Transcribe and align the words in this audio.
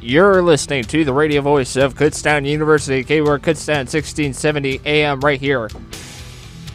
You're 0.00 0.42
listening 0.42 0.84
to 0.84 1.06
the 1.06 1.12
radio 1.12 1.40
voice 1.40 1.74
of 1.74 1.94
Kutztown 1.94 2.46
University, 2.46 3.02
KWR 3.02 3.38
Kutztown 3.38 3.88
1670 3.88 4.82
AM, 4.84 5.20
right 5.20 5.40
here 5.40 5.70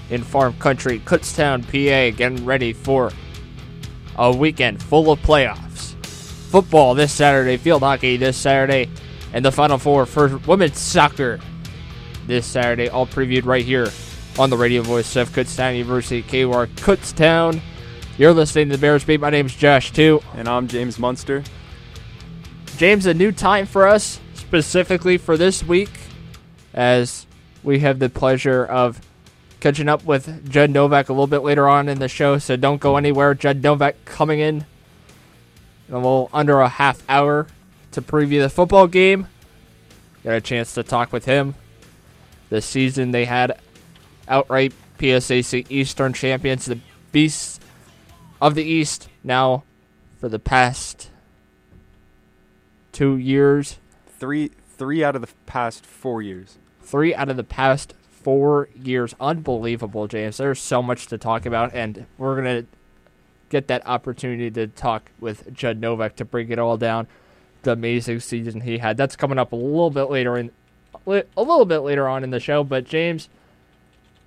in 0.10 0.24
Farm 0.24 0.54
Country, 0.54 1.00
Kutztown, 1.02 1.62
PA, 1.64 2.18
getting 2.18 2.44
ready 2.44 2.74
for 2.74 3.12
a 4.18 4.36
weekend 4.36 4.82
full 4.82 5.12
of 5.12 5.20
playoffs. 5.20 5.94
Football 6.50 6.96
this 6.96 7.14
Saturday, 7.14 7.58
field 7.58 7.84
hockey 7.84 8.18
this 8.18 8.36
Saturday, 8.36 8.90
and 9.34 9.46
the 9.46 9.52
Final 9.52 9.78
Four 9.78 10.08
for 10.08 10.38
women's 10.48 10.80
soccer 10.80 11.40
this 12.26 12.48
Saturday, 12.48 12.90
all 12.90 13.06
previewed 13.06 13.46
right 13.46 13.64
here 13.64 13.88
on 14.40 14.50
the 14.50 14.58
radio 14.58 14.82
voice 14.82 15.16
of 15.16 15.30
Kutztown 15.30 15.78
University, 15.78 16.24
KWR 16.24 16.68
Kutztown. 16.78 17.62
You're 18.18 18.34
listening 18.34 18.70
to 18.70 18.78
the 18.78 18.82
Bears 18.82 19.04
Beat. 19.04 19.22
My 19.22 19.30
name's 19.30 19.56
Josh, 19.56 19.92
too. 19.92 20.22
And 20.36 20.48
I'm 20.48 20.68
James 20.68 20.98
Munster. 20.98 21.44
James, 22.82 23.06
a 23.06 23.14
new 23.14 23.32
time 23.32 23.68
for 23.68 23.88
us, 23.88 24.20
specifically 24.34 25.16
for 25.16 25.38
this 25.38 25.64
week, 25.64 25.92
as 26.74 27.28
we 27.62 27.78
have 27.78 28.00
the 28.00 28.10
pleasure 28.10 28.66
of 28.66 29.00
catching 29.60 29.88
up 29.88 30.04
with 30.04 30.50
Judd 30.50 30.72
Novak 30.72 31.08
a 31.08 31.14
little 31.14 31.28
bit 31.28 31.44
later 31.44 31.70
on 31.70 31.88
in 31.88 32.00
the 32.00 32.08
show. 32.08 32.40
So 32.40 32.56
don't 32.56 32.82
go 32.82 32.98
anywhere. 32.98 33.36
Judd 33.36 33.62
Novak 33.62 34.04
coming 34.06 34.40
in 34.40 34.66
in 35.88 35.94
a 35.94 35.98
little 35.98 36.32
under 36.34 36.60
a 36.60 36.70
half 36.70 37.04
hour 37.08 37.46
to 37.92 38.02
preview 38.02 38.42
the 38.42 38.50
football 38.50 38.88
game. 38.88 39.28
Got 40.24 40.38
a 40.38 40.42
chance 40.42 40.74
to 40.74 40.82
talk 40.82 41.14
with 41.14 41.26
him. 41.26 41.54
The 42.50 42.64
season 42.64 43.12
they 43.12 43.26
had 43.26 43.60
outright 44.28 44.74
PSAC 44.98 45.68
Eastern 45.70 46.14
champions, 46.14 46.66
the 46.66 46.80
Beasts 47.12 47.60
of 48.42 48.56
the 48.56 48.64
East. 48.64 49.08
Now, 49.24 49.66
for 50.20 50.30
the 50.30 50.40
past 50.40 50.91
two 52.92 53.18
years, 53.18 53.80
Three 54.20 54.52
three 54.78 55.04
out 55.04 55.16
of 55.16 55.22
the 55.22 55.30
past 55.46 55.86
four 55.86 56.22
years. 56.22 56.58
three 56.82 57.14
out 57.16 57.30
of 57.30 57.38
the 57.38 57.44
past 57.44 57.94
four 58.10 58.70
years. 58.76 59.16
Unbelievable, 59.20 60.08
James. 60.08 60.38
There's 60.38 60.60
so 60.60 60.82
much 60.82 61.08
to 61.08 61.18
talk 61.18 61.46
about, 61.46 61.74
and 61.74 62.06
we're 62.18 62.36
gonna 62.36 62.66
get 63.50 63.68
that 63.68 63.86
opportunity 63.88 64.50
to 64.52 64.68
talk 64.68 65.12
with 65.20 65.54
Judd 65.54 65.80
Novak 65.80 66.16
to 66.18 66.26
break 66.26 66.50
it 66.50 66.60
all 66.60 66.78
down. 66.78 67.08
The 67.64 67.74
amazing 67.74 68.20
season 68.22 68.62
he 68.62 68.78
had. 68.80 68.98
That's 68.98 69.16
coming 69.16 69.38
up 69.38 69.52
a 69.52 69.56
little 69.56 69.92
bit 69.92 70.10
later 70.10 70.38
in 70.38 70.52
a 71.08 71.24
little 71.42 71.66
bit 71.66 71.80
later 71.80 72.08
on 72.08 72.24
in 72.24 72.30
the 72.30 72.40
show. 72.40 72.64
But 72.64 72.86
James, 72.86 73.30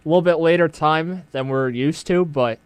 a 0.05 0.09
little 0.09 0.23
bit 0.23 0.39
later 0.39 0.69
time 0.69 1.25
than 1.33 1.49
we're 1.49 1.69
used 1.69 2.07
to, 2.09 2.25
but 2.25 2.59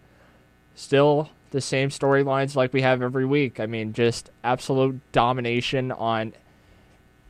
still 0.74 1.30
the 1.50 1.60
same 1.60 1.90
storylines 1.90 2.54
like 2.54 2.72
we 2.72 2.82
have 2.82 3.02
every 3.02 3.24
week. 3.24 3.60
I 3.60 3.66
mean, 3.66 3.92
just 3.92 4.30
absolute 4.44 5.00
domination 5.12 5.92
on 5.92 6.34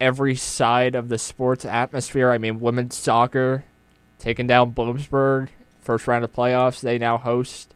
every 0.01 0.35
side 0.35 0.95
of 0.95 1.09
the 1.09 1.19
sports 1.19 1.65
atmosphere. 1.65 2.31
I 2.31 2.39
mean, 2.39 2.61
women's 2.61 2.97
soccer 2.97 3.65
taking 4.19 4.47
down 4.47 4.73
Bloomsburg, 4.73 5.49
first 5.81 6.07
round 6.07 6.25
of 6.25 6.33
playoffs. 6.33 6.81
They 6.81 6.99
now 6.99 7.19
host 7.19 7.75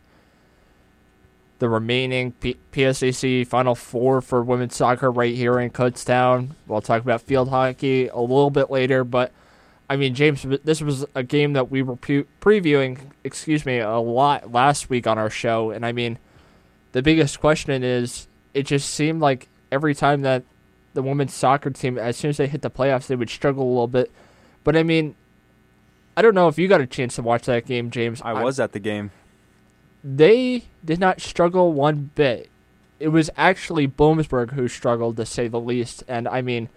the 1.59 1.69
remaining 1.69 2.33
P- 2.33 2.57
PSAC 2.73 3.47
Final 3.47 3.75
Four 3.75 4.21
for 4.21 4.43
women's 4.43 4.75
soccer 4.75 5.11
right 5.11 5.35
here 5.35 5.61
in 5.61 5.71
Kutztown. 5.71 6.51
We'll 6.67 6.81
talk 6.81 7.03
about 7.03 7.23
field 7.23 7.51
hockey 7.51 8.09
a 8.09 8.19
little 8.19 8.51
bit 8.51 8.71
later, 8.71 9.05
but 9.05 9.33
I 9.89 9.97
mean, 9.97 10.15
James, 10.15 10.45
this 10.65 10.81
was 10.81 11.05
a 11.15 11.23
game 11.23 11.53
that 11.53 11.71
we 11.71 11.83
were 11.83 11.97
pre- 11.97 12.25
previewing, 12.41 12.99
excuse 13.25 13.65
me, 13.67 13.79
a 13.79 13.99
lot 13.99 14.51
last 14.51 14.91
week 14.91 15.07
on 15.07 15.19
our 15.19 15.31
show, 15.31 15.71
and 15.71 15.85
I 15.87 15.93
mean, 15.93 16.19
the 16.93 17.03
biggest 17.03 17.41
question 17.41 17.83
is, 17.83 18.29
it 18.55 18.65
just 18.65 18.91
seemed 18.91 19.21
like 19.21 19.49
every 19.71 19.95
time 19.95 20.23
that 20.23 20.45
the 20.95 21.03
women's 21.03 21.35
soccer 21.35 21.71
team, 21.71 21.99
as 21.99 22.17
soon 22.17 22.31
as 22.31 22.37
they 22.37 22.47
hit 22.47 22.63
the 22.63 22.71
playoffs, 22.71 23.07
they 23.07 23.17
would 23.17 23.31
struggle 23.31 23.65
a 23.65 23.69
little 23.69 23.89
bit. 23.89 24.11
But 24.65 24.77
I 24.77 24.83
mean, 24.83 25.17
I 26.17 26.23
don't 26.23 26.35
know 26.35 26.49
if 26.49 26.59
you 26.59 26.69
got 26.69 26.81
a 26.81 26.87
chance 26.87 27.17
to 27.17 27.23
watch 27.23 27.47
that 27.47 27.67
game, 27.67 27.91
James. 27.91 28.21
I 28.23 28.43
was 28.43 28.61
at 28.61 28.73
the 28.73 28.79
game. 28.79 29.11
They 30.05 30.65
did 30.85 31.01
not 31.01 31.21
struggle 31.21 31.73
one 31.73 32.11
bit. 32.15 32.51
It 33.01 33.09
was 33.09 33.31
actually 33.37 33.89
Bloomsburg 33.89 34.53
who 34.53 34.69
struggled, 34.69 35.17
to 35.17 35.27
say 35.27 35.49
the 35.49 35.61
least. 35.61 36.05
And 36.07 36.29
I 36.29 36.43
mean, 36.43 36.69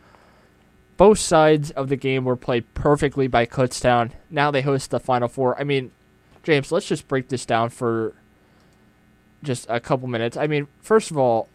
both 0.97 1.19
sides 1.19 1.71
of 1.71 1.89
the 1.89 1.95
game 1.95 2.23
were 2.23 2.35
played 2.35 2.73
perfectly 2.73 3.27
by 3.27 3.45
Kutztown. 3.45 4.11
Now 4.29 4.51
they 4.51 4.61
host 4.61 4.91
the 4.91 4.99
Final 4.99 5.27
Four. 5.27 5.59
I 5.59 5.63
mean, 5.63 5.91
James, 6.43 6.71
let's 6.71 6.87
just 6.87 7.07
break 7.07 7.27
this 7.27 7.45
down 7.45 7.69
for 7.69 8.13
just 9.45 9.65
a 9.69 9.79
couple 9.79 10.07
minutes. 10.07 10.35
I 10.35 10.47
mean, 10.47 10.67
first 10.81 11.11
of 11.11 11.17
all, 11.17 11.47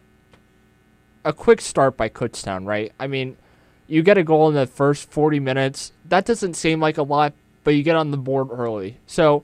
a 1.23 1.33
quick 1.33 1.61
start 1.61 1.97
by 1.97 2.09
Kutztown, 2.09 2.65
right? 2.65 2.91
I 2.99 3.07
mean, 3.07 3.37
you 3.87 4.01
get 4.01 4.17
a 4.17 4.23
goal 4.23 4.47
in 4.47 4.55
the 4.55 4.65
first 4.65 5.11
40 5.11 5.39
minutes. 5.39 5.91
That 6.05 6.25
doesn't 6.25 6.55
seem 6.55 6.79
like 6.79 6.97
a 6.97 7.03
lot, 7.03 7.33
but 7.63 7.75
you 7.75 7.83
get 7.83 7.95
on 7.95 8.11
the 8.11 8.17
board 8.17 8.47
early. 8.51 8.97
So 9.05 9.43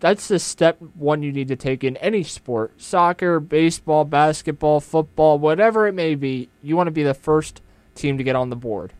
that's 0.00 0.28
the 0.28 0.38
step 0.38 0.78
one 0.94 1.22
you 1.22 1.32
need 1.32 1.48
to 1.48 1.56
take 1.56 1.82
in 1.82 1.96
any 1.98 2.22
sport 2.22 2.82
soccer, 2.82 3.40
baseball, 3.40 4.04
basketball, 4.04 4.80
football, 4.80 5.38
whatever 5.38 5.86
it 5.86 5.94
may 5.94 6.14
be. 6.14 6.48
You 6.62 6.76
want 6.76 6.88
to 6.88 6.92
be 6.92 7.02
the 7.02 7.14
first 7.14 7.62
team 7.94 8.18
to 8.18 8.24
get 8.24 8.36
on 8.36 8.50
the 8.50 8.56
board. 8.56 8.92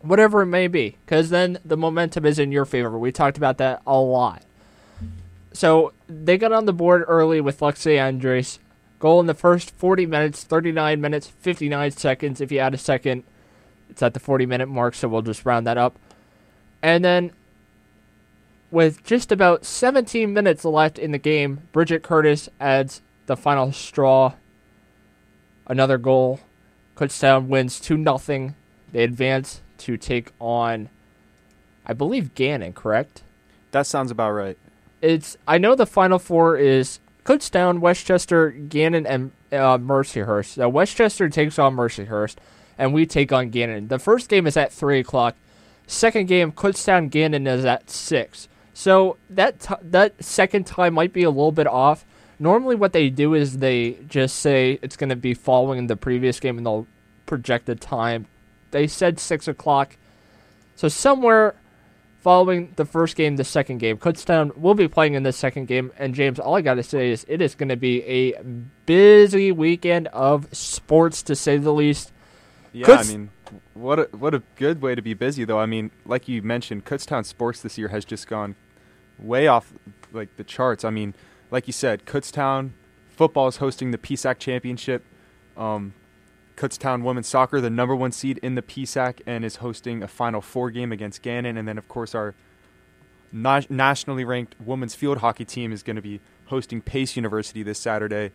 Whatever 0.00 0.42
it 0.42 0.46
may 0.46 0.68
be, 0.68 0.96
because 1.04 1.30
then 1.30 1.58
the 1.64 1.76
momentum 1.76 2.24
is 2.24 2.38
in 2.38 2.52
your 2.52 2.64
favor. 2.64 2.96
We 2.98 3.10
talked 3.10 3.36
about 3.36 3.58
that 3.58 3.82
a 3.86 3.98
lot. 3.98 4.44
So 5.58 5.92
they 6.06 6.38
got 6.38 6.52
on 6.52 6.66
the 6.66 6.72
board 6.72 7.04
early 7.08 7.40
with 7.40 7.58
Lexi 7.58 8.00
Andres. 8.00 8.60
Goal 9.00 9.18
in 9.18 9.26
the 9.26 9.34
first 9.34 9.72
40 9.72 10.06
minutes, 10.06 10.44
39 10.44 11.00
minutes, 11.00 11.26
59 11.26 11.90
seconds. 11.90 12.40
If 12.40 12.52
you 12.52 12.60
add 12.60 12.74
a 12.74 12.78
second, 12.78 13.24
it's 13.90 14.00
at 14.00 14.14
the 14.14 14.20
40 14.20 14.46
minute 14.46 14.68
mark, 14.68 14.94
so 14.94 15.08
we'll 15.08 15.22
just 15.22 15.44
round 15.44 15.66
that 15.66 15.76
up. 15.76 15.98
And 16.80 17.04
then, 17.04 17.32
with 18.70 19.02
just 19.02 19.32
about 19.32 19.64
17 19.64 20.32
minutes 20.32 20.64
left 20.64 20.96
in 20.96 21.10
the 21.10 21.18
game, 21.18 21.62
Bridget 21.72 22.04
Curtis 22.04 22.48
adds 22.60 23.02
the 23.26 23.36
final 23.36 23.72
straw. 23.72 24.34
Another 25.66 25.98
goal. 25.98 26.38
Kutztown 26.94 27.48
wins 27.48 27.80
2 27.80 28.04
0. 28.04 28.54
They 28.92 29.02
advance 29.02 29.60
to 29.78 29.96
take 29.96 30.30
on, 30.38 30.88
I 31.84 31.94
believe, 31.94 32.36
Gannon, 32.36 32.74
correct? 32.74 33.24
That 33.72 33.88
sounds 33.88 34.12
about 34.12 34.30
right. 34.30 34.56
It's 35.00 35.36
I 35.46 35.58
know 35.58 35.74
the 35.74 35.86
final 35.86 36.18
four 36.18 36.56
is 36.56 37.00
Kutztown, 37.24 37.80
West 37.80 38.06
Chester, 38.06 38.50
Gannon, 38.50 39.06
and 39.06 39.32
uh, 39.52 39.78
Mercyhurst. 39.78 40.54
So 40.54 40.68
West 40.68 40.96
Chester 40.96 41.28
takes 41.28 41.58
on 41.58 41.76
Mercyhurst, 41.76 42.36
and 42.76 42.94
we 42.94 43.06
take 43.06 43.32
on 43.32 43.50
Gannon. 43.50 43.88
The 43.88 43.98
first 43.98 44.28
game 44.28 44.46
is 44.46 44.56
at 44.56 44.72
three 44.72 45.00
o'clock. 45.00 45.36
Second 45.86 46.26
game, 46.26 46.52
Kutztown 46.52 47.10
Gannon 47.10 47.46
is 47.46 47.64
at 47.64 47.90
six. 47.90 48.48
So 48.74 49.16
that 49.30 49.60
t- 49.60 49.74
that 49.82 50.22
second 50.22 50.66
time 50.66 50.94
might 50.94 51.12
be 51.12 51.22
a 51.22 51.30
little 51.30 51.52
bit 51.52 51.66
off. 51.66 52.04
Normally, 52.38 52.76
what 52.76 52.92
they 52.92 53.10
do 53.10 53.34
is 53.34 53.58
they 53.58 53.98
just 54.06 54.36
say 54.36 54.78
it's 54.80 54.96
going 54.96 55.10
to 55.10 55.16
be 55.16 55.34
following 55.34 55.86
the 55.86 55.96
previous 55.96 56.38
game, 56.40 56.56
and 56.56 56.66
they'll 56.66 56.86
project 57.26 57.66
the 57.66 57.74
time. 57.74 58.26
They 58.70 58.86
said 58.86 59.18
six 59.18 59.48
o'clock, 59.48 59.96
so 60.76 60.88
somewhere 60.88 61.56
following 62.28 62.70
the 62.76 62.84
first 62.84 63.16
game, 63.16 63.36
the 63.36 63.42
second 63.42 63.78
game. 63.78 63.96
Kutztown 63.96 64.54
will 64.54 64.74
be 64.74 64.86
playing 64.86 65.14
in 65.14 65.22
the 65.22 65.32
second 65.32 65.64
game. 65.64 65.90
And 65.96 66.14
James, 66.14 66.38
all 66.38 66.56
I 66.56 66.60
got 66.60 66.74
to 66.74 66.82
say 66.82 67.10
is 67.10 67.24
it 67.26 67.40
is 67.40 67.54
going 67.54 67.70
to 67.70 67.76
be 67.76 68.02
a 68.02 68.38
busy 68.84 69.50
weekend 69.50 70.08
of 70.08 70.46
sports, 70.54 71.22
to 71.22 71.34
say 71.34 71.56
the 71.56 71.72
least. 71.72 72.12
Yeah, 72.74 72.86
Kutz- 72.86 73.08
I 73.08 73.16
mean, 73.16 73.30
what 73.72 73.98
a, 73.98 74.02
what 74.14 74.34
a 74.34 74.42
good 74.56 74.82
way 74.82 74.94
to 74.94 75.00
be 75.00 75.14
busy, 75.14 75.46
though. 75.46 75.58
I 75.58 75.64
mean, 75.64 75.90
like 76.04 76.28
you 76.28 76.42
mentioned, 76.42 76.84
Kutztown 76.84 77.24
sports 77.24 77.62
this 77.62 77.78
year 77.78 77.88
has 77.88 78.04
just 78.04 78.28
gone 78.28 78.56
way 79.18 79.46
off 79.46 79.72
like 80.12 80.36
the 80.36 80.44
charts. 80.44 80.84
I 80.84 80.90
mean, 80.90 81.14
like 81.50 81.66
you 81.66 81.72
said, 81.72 82.04
Kutztown 82.04 82.72
football 83.08 83.48
is 83.48 83.56
hosting 83.56 83.90
the 83.90 83.96
PSAC 83.96 84.38
championship. 84.38 85.02
Um, 85.56 85.94
Kutztown 86.58 87.04
women's 87.04 87.28
soccer, 87.28 87.60
the 87.60 87.70
number 87.70 87.94
one 87.94 88.10
seed 88.10 88.38
in 88.38 88.56
the 88.56 88.62
PSAC, 88.62 89.20
and 89.26 89.44
is 89.44 89.56
hosting 89.56 90.02
a 90.02 90.08
Final 90.08 90.40
Four 90.40 90.70
game 90.70 90.90
against 90.90 91.22
Gannon. 91.22 91.56
And 91.56 91.68
then, 91.68 91.78
of 91.78 91.86
course, 91.86 92.16
our 92.16 92.34
na- 93.30 93.62
nationally 93.70 94.24
ranked 94.24 94.56
women's 94.60 94.96
field 94.96 95.18
hockey 95.18 95.44
team 95.44 95.72
is 95.72 95.84
going 95.84 95.96
to 95.96 96.02
be 96.02 96.20
hosting 96.46 96.82
Pace 96.82 97.14
University 97.14 97.62
this 97.62 97.78
Saturday. 97.78 98.32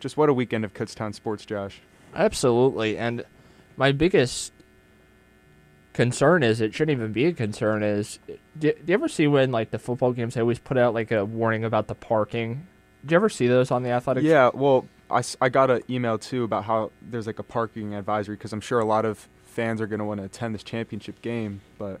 Just 0.00 0.18
what 0.18 0.28
a 0.28 0.34
weekend 0.34 0.66
of 0.66 0.74
Kutztown 0.74 1.14
sports, 1.14 1.46
Josh. 1.46 1.80
Absolutely. 2.14 2.98
And 2.98 3.24
my 3.76 3.90
biggest 3.90 4.52
concern 5.94 6.42
is 6.42 6.60
it 6.60 6.74
shouldn't 6.74 6.96
even 6.96 7.12
be 7.12 7.26
a 7.26 7.32
concern 7.32 7.82
is 7.82 8.18
do, 8.58 8.72
do 8.72 8.82
you 8.86 8.94
ever 8.94 9.08
see 9.08 9.26
when 9.26 9.50
like 9.52 9.70
the 9.70 9.78
football 9.78 10.10
games 10.12 10.32
they 10.32 10.40
always 10.40 10.58
put 10.58 10.78
out 10.78 10.94
like 10.94 11.12
a 11.12 11.22
warning 11.22 11.64
about 11.64 11.86
the 11.86 11.94
parking 11.94 12.66
do 13.04 13.12
you 13.12 13.16
ever 13.16 13.28
see 13.28 13.46
those 13.46 13.70
on 13.70 13.82
the 13.82 13.90
athletic 13.90 14.22
Yeah, 14.22 14.50
well, 14.54 14.86
I, 15.12 15.22
I 15.40 15.48
got 15.48 15.70
an 15.70 15.82
email 15.88 16.18
too 16.18 16.44
about 16.44 16.64
how 16.64 16.90
there's 17.00 17.26
like 17.26 17.38
a 17.38 17.44
parking 17.44 17.94
advisory 17.94 18.36
because 18.36 18.52
I'm 18.52 18.60
sure 18.60 18.80
a 18.80 18.84
lot 18.84 19.04
of 19.04 19.28
fans 19.44 19.80
are 19.80 19.86
going 19.86 19.98
to 19.98 20.04
want 20.04 20.20
to 20.20 20.24
attend 20.24 20.54
this 20.54 20.62
championship 20.62 21.20
game. 21.22 21.60
But 21.78 22.00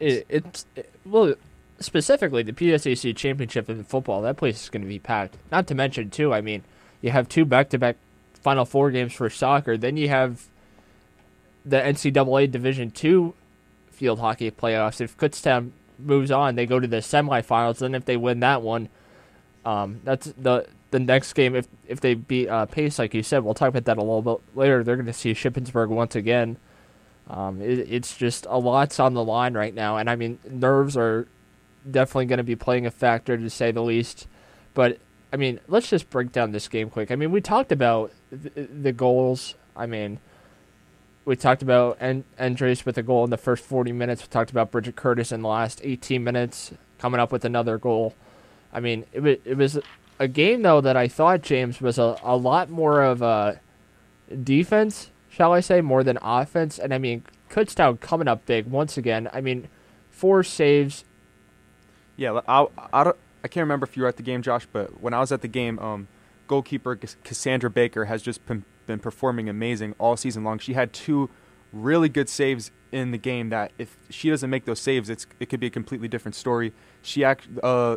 it, 0.00 0.26
it's 0.28 0.66
it, 0.76 0.92
well 1.04 1.34
specifically 1.80 2.42
the 2.42 2.52
PSAC 2.52 3.16
championship 3.16 3.68
in 3.68 3.82
football 3.82 4.22
that 4.22 4.36
place 4.36 4.62
is 4.62 4.68
going 4.68 4.82
to 4.82 4.88
be 4.88 5.00
packed 5.00 5.36
not 5.50 5.66
to 5.66 5.74
mention 5.74 6.08
too 6.08 6.32
I 6.32 6.40
mean 6.40 6.62
you 7.00 7.10
have 7.10 7.28
two 7.28 7.44
back-to-back 7.44 7.96
final 8.32 8.64
four 8.64 8.92
games 8.92 9.12
for 9.12 9.28
soccer 9.28 9.76
then 9.76 9.96
you 9.96 10.08
have 10.08 10.46
the 11.64 11.78
NCAA 11.78 12.50
Division 12.50 12.90
two 12.90 13.34
field 13.90 14.18
hockey 14.20 14.50
playoffs. 14.50 15.00
If 15.00 15.16
Kutztown 15.16 15.70
moves 15.98 16.30
on, 16.30 16.56
they 16.56 16.66
go 16.66 16.80
to 16.80 16.86
the 16.86 16.98
semifinals. 16.98 17.78
Then 17.78 17.94
if 17.94 18.04
they 18.04 18.16
win 18.16 18.40
that 18.40 18.62
one, 18.62 18.88
um, 19.64 20.00
that's 20.04 20.32
the 20.38 20.66
the 20.90 21.00
next 21.00 21.32
game. 21.32 21.54
If 21.54 21.66
if 21.86 22.00
they 22.00 22.14
beat 22.14 22.48
uh, 22.48 22.66
Pace, 22.66 22.98
like 22.98 23.14
you 23.14 23.22
said, 23.22 23.44
we'll 23.44 23.54
talk 23.54 23.68
about 23.68 23.84
that 23.84 23.98
a 23.98 24.02
little 24.02 24.22
bit 24.22 24.56
later. 24.56 24.84
They're 24.84 24.96
going 24.96 25.06
to 25.06 25.12
see 25.12 25.32
Shippensburg 25.32 25.88
once 25.88 26.14
again. 26.14 26.56
Um, 27.28 27.62
it, 27.62 27.78
it's 27.90 28.16
just 28.16 28.46
a 28.48 28.58
lot's 28.58 29.00
on 29.00 29.14
the 29.14 29.24
line 29.24 29.54
right 29.54 29.74
now, 29.74 29.96
and 29.96 30.10
I 30.10 30.16
mean 30.16 30.38
nerves 30.48 30.96
are 30.96 31.26
definitely 31.90 32.26
going 32.26 32.38
to 32.38 32.44
be 32.44 32.56
playing 32.56 32.86
a 32.86 32.90
factor 32.90 33.36
to 33.36 33.50
say 33.50 33.70
the 33.70 33.82
least. 33.82 34.26
But 34.74 34.98
I 35.32 35.36
mean, 35.36 35.60
let's 35.66 35.88
just 35.88 36.10
break 36.10 36.32
down 36.32 36.52
this 36.52 36.68
game 36.68 36.90
quick. 36.90 37.10
I 37.10 37.16
mean, 37.16 37.32
we 37.32 37.40
talked 37.40 37.72
about 37.72 38.12
the, 38.30 38.50
the 38.50 38.92
goals. 38.92 39.54
I 39.76 39.86
mean, 39.86 40.20
we 41.24 41.36
talked 41.36 41.62
about 41.62 41.96
and 42.00 42.24
Andres 42.38 42.84
with 42.86 42.98
a 42.98 43.02
goal 43.02 43.24
in 43.24 43.30
the 43.30 43.36
first 43.36 43.64
40 43.64 43.92
minutes. 43.92 44.22
We 44.22 44.28
talked 44.28 44.50
about 44.50 44.70
Bridget 44.70 44.96
Curtis 44.96 45.32
in 45.32 45.42
the 45.42 45.48
last 45.48 45.80
18 45.82 46.22
minutes 46.22 46.72
coming 46.98 47.20
up 47.20 47.32
with 47.32 47.44
another 47.44 47.78
goal. 47.78 48.14
I 48.74 48.80
mean, 48.80 49.06
it 49.12 49.20
was, 49.20 49.36
it 49.44 49.56
was 49.56 49.78
a 50.18 50.28
game 50.28 50.62
though 50.62 50.80
that 50.80 50.96
I 50.96 51.08
thought 51.08 51.42
James 51.42 51.80
was 51.80 51.98
a, 51.98 52.18
a 52.22 52.36
lot 52.36 52.68
more 52.68 53.02
of 53.02 53.22
a 53.22 53.60
defense, 54.42 55.10
shall 55.30 55.52
I 55.52 55.60
say, 55.60 55.80
more 55.80 56.02
than 56.02 56.18
offense. 56.20 56.78
And 56.78 56.92
I 56.92 56.98
mean, 56.98 57.24
Kutztown 57.48 58.00
coming 58.00 58.28
up 58.28 58.44
big 58.46 58.66
once 58.66 58.98
again. 58.98 59.28
I 59.32 59.40
mean, 59.40 59.68
four 60.10 60.42
saves. 60.42 61.04
Yeah, 62.16 62.40
I, 62.46 62.66
I, 62.92 63.12
I 63.42 63.48
can't 63.48 63.62
remember 63.62 63.84
if 63.84 63.96
you 63.96 64.02
were 64.02 64.08
at 64.08 64.16
the 64.16 64.22
game, 64.22 64.42
Josh, 64.42 64.66
but 64.70 65.00
when 65.00 65.14
I 65.14 65.20
was 65.20 65.32
at 65.32 65.40
the 65.40 65.48
game, 65.48 65.78
um, 65.78 66.08
goalkeeper 66.46 66.96
Cassandra 66.96 67.70
Baker 67.70 68.06
has 68.06 68.22
just 68.22 68.44
been, 68.46 68.64
been 68.86 68.98
performing 68.98 69.48
amazing 69.48 69.94
all 69.98 70.16
season 70.16 70.44
long. 70.44 70.58
She 70.58 70.74
had 70.74 70.92
two 70.92 71.30
really 71.72 72.08
good 72.08 72.28
saves 72.28 72.70
in 72.92 73.10
the 73.10 73.18
game 73.18 73.48
that 73.48 73.72
if 73.76 73.98
she 74.08 74.30
doesn't 74.30 74.48
make 74.48 74.64
those 74.64 74.80
saves, 74.80 75.10
it's 75.10 75.26
it 75.40 75.48
could 75.48 75.58
be 75.58 75.66
a 75.66 75.70
completely 75.70 76.06
different 76.06 76.36
story. 76.36 76.72
She 77.02 77.24
act 77.24 77.48
uh, 77.62 77.96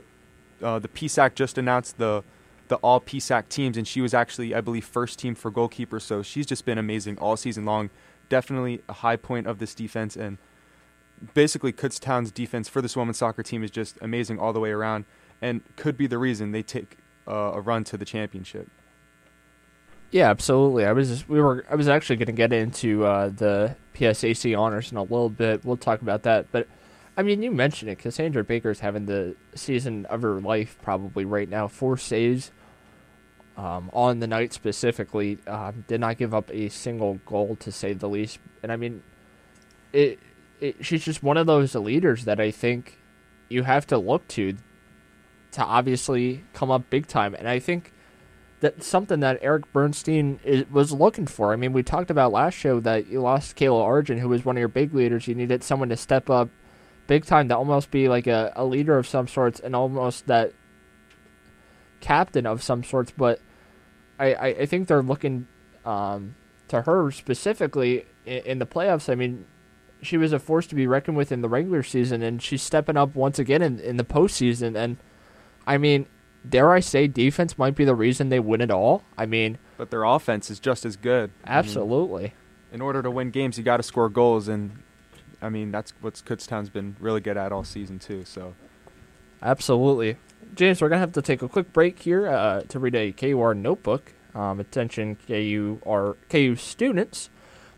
uh, 0.62 0.80
the 0.80 0.88
PSAC 0.88 1.36
just 1.36 1.58
announced 1.58 1.98
the 1.98 2.24
the 2.68 2.76
all 2.78 3.00
PSAC 3.00 3.48
teams, 3.48 3.78
and 3.78 3.88
she 3.88 4.02
was 4.02 4.14
actually, 4.14 4.54
I 4.54 4.62
believe, 4.62 4.86
first 4.86 5.20
team 5.20 5.36
for 5.36 5.50
goalkeeper. 5.50 6.00
So 6.00 6.22
she's 6.22 6.46
just 6.46 6.66
been 6.66 6.78
amazing 6.78 7.18
all 7.18 7.38
season 7.38 7.64
long. 7.64 7.90
Definitely 8.28 8.82
a 8.90 8.94
high 8.94 9.16
point 9.16 9.48
of 9.48 9.60
this 9.60 9.74
defense, 9.74 10.18
and 10.18 10.38
basically 11.34 11.72
Kutztown's 11.72 12.32
defense 12.32 12.68
for 12.68 12.82
this 12.82 12.96
women's 12.96 13.18
soccer 13.18 13.44
team 13.44 13.64
is 13.64 13.72
just 13.72 13.98
amazing 14.02 14.40
all 14.40 14.54
the 14.54 14.60
way 14.60 14.72
around, 14.72 15.06
and 15.42 15.62
could 15.78 15.98
be 15.98 16.08
the 16.08 16.18
reason 16.18 16.52
they 16.52 16.64
take 16.64 16.98
uh, 17.28 17.52
a 17.54 17.62
run 17.62 17.84
to 17.86 17.98
the 17.98 18.06
championship. 18.06 18.70
Yeah, 20.12 20.30
absolutely. 20.30 20.86
I 20.86 20.94
was 20.94 21.10
just, 21.10 21.30
we 21.30 21.42
were 21.42 21.66
I 21.70 21.76
was 21.76 21.88
actually 21.88 22.18
going 22.18 22.28
to 22.28 22.32
get 22.34 22.54
into 22.54 23.06
uh, 23.06 23.30
the 23.30 23.76
PSAC 23.94 24.58
honors 24.58 24.92
in 24.92 24.98
a 24.98 25.02
little 25.02 25.30
bit. 25.30 25.66
We'll 25.66 25.78
talk 25.78 26.02
about 26.02 26.24
that, 26.24 26.52
but 26.52 26.68
I 27.18 27.24
mean, 27.24 27.42
you 27.42 27.50
mentioned 27.50 27.90
it. 27.90 27.98
Cassandra 27.98 28.44
Baker's 28.44 28.80
having 28.80 29.08
the 29.08 29.36
season 29.56 30.06
of 30.06 30.22
her 30.22 30.40
life 30.40 30.78
probably 30.84 31.26
right 31.26 31.50
now. 31.50 31.68
Four 31.68 31.98
saves 31.98 32.52
um, 33.58 33.90
on 33.92 34.20
the 34.20 34.28
night 34.28 34.54
specifically. 34.54 35.40
Um, 35.48 35.84
did 35.88 36.00
not 36.00 36.20
give 36.20 36.36
up 36.36 36.52
a 36.54 36.70
single 36.70 37.16
goal 37.26 37.56
to 37.58 37.72
say 37.72 37.94
the 37.94 38.08
least. 38.08 38.38
And 38.62 38.72
I 38.72 38.76
mean, 38.76 39.02
it, 39.92 40.20
it. 40.62 40.86
She's 40.86 41.04
just 41.04 41.24
one 41.24 41.38
of 41.38 41.48
those 41.48 41.74
leaders 41.74 42.26
that 42.26 42.40
I 42.40 42.52
think 42.52 43.00
you 43.50 43.64
have 43.64 43.88
to 43.88 43.98
look 43.98 44.28
to 44.30 44.56
to 45.54 45.64
obviously 45.64 46.44
come 46.54 46.70
up 46.70 46.88
big 46.92 47.08
time. 47.08 47.34
And 47.34 47.50
I 47.50 47.58
think 47.58 47.94
that's 48.60 48.86
something 48.86 49.22
that 49.22 49.40
Eric 49.42 49.72
Bernstein 49.74 50.40
is, 50.44 50.70
was 50.70 50.92
looking 50.92 51.26
for. 51.26 51.52
I 51.52 51.56
mean, 51.56 51.74
we 51.74 51.82
talked 51.82 52.12
about 52.12 52.32
last 52.32 52.54
show 52.54 52.80
that 52.82 53.08
you 53.08 53.22
lost 53.22 53.56
Kayla 53.56 53.84
Argent, 53.84 54.20
who 54.20 54.30
was 54.30 54.46
one 54.46 54.56
of 54.56 54.60
your 54.60 54.68
big 54.68 54.94
leaders. 54.94 55.28
You 55.28 55.34
needed 55.34 55.64
someone 55.64 55.90
to 55.90 55.98
step 55.98 56.30
up 56.30 56.50
big 57.08 57.26
time 57.26 57.50
to 57.50 57.58
almost 57.58 57.90
be 57.90 58.08
like 58.08 58.28
a, 58.28 58.54
a 58.56 58.66
leader 58.66 58.98
of 58.98 59.08
some 59.08 59.28
sorts 59.28 59.60
and 59.60 59.76
almost 59.76 60.28
that 60.28 60.54
captain 62.02 62.46
of 62.46 62.62
some 62.62 62.84
sorts. 62.84 63.12
But 63.12 63.40
I, 64.20 64.34
I, 64.34 64.48
I 64.48 64.66
think 64.66 64.88
they're 64.88 65.02
looking 65.02 65.48
um, 65.86 66.36
to 66.68 66.82
her 66.82 67.12
specifically 67.12 68.06
in, 68.26 68.44
in, 68.46 68.60
the 68.60 68.66
playoffs. 68.66 69.10
I 69.10 69.16
mean, 69.16 69.46
she 70.02 70.18
was 70.18 70.34
a 70.34 70.40
force 70.40 70.68
to 70.68 70.76
be 70.76 70.86
reckoned 70.88 71.18
with 71.18 71.32
in 71.32 71.42
the 71.42 71.50
regular 71.50 71.84
season, 71.84 72.22
and 72.22 72.42
she's 72.42 72.62
stepping 72.62 72.98
up 72.98 73.16
once 73.16 73.40
again 73.40 73.62
in, 73.62 73.80
in 73.80 73.98
the 73.98 74.04
postseason. 74.04 74.76
And 74.76 74.98
I 75.66 75.78
mean, 75.78 76.08
dare 76.48 76.72
I 76.72 76.80
say, 76.80 77.08
defense 77.08 77.58
might 77.58 77.76
be 77.76 77.86
the 77.86 77.96
reason 77.96 78.30
they 78.30 78.40
win 78.40 78.62
it 78.62 78.72
all. 78.72 79.04
I 79.18 79.26
mean, 79.26 79.58
but 79.78 79.90
their 79.90 80.04
offense 80.04 80.50
is 80.50 80.60
just 80.60 80.86
as 80.86 80.96
good. 80.96 81.32
Absolutely. 81.46 82.22
I 82.22 82.28
mean, 82.28 82.32
in 82.74 82.82
order 82.82 83.02
to 83.02 83.10
win 83.10 83.32
games, 83.32 83.58
you 83.58 83.64
got 83.64 83.78
to 83.78 83.84
score 83.84 84.10
goals, 84.10 84.48
and 84.48 84.84
I 85.42 85.50
mean, 85.50 85.72
that's 85.72 85.94
what 86.02 86.16
Kutztown's 86.16 86.70
been 86.70 86.96
really 87.00 87.22
good 87.22 87.38
at 87.38 87.52
all 87.52 87.64
season 87.64 88.00
too. 88.00 88.26
So, 88.26 88.56
absolutely, 89.42 90.18
James. 90.56 90.82
We're 90.82 90.90
gonna 90.90 91.00
have 91.00 91.14
to 91.14 91.22
take 91.22 91.42
a 91.42 91.48
quick 91.48 91.74
break 91.74 92.00
here 92.00 92.28
uh, 92.28 92.62
to 92.62 92.80
read 92.80 92.96
a 92.96 93.12
KUR 93.12 93.54
notebook. 93.54 94.14
Um, 94.34 94.60
attention, 94.60 95.18
KU 95.28 95.80
KU 96.30 96.56
students. 96.56 97.30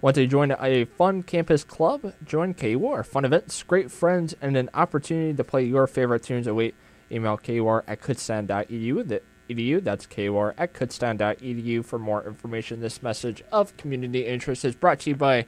Want 0.02 0.16
to 0.16 0.26
join 0.28 0.56
a 0.58 0.86
fun 0.86 1.24
campus 1.24 1.66
club? 1.66 2.14
Join 2.24 2.54
KUR. 2.54 3.04
Fun 3.04 3.26
events, 3.26 3.62
great 3.64 3.92
friends, 3.92 4.34
and 4.42 4.56
an 4.56 4.70
opportunity 4.74 5.34
to 5.34 5.44
play 5.44 5.66
your 5.66 5.88
favorite 5.88 6.24
tunes 6.24 6.48
await. 6.48 6.74
Email 7.12 7.38
KUR 7.38 7.84
at 7.86 8.02
kutztown.edu. 8.02 9.20
Edu. 9.50 9.84
That's 9.84 10.06
KUR 10.06 10.54
at 10.58 10.74
kutztown.edu 10.74 11.84
for 11.84 12.00
more 12.00 12.26
information. 12.26 12.80
This 12.80 13.02
message 13.02 13.44
of 13.52 13.76
community 13.78 14.26
interest 14.26 14.64
is 14.64 14.76
brought 14.76 15.00
to 15.02 15.10
you 15.10 15.16
by 15.16 15.48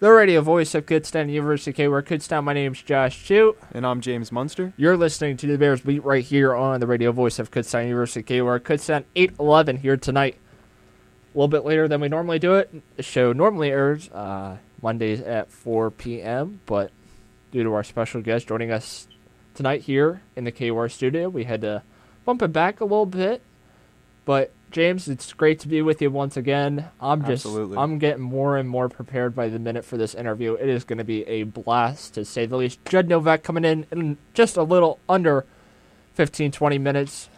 the 0.00 0.12
radio 0.12 0.40
voice 0.40 0.76
of 0.76 0.86
Kutztown 0.86 1.28
University 1.28 1.72
KUR 1.72 2.02
Kutztown. 2.02 2.44
My 2.44 2.52
name's 2.52 2.80
Josh 2.82 3.24
Chu. 3.24 3.56
And 3.72 3.84
I'm 3.84 4.00
James 4.00 4.30
Munster. 4.30 4.72
You're 4.76 4.96
listening 4.96 5.36
to 5.38 5.48
the 5.48 5.58
Bears 5.58 5.80
Beat 5.80 6.04
right 6.04 6.24
here 6.24 6.54
on 6.54 6.78
the 6.78 6.86
radio 6.86 7.10
voice 7.10 7.40
of 7.40 7.50
Kutztown 7.50 7.84
University 7.84 8.22
KUR 8.22 8.60
Kutztown 8.60 9.04
811 9.16 9.78
here 9.78 9.96
tonight. 9.96 10.36
A 11.34 11.38
little 11.38 11.48
bit 11.48 11.64
later 11.64 11.88
than 11.88 12.00
we 12.00 12.08
normally 12.08 12.38
do 12.38 12.54
it. 12.54 12.70
The 12.96 13.02
show 13.02 13.32
normally 13.32 13.70
airs 13.70 14.08
uh, 14.10 14.58
Mondays 14.80 15.20
at 15.20 15.50
4 15.50 15.90
p.m., 15.90 16.60
but 16.64 16.92
due 17.50 17.64
to 17.64 17.74
our 17.74 17.82
special 17.82 18.22
guest 18.22 18.46
joining 18.46 18.70
us 18.70 19.08
tonight 19.54 19.82
here 19.82 20.22
in 20.36 20.44
the 20.44 20.52
KUR 20.52 20.88
studio, 20.88 21.28
we 21.28 21.42
had 21.42 21.60
to 21.62 21.82
bump 22.24 22.40
it 22.42 22.52
back 22.52 22.80
a 22.80 22.84
little 22.84 23.06
bit. 23.06 23.42
But 24.24 24.52
James, 24.70 25.08
it's 25.08 25.32
great 25.32 25.58
to 25.60 25.68
be 25.68 25.80
with 25.80 26.02
you 26.02 26.10
once 26.10 26.36
again. 26.36 26.90
I'm 27.00 27.20
just 27.20 27.46
Absolutely. 27.46 27.78
I'm 27.78 27.98
getting 27.98 28.22
more 28.22 28.56
and 28.56 28.68
more 28.68 28.88
prepared 28.88 29.34
by 29.34 29.48
the 29.48 29.58
minute 29.58 29.84
for 29.84 29.96
this 29.96 30.14
interview. 30.14 30.54
It 30.54 30.68
is 30.68 30.84
going 30.84 30.98
to 30.98 31.04
be 31.04 31.26
a 31.26 31.44
blast 31.44 32.14
to 32.14 32.24
say 32.24 32.44
the 32.44 32.56
least. 32.56 32.84
Jed 32.84 33.08
Novak 33.08 33.42
coming 33.42 33.64
in 33.64 33.86
in 33.90 34.18
just 34.34 34.56
a 34.56 34.62
little 34.62 34.98
under 35.08 35.46
15 36.14 36.52
20 36.52 36.78
minutes 36.78 37.30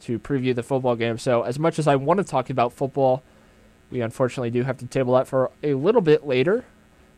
to 0.00 0.18
preview 0.18 0.54
the 0.54 0.62
football 0.62 0.96
game. 0.96 1.18
So, 1.18 1.42
as 1.42 1.58
much 1.58 1.78
as 1.78 1.86
I 1.86 1.96
want 1.96 2.18
to 2.18 2.24
talk 2.24 2.48
about 2.48 2.72
football, 2.72 3.22
we 3.90 4.00
unfortunately 4.00 4.50
do 4.50 4.62
have 4.62 4.78
to 4.78 4.86
table 4.86 5.14
that 5.14 5.26
for 5.26 5.50
a 5.62 5.74
little 5.74 6.00
bit 6.00 6.26
later. 6.26 6.64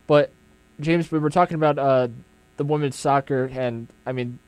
But 0.05 0.31
James, 0.79 1.11
we 1.11 1.19
were 1.19 1.29
talking 1.29 1.55
about 1.55 1.77
uh, 1.77 2.09
the 2.57 2.63
women's 2.65 2.97
soccer 2.97 3.45
and 3.53 3.87
I 4.05 4.11
mean 4.11 4.39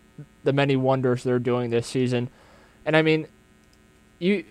the 0.43 0.51
many 0.51 0.75
wonders 0.75 1.23
they're 1.23 1.39
doing 1.39 1.69
this 1.69 1.87
season. 1.87 2.29
And 2.85 2.97
I 2.97 3.01
mean 3.01 3.27
you 4.19 4.45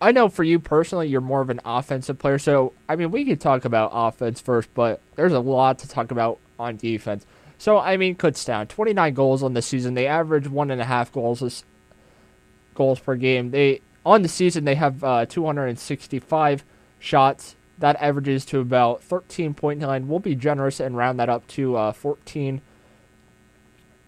I 0.00 0.12
know 0.12 0.28
for 0.28 0.44
you 0.44 0.60
personally, 0.60 1.08
you're 1.08 1.20
more 1.20 1.40
of 1.40 1.50
an 1.50 1.60
offensive 1.64 2.18
player. 2.18 2.38
So, 2.38 2.72
I 2.88 2.96
mean, 2.96 3.10
we 3.10 3.24
could 3.24 3.40
talk 3.40 3.64
about 3.64 3.90
offense 3.92 4.40
first, 4.40 4.72
but 4.74 5.00
there's 5.16 5.32
a 5.32 5.40
lot 5.40 5.80
to 5.80 5.88
talk 5.88 6.10
about 6.10 6.38
on 6.58 6.76
defense. 6.76 7.26
So, 7.58 7.78
I 7.78 7.96
mean, 7.96 8.14
Kutztown, 8.14 8.68
29 8.68 9.14
goals 9.14 9.42
on 9.42 9.54
the 9.54 9.62
season. 9.62 9.94
They 9.94 10.06
average 10.06 10.46
one 10.46 10.70
and 10.70 10.80
a 10.80 10.84
half 10.84 11.10
goals 11.10 11.64
goals 12.74 13.00
per 13.00 13.16
game. 13.16 13.50
They 13.50 13.80
on 14.06 14.22
the 14.22 14.28
season 14.28 14.64
they 14.64 14.76
have 14.76 15.02
uh, 15.02 15.26
265 15.26 16.64
shots. 17.00 17.56
That 17.78 17.96
averages 17.96 18.44
to 18.46 18.60
about 18.60 19.02
13.9. 19.02 20.06
We'll 20.06 20.18
be 20.18 20.34
generous 20.34 20.80
and 20.80 20.96
round 20.96 21.20
that 21.20 21.28
up 21.28 21.46
to 21.48 21.76
uh, 21.76 21.92
14. 21.92 22.60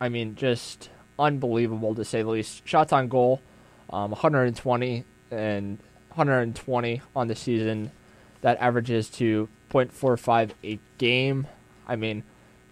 I 0.01 0.09
mean, 0.09 0.35
just 0.35 0.91
unbelievable 1.19 1.95
to 1.95 2.05
say 2.05 2.23
the 2.23 2.31
least. 2.31 2.67
Shots 2.67 2.93
on 2.93 3.09
goal, 3.09 3.41
um, 3.91 4.11
120 4.11 5.05
and 5.31 5.79
120 6.09 7.03
on 7.15 7.29
the 7.29 7.35
season. 7.35 7.93
That 8.43 8.59
averages 8.59 9.11
to 9.11 9.49
0.45 9.71 10.53
a 10.65 10.79
game. 10.97 11.47
I 11.87 11.97
mean, 11.97 12.23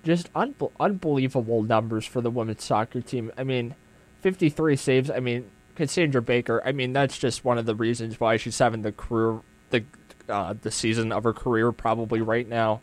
just 0.02 0.30
un- 0.34 0.54
unbelievable 0.80 1.62
numbers 1.62 2.06
for 2.06 2.20
the 2.20 2.30
women's 2.30 2.64
soccer 2.64 3.00
team. 3.00 3.30
I 3.36 3.44
mean, 3.44 3.74
53 4.22 4.76
saves. 4.76 5.10
I 5.10 5.20
mean, 5.20 5.50
Cassandra 5.76 6.22
Baker. 6.22 6.62
I 6.64 6.72
mean, 6.72 6.92
that's 6.92 7.18
just 7.18 7.44
one 7.44 7.58
of 7.58 7.66
the 7.66 7.74
reasons 7.74 8.18
why 8.18 8.36
she's 8.36 8.58
having 8.58 8.82
the 8.82 8.92
career, 8.92 9.40
the 9.70 9.84
uh, 10.28 10.54
the 10.60 10.70
season 10.70 11.12
of 11.12 11.24
her 11.24 11.32
career 11.32 11.72
probably 11.72 12.20
right 12.20 12.48
now. 12.48 12.80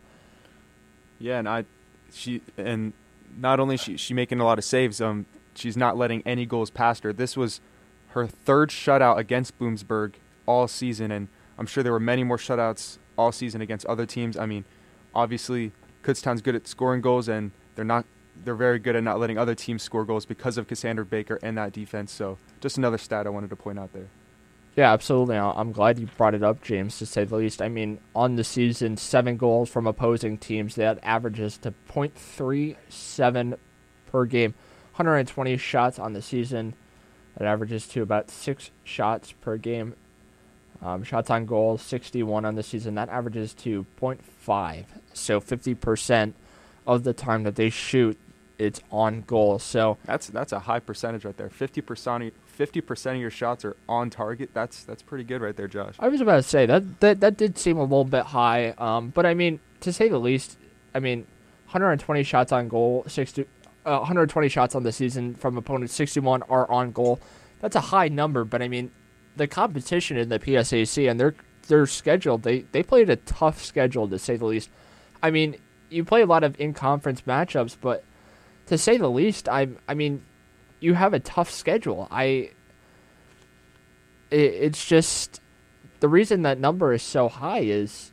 Yeah, 1.18 1.38
and 1.38 1.48
I, 1.48 1.64
she 2.12 2.42
and 2.56 2.92
not 3.36 3.60
only 3.60 3.76
she 3.76 3.96
she 3.96 4.14
making 4.14 4.40
a 4.40 4.44
lot 4.44 4.58
of 4.58 4.64
saves. 4.64 5.00
Um, 5.00 5.26
she's 5.54 5.76
not 5.76 5.96
letting 5.96 6.22
any 6.24 6.46
goals 6.46 6.70
past 6.70 7.02
her. 7.04 7.12
This 7.12 7.36
was 7.36 7.60
her 8.08 8.26
third 8.26 8.70
shutout 8.70 9.18
against 9.18 9.58
Bloomsburg 9.58 10.14
all 10.46 10.68
season, 10.68 11.10
and 11.10 11.28
I'm 11.58 11.66
sure 11.66 11.82
there 11.82 11.92
were 11.92 12.00
many 12.00 12.24
more 12.24 12.38
shutouts 12.38 12.98
all 13.16 13.32
season 13.32 13.60
against 13.60 13.86
other 13.86 14.06
teams. 14.06 14.36
I 14.36 14.46
mean, 14.46 14.64
obviously 15.14 15.72
Kutztown's 16.02 16.42
good 16.42 16.54
at 16.54 16.66
scoring 16.68 17.00
goals, 17.00 17.28
and 17.28 17.50
they're 17.74 17.84
not. 17.84 18.04
They're 18.44 18.54
very 18.54 18.78
good 18.78 18.94
at 18.94 19.02
not 19.02 19.18
letting 19.18 19.38
other 19.38 19.54
teams 19.54 19.82
score 19.82 20.04
goals 20.04 20.26
because 20.26 20.58
of 20.58 20.68
Cassandra 20.68 21.06
Baker 21.06 21.38
and 21.42 21.56
that 21.56 21.72
defense. 21.72 22.12
So 22.12 22.36
just 22.60 22.76
another 22.76 22.98
stat 22.98 23.26
I 23.26 23.30
wanted 23.30 23.48
to 23.48 23.56
point 23.56 23.78
out 23.78 23.94
there. 23.94 24.08
Yeah, 24.76 24.92
absolutely. 24.92 25.38
I'm 25.38 25.72
glad 25.72 25.98
you 25.98 26.06
brought 26.18 26.34
it 26.34 26.42
up, 26.42 26.62
James, 26.62 26.98
to 26.98 27.06
say 27.06 27.24
the 27.24 27.36
least. 27.36 27.62
I 27.62 27.70
mean, 27.70 27.98
on 28.14 28.36
the 28.36 28.44
season, 28.44 28.98
seven 28.98 29.38
goals 29.38 29.70
from 29.70 29.86
opposing 29.86 30.36
teams. 30.36 30.74
That 30.74 30.98
averages 31.02 31.56
to 31.58 31.72
.37 31.88 33.56
per 34.12 34.24
game. 34.26 34.52
120 34.96 35.56
shots 35.56 35.98
on 35.98 36.12
the 36.12 36.20
season. 36.20 36.74
That 37.36 37.46
averages 37.46 37.86
to 37.88 38.02
about 38.02 38.30
six 38.30 38.70
shots 38.84 39.32
per 39.32 39.56
game. 39.56 39.94
Um, 40.82 41.04
shots 41.04 41.30
on 41.30 41.46
goal, 41.46 41.78
61 41.78 42.44
on 42.44 42.54
the 42.54 42.62
season. 42.62 42.94
That 42.94 43.08
averages 43.08 43.54
to 43.54 43.86
.5. 44.00 44.84
So 45.12 45.40
50% 45.40 46.34
of 46.86 47.04
the 47.04 47.12
time 47.12 47.42
that 47.44 47.56
they 47.56 47.70
shoot, 47.70 48.18
it's 48.58 48.80
on 48.90 49.22
goal. 49.22 49.58
So 49.58 49.98
that's 50.04 50.28
that's 50.28 50.52
a 50.52 50.60
high 50.60 50.80
percentage 50.80 51.24
right 51.24 51.36
there. 51.36 51.48
50% 51.48 52.32
fifty 52.56 52.80
percent 52.80 53.16
of 53.16 53.20
your 53.20 53.30
shots 53.30 53.64
are 53.64 53.76
on 53.88 54.10
target. 54.10 54.50
That's 54.54 54.82
that's 54.84 55.02
pretty 55.02 55.24
good 55.24 55.42
right 55.42 55.54
there, 55.54 55.68
Josh. 55.68 55.94
I 55.98 56.08
was 56.08 56.20
about 56.20 56.36
to 56.36 56.42
say 56.42 56.66
that 56.66 57.00
that 57.00 57.20
that 57.20 57.36
did 57.36 57.58
seem 57.58 57.76
a 57.76 57.82
little 57.82 58.04
bit 58.04 58.24
high. 58.24 58.70
Um, 58.78 59.10
but 59.10 59.26
I 59.26 59.34
mean, 59.34 59.60
to 59.80 59.92
say 59.92 60.08
the 60.08 60.18
least, 60.18 60.56
I 60.94 61.00
mean, 61.00 61.26
120 61.66 62.22
shots 62.22 62.52
on 62.52 62.68
goal, 62.68 63.04
60, 63.06 63.46
uh, 63.86 63.98
120 63.98 64.48
shots 64.48 64.74
on 64.74 64.82
the 64.82 64.92
season 64.92 65.34
from 65.34 65.56
opponents, 65.56 65.94
61 65.94 66.42
are 66.44 66.70
on 66.70 66.90
goal. 66.90 67.20
That's 67.60 67.76
a 67.76 67.80
high 67.80 68.08
number, 68.08 68.44
but 68.44 68.60
I 68.60 68.68
mean, 68.68 68.90
the 69.36 69.46
competition 69.46 70.16
in 70.16 70.28
the 70.28 70.38
PSAC 70.38 71.08
and 71.08 71.20
their 71.20 71.34
their 71.68 71.86
schedule, 71.86 72.36
they 72.38 72.60
they 72.72 72.82
played 72.82 73.08
a 73.08 73.16
tough 73.16 73.62
schedule 73.62 74.08
to 74.08 74.18
say 74.18 74.36
the 74.36 74.44
least. 74.44 74.70
I 75.22 75.30
mean, 75.30 75.56
you 75.88 76.04
play 76.04 76.22
a 76.22 76.26
lot 76.26 76.42
of 76.44 76.58
in 76.60 76.74
conference 76.74 77.22
matchups, 77.22 77.76
but 77.80 78.04
to 78.66 78.76
say 78.76 78.96
the 78.96 79.10
least, 79.10 79.48
I 79.48 79.68
I 79.88 79.94
mean, 79.94 80.24
you 80.80 80.94
have 80.94 81.14
a 81.14 81.20
tough 81.20 81.50
schedule. 81.50 82.08
I 82.10 82.50
it, 84.30 84.36
it's 84.38 84.84
just 84.84 85.40
the 86.00 86.08
reason 86.08 86.42
that 86.42 86.58
number 86.58 86.92
is 86.92 87.02
so 87.02 87.28
high 87.28 87.60
is 87.60 88.12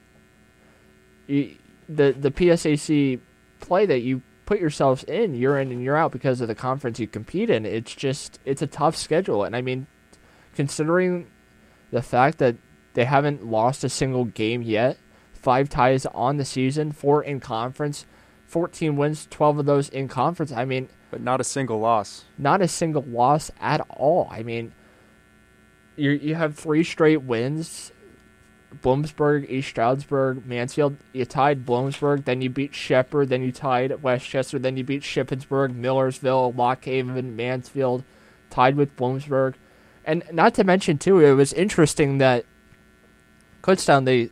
you, 1.28 1.58
the 1.90 2.12
the 2.18 2.32
PSAC 2.32 3.20
play 3.60 3.86
that 3.86 4.02
you 4.02 4.22
put 4.46 4.60
yourselves 4.60 5.04
in 5.04 5.36
year 5.36 5.58
in 5.58 5.72
and 5.72 5.82
year 5.82 5.96
out 5.96 6.12
because 6.12 6.42
of 6.42 6.48
the 6.48 6.56
conference 6.56 7.00
you 7.00 7.08
compete 7.08 7.50
in. 7.50 7.66
It's 7.66 7.96
just 7.96 8.40
it's 8.46 8.62
a 8.62 8.68
tough 8.68 8.96
schedule, 8.96 9.44
and 9.44 9.56
I 9.56 9.62
mean, 9.62 9.88
considering 10.56 11.28
the 11.92 12.02
fact 12.02 12.38
that 12.40 12.56
they 12.94 13.06
haven't 13.06 13.46
lost 13.46 13.84
a 13.84 13.90
single 13.90 14.26
game 14.26 14.62
yet, 14.62 14.98
five 15.34 15.70
ties 15.70 16.06
on 16.08 16.38
the 16.38 16.46
season, 16.46 16.92
four 16.92 17.24
in 17.24 17.40
conference, 17.40 18.06
fourteen 18.46 18.96
wins, 18.98 19.28
twelve 19.30 19.60
of 19.60 19.66
those 19.66 19.90
in 19.90 20.08
conference. 20.08 20.52
I 20.52 20.66
mean 20.66 20.90
but 21.14 21.22
not 21.22 21.40
a 21.40 21.44
single 21.44 21.80
loss. 21.80 22.26
Not 22.40 22.64
a 22.64 22.68
single 22.68 23.04
loss 23.04 23.52
at 23.62 23.86
all. 23.88 24.28
I 24.32 24.42
mean, 24.42 24.74
you 25.96 26.10
you 26.10 26.34
have 26.34 26.56
three 26.56 26.84
straight 26.84 27.22
wins. 27.22 27.92
Bloomsburg, 28.82 29.50
East 29.50 29.70
Stroudsburg, 29.70 30.46
Mansfield. 30.46 30.98
You 31.12 31.26
tied 31.26 31.66
Bloomsburg, 31.66 32.26
then 32.26 32.42
you 32.42 32.50
beat 32.50 32.74
Shepherd, 32.74 33.30
then 33.30 33.44
you 33.44 33.52
tied 33.52 34.02
West 34.02 34.28
Chester, 34.28 34.60
then 34.60 34.78
you 34.78 34.84
beat 34.84 35.04
Shippensburg, 35.04 35.76
Millersville, 35.76 36.54
Lock 36.54 36.86
Haven, 36.86 37.36
Mansfield, 37.36 38.04
tied 38.50 38.76
with 38.76 38.96
Bloomsburg. 38.96 39.56
And 40.06 40.24
not 40.32 40.54
to 40.56 40.64
mention, 40.64 40.98
too, 40.98 41.20
it 41.20 41.34
was 41.34 41.54
interesting 41.54 42.18
that 42.18 42.46
Kutztown, 43.62 44.06
they 44.06 44.30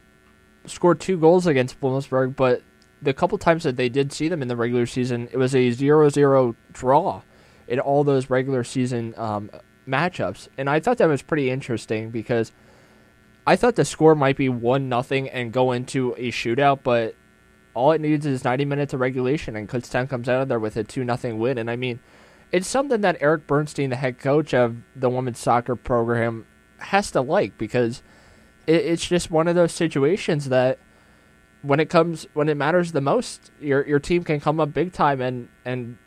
scored 0.66 1.00
two 1.00 1.18
goals 1.18 1.48
against 1.48 1.80
Bloomsburg, 1.80 2.36
but 2.36 2.62
the 3.02 3.14
couple 3.14 3.38
times 3.38 3.64
that 3.64 3.78
they 3.78 3.90
did 3.90 4.12
see 4.12 4.28
them 4.28 4.42
in 4.42 4.48
the 4.48 4.56
regular 4.56 4.86
season, 4.86 5.30
it 5.32 5.38
was 5.38 5.56
a 5.56 5.70
0-0 5.70 6.56
draw 6.72 7.22
in 7.68 7.80
all 7.80 8.04
those 8.04 8.30
regular 8.30 8.64
season 8.64 9.14
um, 9.18 9.50
matchups, 9.88 10.50
and 10.58 10.70
I 10.70 10.80
thought 10.80 10.98
that 10.98 11.08
was 11.08 11.22
pretty 11.22 11.50
interesting 11.50 12.12
because 12.12 12.52
I 13.46 13.56
thought 13.56 13.76
the 13.76 13.86
score 13.86 14.16
might 14.16 14.38
be 14.38 14.50
one 14.50 14.88
nothing 14.90 15.30
and 15.30 15.52
go 15.52 15.72
into 15.72 16.14
a 16.18 16.32
shootout, 16.32 16.80
but 16.84 17.16
all 17.74 17.92
it 17.92 18.02
needs 18.02 18.26
is 18.26 18.44
90 18.44 18.66
minutes 18.66 18.94
of 18.94 19.00
regulation, 19.00 19.56
and 19.56 19.68
Kutztown 19.68 20.10
comes 20.10 20.30
out 20.30 20.42
of 20.42 20.48
there 20.48 20.60
with 20.60 20.78
a 20.78 20.84
two 20.84 21.04
nothing 21.04 21.40
win. 21.40 21.58
And 21.58 21.70
I 21.70 21.76
mean, 21.76 22.00
it's 22.52 22.68
something 22.68 23.02
that 23.02 23.18
Eric 23.20 23.48
Bernstein, 23.48 23.90
the 23.90 23.96
head 23.96 24.20
coach 24.20 24.54
of 24.54 24.78
the 24.96 25.10
women's 25.10 25.40
soccer 25.40 25.76
program, 25.76 26.46
has 26.78 27.12
to 27.12 27.22
like 27.22 27.58
because 27.58 28.04
it, 28.68 28.86
it's 28.86 29.08
just 29.08 29.32
one 29.32 29.48
of 29.48 29.56
those 29.56 29.72
situations 29.72 30.50
that 30.50 30.80
when 31.62 31.80
it 31.80 31.90
comes 31.90 32.28
when 32.34 32.50
it 32.50 32.58
matters 32.58 32.92
the 32.92 33.02
most, 33.02 33.52
your 33.60 33.88
your 33.88 34.00
team 34.00 34.24
can 34.24 34.40
come 34.40 34.60
up 34.60 34.74
big 34.74 34.92
time 34.92 35.22
and 35.22 35.48
and 35.64 35.98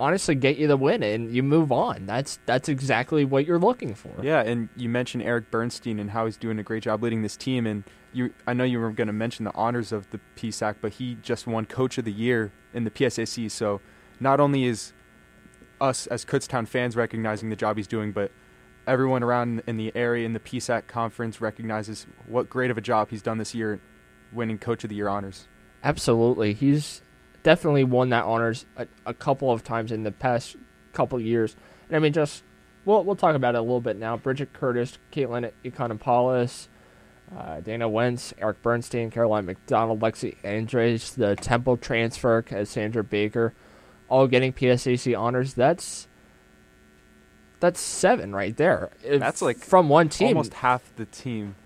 honestly 0.00 0.34
get 0.34 0.56
you 0.56 0.66
the 0.66 0.76
win 0.76 1.02
and 1.02 1.32
you 1.32 1.42
move 1.42 1.70
on. 1.70 2.06
That's 2.06 2.40
that's 2.46 2.68
exactly 2.68 3.24
what 3.24 3.46
you're 3.46 3.58
looking 3.58 3.94
for. 3.94 4.12
Yeah, 4.22 4.40
and 4.40 4.68
you 4.76 4.88
mentioned 4.88 5.22
Eric 5.22 5.50
Bernstein 5.50 6.00
and 6.00 6.10
how 6.10 6.24
he's 6.24 6.36
doing 6.36 6.58
a 6.58 6.62
great 6.62 6.82
job 6.82 7.02
leading 7.02 7.22
this 7.22 7.36
team 7.36 7.66
and 7.66 7.84
you 8.12 8.32
I 8.46 8.54
know 8.54 8.64
you 8.64 8.80
were 8.80 8.90
going 8.90 9.06
to 9.06 9.12
mention 9.12 9.44
the 9.44 9.54
honors 9.54 9.92
of 9.92 10.10
the 10.10 10.18
PSAC, 10.36 10.76
but 10.80 10.94
he 10.94 11.16
just 11.22 11.46
won 11.46 11.66
coach 11.66 11.98
of 11.98 12.04
the 12.04 12.12
year 12.12 12.50
in 12.72 12.84
the 12.84 12.90
PSAC, 12.90 13.50
so 13.50 13.80
not 14.18 14.40
only 14.40 14.64
is 14.64 14.92
us 15.80 16.06
as 16.08 16.24
Kutztown 16.24 16.66
fans 16.66 16.96
recognizing 16.96 17.50
the 17.50 17.56
job 17.56 17.76
he's 17.76 17.86
doing, 17.86 18.12
but 18.12 18.32
everyone 18.86 19.22
around 19.22 19.62
in 19.66 19.76
the 19.76 19.92
area 19.94 20.26
in 20.26 20.32
the 20.32 20.40
PSAC 20.40 20.86
conference 20.86 21.40
recognizes 21.40 22.06
what 22.26 22.50
great 22.50 22.70
of 22.70 22.78
a 22.78 22.80
job 22.80 23.10
he's 23.10 23.22
done 23.22 23.38
this 23.38 23.54
year 23.54 23.80
winning 24.32 24.58
Coach 24.58 24.84
of 24.84 24.90
the 24.90 24.96
Year 24.96 25.08
honors. 25.08 25.46
Absolutely, 25.82 26.52
he's 26.52 27.02
definitely 27.42 27.84
won 27.84 28.10
that 28.10 28.24
honors 28.24 28.66
a, 28.76 28.86
a 29.06 29.14
couple 29.14 29.50
of 29.50 29.64
times 29.64 29.92
in 29.92 30.02
the 30.02 30.12
past 30.12 30.56
couple 30.92 31.20
years. 31.20 31.56
And 31.88 31.96
I 31.96 31.98
mean, 31.98 32.12
just 32.12 32.42
we'll 32.84 33.04
we'll 33.04 33.16
talk 33.16 33.34
about 33.34 33.54
it 33.54 33.58
a 33.58 33.62
little 33.62 33.80
bit 33.80 33.96
now. 33.96 34.16
Bridget 34.16 34.52
Curtis, 34.52 34.98
Caitlin 35.12 35.50
Econopolis, 35.64 36.68
uh, 37.36 37.60
Dana 37.60 37.88
Wentz, 37.88 38.34
Eric 38.38 38.62
Bernstein, 38.62 39.10
Caroline 39.10 39.46
McDonald, 39.46 40.00
Lexi 40.00 40.36
Andres, 40.44 41.14
the 41.14 41.36
Temple 41.36 41.76
transfer, 41.76 42.42
Cassandra 42.42 43.04
Baker, 43.04 43.54
all 44.08 44.26
getting 44.26 44.52
PSAC 44.52 45.18
honors. 45.18 45.54
That's 45.54 46.08
that's 47.60 47.80
seven 47.80 48.34
right 48.34 48.56
there. 48.56 48.90
If 49.04 49.20
that's 49.20 49.42
like 49.42 49.58
from 49.58 49.88
one 49.88 50.08
team, 50.08 50.28
almost 50.28 50.54
half 50.54 50.94
the 50.96 51.06
team. 51.06 51.56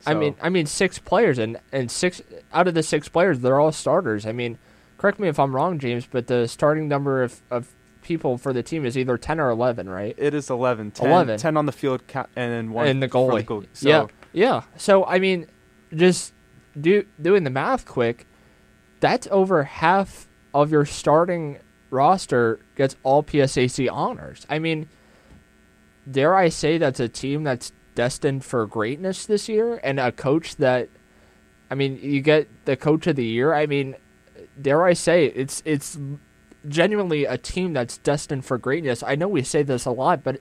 So. 0.00 0.10
I 0.10 0.14
mean, 0.14 0.36
I 0.40 0.48
mean, 0.48 0.66
six 0.66 0.98
players, 0.98 1.38
and 1.38 1.58
and 1.72 1.90
six 1.90 2.22
out 2.52 2.68
of 2.68 2.74
the 2.74 2.82
six 2.82 3.08
players, 3.08 3.40
they're 3.40 3.58
all 3.58 3.72
starters. 3.72 4.26
I 4.26 4.32
mean, 4.32 4.58
correct 4.98 5.18
me 5.18 5.28
if 5.28 5.38
I'm 5.38 5.54
wrong, 5.54 5.78
James, 5.78 6.06
but 6.06 6.26
the 6.26 6.48
starting 6.48 6.88
number 6.88 7.22
of, 7.22 7.42
of 7.50 7.68
people 8.02 8.38
for 8.38 8.52
the 8.52 8.62
team 8.62 8.84
is 8.84 8.96
either 8.96 9.16
10 9.16 9.40
or 9.40 9.50
11, 9.50 9.88
right? 9.88 10.14
It 10.16 10.34
is 10.34 10.50
11. 10.50 10.92
10, 10.92 11.08
11. 11.08 11.38
10 11.38 11.56
on 11.56 11.66
the 11.66 11.72
field 11.72 12.02
and 12.14 12.26
then 12.34 12.70
one 12.72 12.86
in 12.86 13.00
the 13.00 13.08
goalie. 13.08 13.38
The 13.38 13.44
goalie. 13.44 13.66
So. 13.72 13.88
Yeah, 13.88 14.06
yeah. 14.32 14.62
So, 14.76 15.04
I 15.04 15.18
mean, 15.18 15.46
just 15.94 16.32
do 16.80 17.04
doing 17.20 17.44
the 17.44 17.50
math 17.50 17.86
quick, 17.86 18.26
that's 19.00 19.26
over 19.30 19.64
half 19.64 20.28
of 20.52 20.70
your 20.70 20.84
starting 20.84 21.58
roster 21.90 22.60
gets 22.76 22.96
all 23.02 23.22
PSAC 23.22 23.88
honors. 23.90 24.46
I 24.48 24.58
mean, 24.58 24.88
dare 26.10 26.34
I 26.34 26.48
say 26.48 26.78
that's 26.78 27.00
a 27.00 27.08
team 27.08 27.44
that's 27.44 27.72
destined 27.94 28.44
for 28.44 28.66
greatness 28.66 29.26
this 29.26 29.48
year 29.48 29.80
and 29.84 30.00
a 30.00 30.10
coach 30.10 30.56
that 30.56 30.88
I 31.70 31.76
mean, 31.76 31.98
you 32.00 32.20
get 32.20 32.48
the 32.66 32.76
coach 32.76 33.06
of 33.06 33.16
the 33.16 33.24
year. 33.24 33.54
I 33.54 33.66
mean, 33.66 33.96
dare 34.60 34.84
I 34.84 34.92
say, 34.92 35.26
it's 35.26 35.62
it's 35.64 35.98
genuinely 36.68 37.24
a 37.24 37.36
team 37.36 37.72
that's 37.72 37.98
destined 37.98 38.44
for 38.44 38.58
greatness. 38.58 39.02
I 39.02 39.14
know 39.14 39.28
we 39.28 39.42
say 39.42 39.62
this 39.62 39.84
a 39.84 39.90
lot, 39.90 40.22
but 40.22 40.40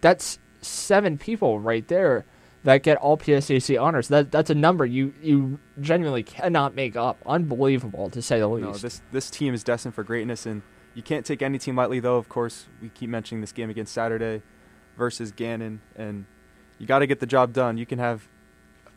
that's 0.00 0.38
seven 0.60 1.18
people 1.18 1.60
right 1.60 1.86
there 1.88 2.24
that 2.64 2.82
get 2.82 2.96
all 2.96 3.16
PSAC 3.16 3.80
honors. 3.80 4.08
That 4.08 4.30
that's 4.30 4.50
a 4.50 4.54
number 4.54 4.84
you 4.86 5.14
you 5.20 5.58
genuinely 5.80 6.22
cannot 6.22 6.74
make 6.74 6.96
up. 6.96 7.18
Unbelievable 7.26 8.10
to 8.10 8.22
say 8.22 8.38
the 8.38 8.48
least. 8.48 8.66
No, 8.66 8.72
this 8.74 9.02
this 9.12 9.30
team 9.30 9.54
is 9.54 9.62
destined 9.62 9.94
for 9.94 10.02
greatness, 10.02 10.46
and 10.46 10.62
you 10.94 11.02
can't 11.02 11.26
take 11.26 11.42
any 11.42 11.58
team 11.58 11.76
lightly. 11.76 12.00
Though, 12.00 12.16
of 12.16 12.28
course, 12.28 12.66
we 12.80 12.88
keep 12.88 13.10
mentioning 13.10 13.40
this 13.40 13.52
game 13.52 13.70
against 13.70 13.92
Saturday 13.92 14.42
versus 14.96 15.32
Gannon, 15.32 15.80
and 15.96 16.24
you 16.78 16.86
got 16.86 17.00
to 17.00 17.06
get 17.06 17.20
the 17.20 17.26
job 17.26 17.52
done. 17.52 17.78
You 17.78 17.86
can 17.86 17.98
have 17.98 18.28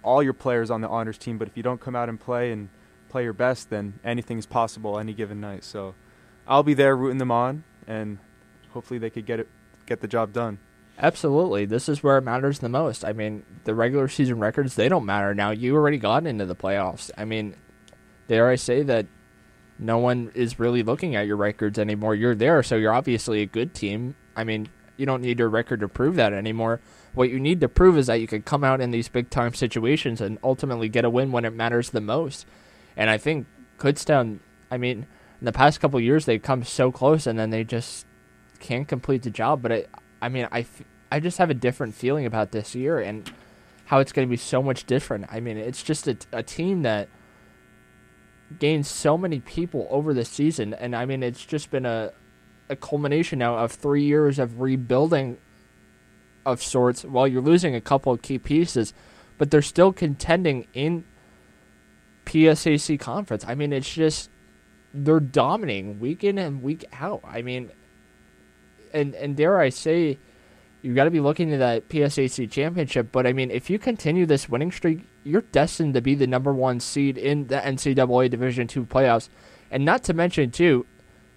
all 0.03 0.23
your 0.23 0.33
players 0.33 0.71
on 0.71 0.81
the 0.81 0.87
honors 0.87 1.17
team, 1.17 1.37
but 1.37 1.47
if 1.47 1.57
you 1.57 1.63
don't 1.63 1.81
come 1.81 1.95
out 1.95 2.07
and 2.07 2.19
play 2.19 2.51
and 2.51 2.69
play 3.09 3.23
your 3.23 3.33
best, 3.33 3.69
then 3.69 3.99
anything's 4.03 4.45
possible 4.45 4.99
any 4.99 5.13
given 5.13 5.39
night. 5.39 5.63
So 5.63 5.95
I'll 6.47 6.63
be 6.63 6.73
there 6.73 6.95
rooting 6.95 7.17
them 7.17 7.31
on, 7.31 7.63
and 7.87 8.19
hopefully 8.69 8.99
they 8.99 9.09
could 9.09 9.25
get 9.25 9.39
it, 9.39 9.47
get 9.85 10.01
the 10.01 10.07
job 10.07 10.33
done. 10.33 10.59
Absolutely. 10.99 11.65
This 11.65 11.87
is 11.87 12.01
where 12.01 12.17
it 12.17 12.23
matters 12.23 12.59
the 12.59 12.69
most. 12.69 13.05
I 13.05 13.13
mean, 13.13 13.43
the 13.65 13.75
regular 13.75 14.07
season 14.07 14.39
records, 14.39 14.75
they 14.75 14.89
don't 14.89 15.05
matter 15.05 15.35
now. 15.35 15.51
You 15.51 15.75
already 15.75 15.99
got 15.99 16.25
into 16.25 16.45
the 16.45 16.55
playoffs. 16.55 17.11
I 17.15 17.25
mean, 17.25 17.55
dare 18.27 18.49
I 18.49 18.55
say 18.55 18.81
that 18.83 19.05
no 19.77 19.99
one 19.99 20.31
is 20.33 20.59
really 20.59 20.81
looking 20.81 21.15
at 21.15 21.27
your 21.27 21.37
records 21.37 21.77
anymore. 21.77 22.15
You're 22.15 22.33
there, 22.33 22.63
so 22.63 22.75
you're 22.75 22.93
obviously 22.93 23.41
a 23.41 23.45
good 23.45 23.75
team. 23.75 24.15
I 24.35 24.43
mean, 24.43 24.69
you 24.97 25.05
don't 25.05 25.21
need 25.21 25.37
your 25.37 25.49
record 25.49 25.81
to 25.81 25.87
prove 25.87 26.15
that 26.15 26.33
anymore. 26.33 26.81
What 27.13 27.29
you 27.29 27.39
need 27.39 27.61
to 27.61 27.69
prove 27.69 27.97
is 27.97 28.07
that 28.07 28.19
you 28.19 28.27
can 28.27 28.41
come 28.41 28.63
out 28.63 28.81
in 28.81 28.91
these 28.91 29.07
big 29.07 29.29
time 29.29 29.53
situations 29.53 30.19
and 30.19 30.39
ultimately 30.43 30.89
get 30.89 31.05
a 31.05 31.09
win 31.09 31.31
when 31.31 31.45
it 31.45 31.53
matters 31.53 31.91
the 31.91 32.01
most. 32.01 32.47
And 32.97 33.09
I 33.09 33.17
think 33.17 33.47
Kutztown, 33.77 34.39
I 34.69 34.77
mean, 34.77 35.05
in 35.39 35.45
the 35.45 35.53
past 35.53 35.79
couple 35.79 35.99
years 36.01 36.25
they've 36.25 36.41
come 36.41 36.63
so 36.63 36.91
close 36.91 37.27
and 37.27 37.39
then 37.39 37.51
they 37.51 37.63
just 37.63 38.05
can't 38.59 38.87
complete 38.87 39.21
the 39.21 39.29
job. 39.29 39.61
But 39.61 39.71
I, 39.71 39.85
I 40.21 40.29
mean, 40.29 40.47
I, 40.51 40.61
f- 40.61 40.83
I 41.11 41.21
just 41.21 41.37
have 41.37 41.49
a 41.49 41.53
different 41.53 41.93
feeling 41.93 42.25
about 42.25 42.51
this 42.51 42.75
year 42.75 42.99
and 42.99 43.31
how 43.85 43.99
it's 43.99 44.11
going 44.11 44.27
to 44.27 44.29
be 44.29 44.37
so 44.37 44.61
much 44.61 44.85
different. 44.85 45.27
I 45.29 45.39
mean, 45.39 45.57
it's 45.57 45.81
just 45.81 46.07
a, 46.07 46.17
a 46.33 46.43
team 46.43 46.81
that 46.81 47.07
gained 48.59 48.85
so 48.85 49.17
many 49.17 49.39
people 49.39 49.87
over 49.89 50.13
the 50.13 50.25
season, 50.25 50.73
and 50.73 50.95
I 50.95 51.05
mean, 51.05 51.23
it's 51.23 51.45
just 51.45 51.71
been 51.71 51.85
a, 51.85 52.11
a 52.69 52.75
culmination 52.75 53.39
now 53.39 53.57
of 53.57 53.71
three 53.71 54.03
years 54.03 54.39
of 54.39 54.59
rebuilding 54.59 55.37
of 56.45 56.61
sorts 56.61 57.03
while 57.03 57.27
you're 57.27 57.41
losing 57.41 57.75
a 57.75 57.81
couple 57.81 58.11
of 58.11 58.21
key 58.21 58.39
pieces, 58.39 58.93
but 59.37 59.51
they're 59.51 59.61
still 59.61 59.93
contending 59.93 60.67
in 60.73 61.05
PSAC 62.27 62.99
conference. 62.99 63.45
I 63.47 63.55
mean, 63.55 63.71
it's 63.71 63.91
just 63.91 64.29
they're 64.93 65.19
dominating 65.19 65.99
week 65.99 66.23
in 66.23 66.37
and 66.37 66.61
week 66.61 66.85
out. 66.93 67.21
I 67.23 67.41
mean, 67.41 67.71
and 68.93 69.15
and 69.15 69.35
dare 69.35 69.59
I 69.59 69.69
say, 69.69 70.19
you 70.81 70.93
got 70.93 71.05
to 71.05 71.11
be 71.11 71.21
looking 71.21 71.49
to 71.51 71.57
that 71.57 71.87
PSAC 71.87 72.51
championship. 72.51 73.11
But 73.11 73.25
I 73.25 73.33
mean, 73.33 73.49
if 73.49 73.69
you 73.69 73.79
continue 73.79 74.25
this 74.25 74.49
winning 74.49 74.71
streak, 74.71 75.07
you're 75.23 75.41
destined 75.41 75.93
to 75.93 76.01
be 76.01 76.15
the 76.15 76.27
number 76.27 76.53
one 76.53 76.79
seed 76.81 77.17
in 77.17 77.47
the 77.47 77.57
NCAA 77.57 78.29
Division 78.29 78.67
two 78.67 78.85
playoffs. 78.85 79.29
And 79.71 79.85
not 79.85 80.03
to 80.03 80.13
mention 80.13 80.51
too, 80.51 80.85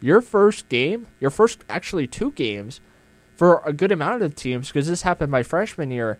your 0.00 0.20
first 0.20 0.68
game, 0.68 1.06
your 1.20 1.30
first 1.30 1.64
actually 1.68 2.06
two 2.06 2.32
games, 2.32 2.80
for 3.36 3.62
a 3.64 3.72
good 3.72 3.92
amount 3.92 4.22
of 4.22 4.34
teams, 4.34 4.68
because 4.68 4.88
this 4.88 5.02
happened 5.02 5.30
my 5.30 5.42
freshman 5.42 5.90
year, 5.90 6.18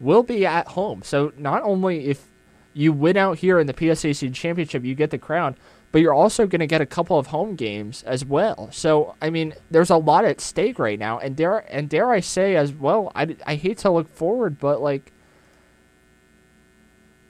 will 0.00 0.22
be 0.22 0.46
at 0.46 0.68
home. 0.68 1.02
So 1.02 1.32
not 1.36 1.62
only 1.62 2.06
if 2.06 2.30
you 2.74 2.92
win 2.92 3.16
out 3.16 3.38
here 3.38 3.58
in 3.58 3.66
the 3.66 3.72
PSAC 3.72 4.34
championship, 4.34 4.84
you 4.84 4.94
get 4.94 5.10
the 5.10 5.18
crown, 5.18 5.56
but 5.92 6.02
you're 6.02 6.12
also 6.12 6.46
going 6.46 6.60
to 6.60 6.66
get 6.66 6.80
a 6.80 6.86
couple 6.86 7.18
of 7.18 7.28
home 7.28 7.54
games 7.54 8.02
as 8.02 8.24
well. 8.24 8.68
So 8.72 9.14
I 9.22 9.30
mean, 9.30 9.54
there's 9.70 9.90
a 9.90 9.96
lot 9.96 10.24
at 10.24 10.40
stake 10.40 10.78
right 10.78 10.98
now, 10.98 11.18
and 11.18 11.36
dare 11.36 11.64
and 11.72 11.88
dare 11.88 12.10
I 12.10 12.20
say 12.20 12.56
as 12.56 12.72
well, 12.72 13.12
I, 13.14 13.36
I 13.46 13.54
hate 13.54 13.78
to 13.78 13.90
look 13.90 14.08
forward, 14.08 14.58
but 14.58 14.82
like 14.82 15.12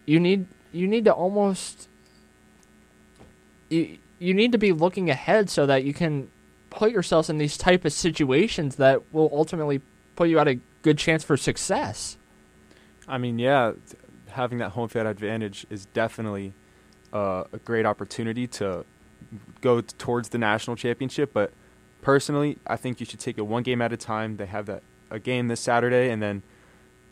you 0.06 0.18
need 0.18 0.46
you 0.72 0.88
need 0.88 1.04
to 1.04 1.12
almost 1.12 1.88
you 3.68 3.98
you 4.18 4.32
need 4.32 4.52
to 4.52 4.58
be 4.58 4.72
looking 4.72 5.10
ahead 5.10 5.50
so 5.50 5.66
that 5.66 5.84
you 5.84 5.92
can 5.92 6.30
put 6.70 6.90
yourselves 6.90 7.28
in 7.28 7.38
these 7.38 7.56
type 7.56 7.84
of 7.84 7.92
situations 7.92 8.76
that 8.76 9.02
will 9.12 9.30
ultimately 9.32 9.80
put 10.16 10.28
you 10.28 10.38
at 10.38 10.48
a 10.48 10.58
good 10.82 10.98
chance 10.98 11.22
for 11.22 11.36
success. 11.36 12.16
I 13.06 13.18
mean, 13.18 13.38
yeah, 13.38 13.72
having 14.34 14.58
that 14.58 14.70
home 14.70 14.88
field 14.88 15.06
advantage 15.06 15.66
is 15.70 15.86
definitely 15.86 16.52
uh, 17.12 17.44
a 17.52 17.58
great 17.58 17.86
opportunity 17.86 18.46
to 18.46 18.84
go 19.60 19.80
t- 19.80 19.94
towards 19.98 20.28
the 20.28 20.38
national 20.38 20.76
championship. 20.76 21.32
But 21.32 21.52
personally, 22.02 22.58
I 22.66 22.76
think 22.76 23.00
you 23.00 23.06
should 23.06 23.20
take 23.20 23.38
it 23.38 23.42
one 23.42 23.62
game 23.62 23.80
at 23.80 23.92
a 23.92 23.96
time. 23.96 24.36
They 24.36 24.46
have 24.46 24.66
that 24.66 24.82
a 25.10 25.18
game 25.18 25.48
this 25.48 25.60
Saturday, 25.60 26.10
and 26.10 26.22
then 26.22 26.42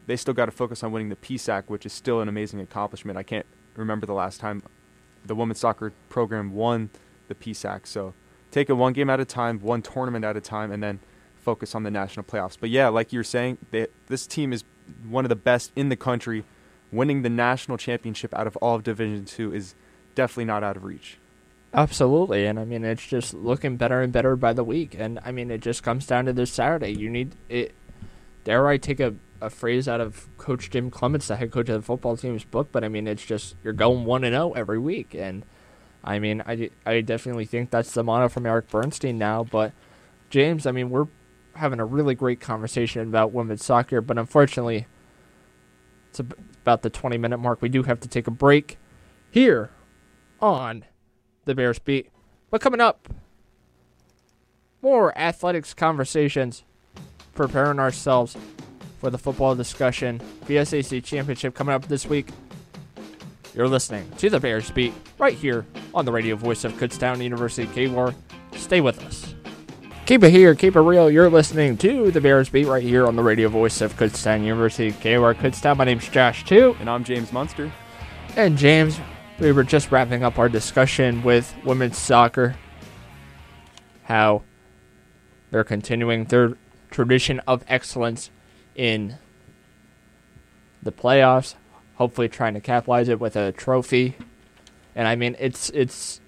they 0.06 0.16
still 0.16 0.34
got 0.34 0.46
to 0.46 0.50
focus 0.50 0.82
on 0.82 0.92
winning 0.92 1.08
the 1.08 1.16
PSAC, 1.16 1.64
which 1.68 1.86
is 1.86 1.92
still 1.92 2.20
an 2.20 2.28
amazing 2.28 2.60
accomplishment. 2.60 3.16
I 3.16 3.22
can't 3.22 3.46
remember 3.76 4.06
the 4.06 4.14
last 4.14 4.40
time 4.40 4.62
the 5.24 5.34
women's 5.34 5.60
soccer 5.60 5.92
program 6.08 6.52
won 6.52 6.90
the 7.28 7.34
PSAC. 7.34 7.86
So 7.86 8.14
take 8.50 8.68
it 8.68 8.74
one 8.74 8.92
game 8.92 9.08
at 9.08 9.20
a 9.20 9.24
time, 9.24 9.60
one 9.60 9.82
tournament 9.82 10.24
at 10.24 10.36
a 10.36 10.40
time, 10.40 10.72
and 10.72 10.82
then 10.82 11.00
focus 11.36 11.74
on 11.74 11.82
the 11.82 11.90
national 11.90 12.24
playoffs. 12.24 12.56
But 12.58 12.70
yeah, 12.70 12.88
like 12.88 13.12
you're 13.12 13.24
saying, 13.24 13.58
they, 13.70 13.86
this 14.08 14.26
team 14.26 14.52
is 14.52 14.64
one 15.08 15.24
of 15.24 15.28
the 15.28 15.36
best 15.36 15.72
in 15.76 15.88
the 15.88 15.96
country. 15.96 16.44
Winning 16.92 17.22
the 17.22 17.30
national 17.30 17.78
championship 17.78 18.34
out 18.34 18.46
of 18.46 18.56
all 18.58 18.76
of 18.76 18.82
Division 18.82 19.24
Two 19.24 19.54
is 19.54 19.74
definitely 20.14 20.44
not 20.44 20.62
out 20.62 20.76
of 20.76 20.84
reach. 20.84 21.18
Absolutely, 21.74 22.44
and 22.46 22.60
I 22.60 22.66
mean 22.66 22.84
it's 22.84 23.06
just 23.06 23.32
looking 23.32 23.76
better 23.76 24.02
and 24.02 24.12
better 24.12 24.36
by 24.36 24.52
the 24.52 24.64
week. 24.64 24.94
And 24.98 25.18
I 25.24 25.32
mean 25.32 25.50
it 25.50 25.62
just 25.62 25.82
comes 25.82 26.06
down 26.06 26.26
to 26.26 26.32
this 26.32 26.52
Saturday. 26.52 26.90
You 26.90 27.08
need 27.08 27.34
it. 27.48 27.74
Dare 28.44 28.68
I 28.68 28.76
take 28.76 29.00
a, 29.00 29.14
a 29.40 29.48
phrase 29.48 29.88
out 29.88 30.00
of 30.00 30.28
Coach 30.36 30.68
Jim 30.68 30.90
Clements, 30.90 31.28
the 31.28 31.36
head 31.36 31.50
coach 31.50 31.70
of 31.70 31.76
the 31.76 31.82
football 31.82 32.16
team's 32.16 32.44
book? 32.44 32.68
But 32.70 32.84
I 32.84 32.88
mean 32.88 33.06
it's 33.06 33.24
just 33.24 33.56
you're 33.64 33.72
going 33.72 34.04
one 34.04 34.22
and 34.22 34.34
zero 34.34 34.50
oh 34.50 34.52
every 34.52 34.78
week, 34.78 35.14
and 35.14 35.44
I 36.04 36.18
mean 36.18 36.42
I, 36.46 36.68
I 36.84 37.00
definitely 37.00 37.46
think 37.46 37.70
that's 37.70 37.92
the 37.92 38.04
motto 38.04 38.28
from 38.28 38.44
Eric 38.44 38.68
Bernstein 38.68 39.16
now. 39.16 39.42
But 39.44 39.72
James, 40.28 40.66
I 40.66 40.72
mean 40.72 40.90
we're 40.90 41.08
having 41.54 41.80
a 41.80 41.86
really 41.86 42.14
great 42.14 42.40
conversation 42.40 43.00
about 43.00 43.32
women's 43.32 43.64
soccer, 43.64 44.02
but 44.02 44.18
unfortunately 44.18 44.86
it's 46.12 46.20
about 46.20 46.82
the 46.82 46.90
20 46.90 47.16
minute 47.16 47.38
mark. 47.38 47.62
We 47.62 47.70
do 47.70 47.84
have 47.84 47.98
to 48.00 48.08
take 48.08 48.26
a 48.26 48.30
break 48.30 48.76
here 49.30 49.70
on 50.40 50.84
the 51.46 51.54
Bears 51.54 51.78
beat. 51.78 52.10
But 52.50 52.60
coming 52.60 52.80
up, 52.80 53.08
more 54.82 55.16
athletics 55.16 55.72
conversations, 55.72 56.64
preparing 57.34 57.78
ourselves 57.78 58.36
for 58.98 59.08
the 59.08 59.16
football 59.16 59.54
discussion. 59.54 60.20
PSAC 60.44 61.02
championship 61.02 61.54
coming 61.54 61.74
up 61.74 61.88
this 61.88 62.06
week. 62.06 62.28
You're 63.54 63.68
listening 63.68 64.10
to 64.18 64.28
the 64.28 64.38
Bears 64.38 64.70
beat 64.70 64.92
right 65.18 65.34
here 65.34 65.64
on 65.94 66.04
the 66.04 66.12
radio 66.12 66.36
voice 66.36 66.64
of 66.64 66.74
Kutztown 66.74 67.22
University 67.22 67.66
KWAR. 67.68 68.14
Stay 68.56 68.82
with 68.82 69.02
us. 69.02 69.31
Keep 70.12 70.24
it 70.24 70.30
here, 70.30 70.54
keep 70.54 70.76
it 70.76 70.80
real. 70.82 71.10
You're 71.10 71.30
listening 71.30 71.78
to 71.78 72.10
the 72.10 72.20
Bears 72.20 72.50
beat 72.50 72.66
right 72.66 72.82
here 72.82 73.06
on 73.06 73.16
the 73.16 73.22
radio 73.22 73.48
voice 73.48 73.80
of 73.80 73.96
Kutztown 73.96 74.44
University 74.44 74.92
KWAR 74.92 75.34
Kutztown. 75.34 75.78
My 75.78 75.84
name's 75.84 76.06
Josh 76.06 76.44
too, 76.44 76.76
and 76.80 76.90
I'm 76.90 77.02
James 77.02 77.32
Munster. 77.32 77.72
And 78.36 78.58
James, 78.58 79.00
we 79.40 79.52
were 79.52 79.64
just 79.64 79.90
wrapping 79.90 80.22
up 80.22 80.38
our 80.38 80.50
discussion 80.50 81.22
with 81.22 81.54
women's 81.64 81.96
soccer, 81.96 82.56
how 84.02 84.42
they're 85.50 85.64
continuing 85.64 86.26
their 86.26 86.58
tradition 86.90 87.40
of 87.46 87.64
excellence 87.66 88.30
in 88.74 89.16
the 90.82 90.92
playoffs, 90.92 91.54
hopefully 91.94 92.28
trying 92.28 92.52
to 92.52 92.60
capitalize 92.60 93.08
it 93.08 93.18
with 93.18 93.34
a 93.34 93.50
trophy. 93.52 94.18
And 94.94 95.08
I 95.08 95.16
mean, 95.16 95.36
it's 95.38 95.70
it's 95.70 96.20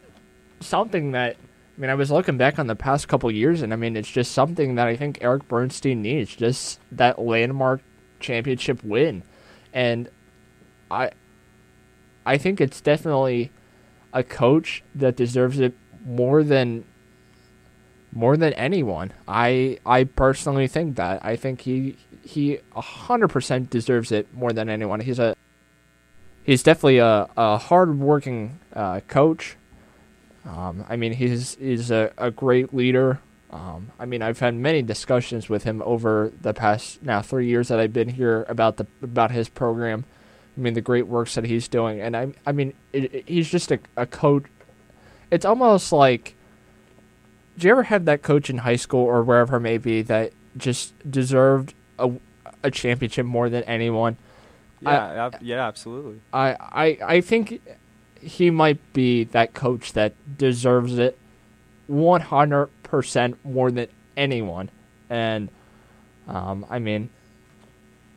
something 0.60 1.12
that 1.12 1.36
I 1.76 1.80
mean, 1.80 1.90
I 1.90 1.94
was 1.94 2.10
looking 2.10 2.36
back 2.38 2.58
on 2.58 2.68
the 2.68 2.76
past 2.76 3.08
couple 3.08 3.30
years, 3.30 3.62
and 3.62 3.72
I 3.72 3.76
mean, 3.76 3.96
it's 3.96 4.10
just 4.10 4.32
something 4.32 4.76
that 4.76 4.86
I 4.86 4.96
think 4.96 5.18
Eric 5.20 5.48
Bernstein 5.48 6.02
needs, 6.02 6.36
just 6.36 6.78
that 6.92 7.18
landmark 7.18 7.80
championship 8.20 8.82
win, 8.84 9.24
and 9.72 10.08
I 10.90 11.10
I 12.24 12.38
think 12.38 12.60
it's 12.60 12.80
definitely 12.80 13.50
a 14.12 14.22
coach 14.22 14.82
that 14.94 15.16
deserves 15.16 15.58
it 15.58 15.74
more 16.06 16.44
than 16.44 16.84
more 18.12 18.36
than 18.36 18.52
anyone. 18.52 19.12
I 19.26 19.78
I 19.84 20.04
personally 20.04 20.68
think 20.68 20.96
that. 20.96 21.24
I 21.24 21.34
think 21.34 21.62
he 21.62 21.96
he 22.22 22.58
100% 22.74 23.68
deserves 23.68 24.12
it 24.12 24.32
more 24.32 24.52
than 24.52 24.68
anyone. 24.68 25.00
He's 25.00 25.18
a 25.18 25.34
he's 26.44 26.62
definitely 26.62 26.98
a 26.98 27.28
a 27.36 27.58
hardworking 27.58 28.60
uh, 28.72 29.00
coach. 29.08 29.56
Um, 30.46 30.84
I 30.88 30.96
mean, 30.96 31.12
he's 31.12 31.56
he's 31.56 31.90
a, 31.90 32.12
a 32.18 32.30
great 32.30 32.74
leader. 32.74 33.20
Um, 33.50 33.92
I 34.00 34.04
mean, 34.04 34.20
I've 34.20 34.40
had 34.40 34.54
many 34.54 34.82
discussions 34.82 35.48
with 35.48 35.62
him 35.62 35.80
over 35.84 36.32
the 36.42 36.52
past 36.52 37.02
now 37.02 37.22
three 37.22 37.46
years 37.46 37.68
that 37.68 37.78
I've 37.78 37.92
been 37.92 38.08
here 38.08 38.44
about 38.48 38.76
the 38.76 38.86
about 39.02 39.30
his 39.30 39.48
program. 39.48 40.04
I 40.56 40.60
mean, 40.60 40.74
the 40.74 40.80
great 40.80 41.06
works 41.06 41.34
that 41.34 41.44
he's 41.44 41.66
doing, 41.66 42.00
and 42.00 42.16
I, 42.16 42.32
I 42.46 42.52
mean, 42.52 42.74
it, 42.92 43.12
it, 43.14 43.28
he's 43.28 43.50
just 43.50 43.72
a, 43.72 43.80
a 43.96 44.06
coach. 44.06 44.44
It's 45.30 45.44
almost 45.44 45.92
like, 45.92 46.36
do 47.58 47.66
you 47.66 47.72
ever 47.72 47.84
have 47.84 48.04
that 48.04 48.22
coach 48.22 48.50
in 48.50 48.58
high 48.58 48.76
school 48.76 49.04
or 49.04 49.24
wherever 49.24 49.56
it 49.56 49.60
may 49.60 49.78
be 49.78 50.02
that 50.02 50.32
just 50.56 50.94
deserved 51.10 51.74
a, 51.98 52.12
a 52.62 52.70
championship 52.70 53.26
more 53.26 53.48
than 53.48 53.64
anyone? 53.64 54.16
Yeah, 54.80 55.30
I, 55.32 55.38
yeah, 55.40 55.66
absolutely. 55.66 56.20
I, 56.32 56.56
I, 56.60 56.98
I 57.02 57.20
think 57.20 57.60
he 58.24 58.50
might 58.50 58.92
be 58.92 59.24
that 59.24 59.54
coach 59.54 59.92
that 59.92 60.14
deserves 60.38 60.98
it 60.98 61.18
100% 61.90 63.34
more 63.44 63.70
than 63.70 63.88
anyone. 64.16 64.70
And, 65.10 65.50
um, 66.26 66.66
I 66.70 66.78
mean, 66.78 67.10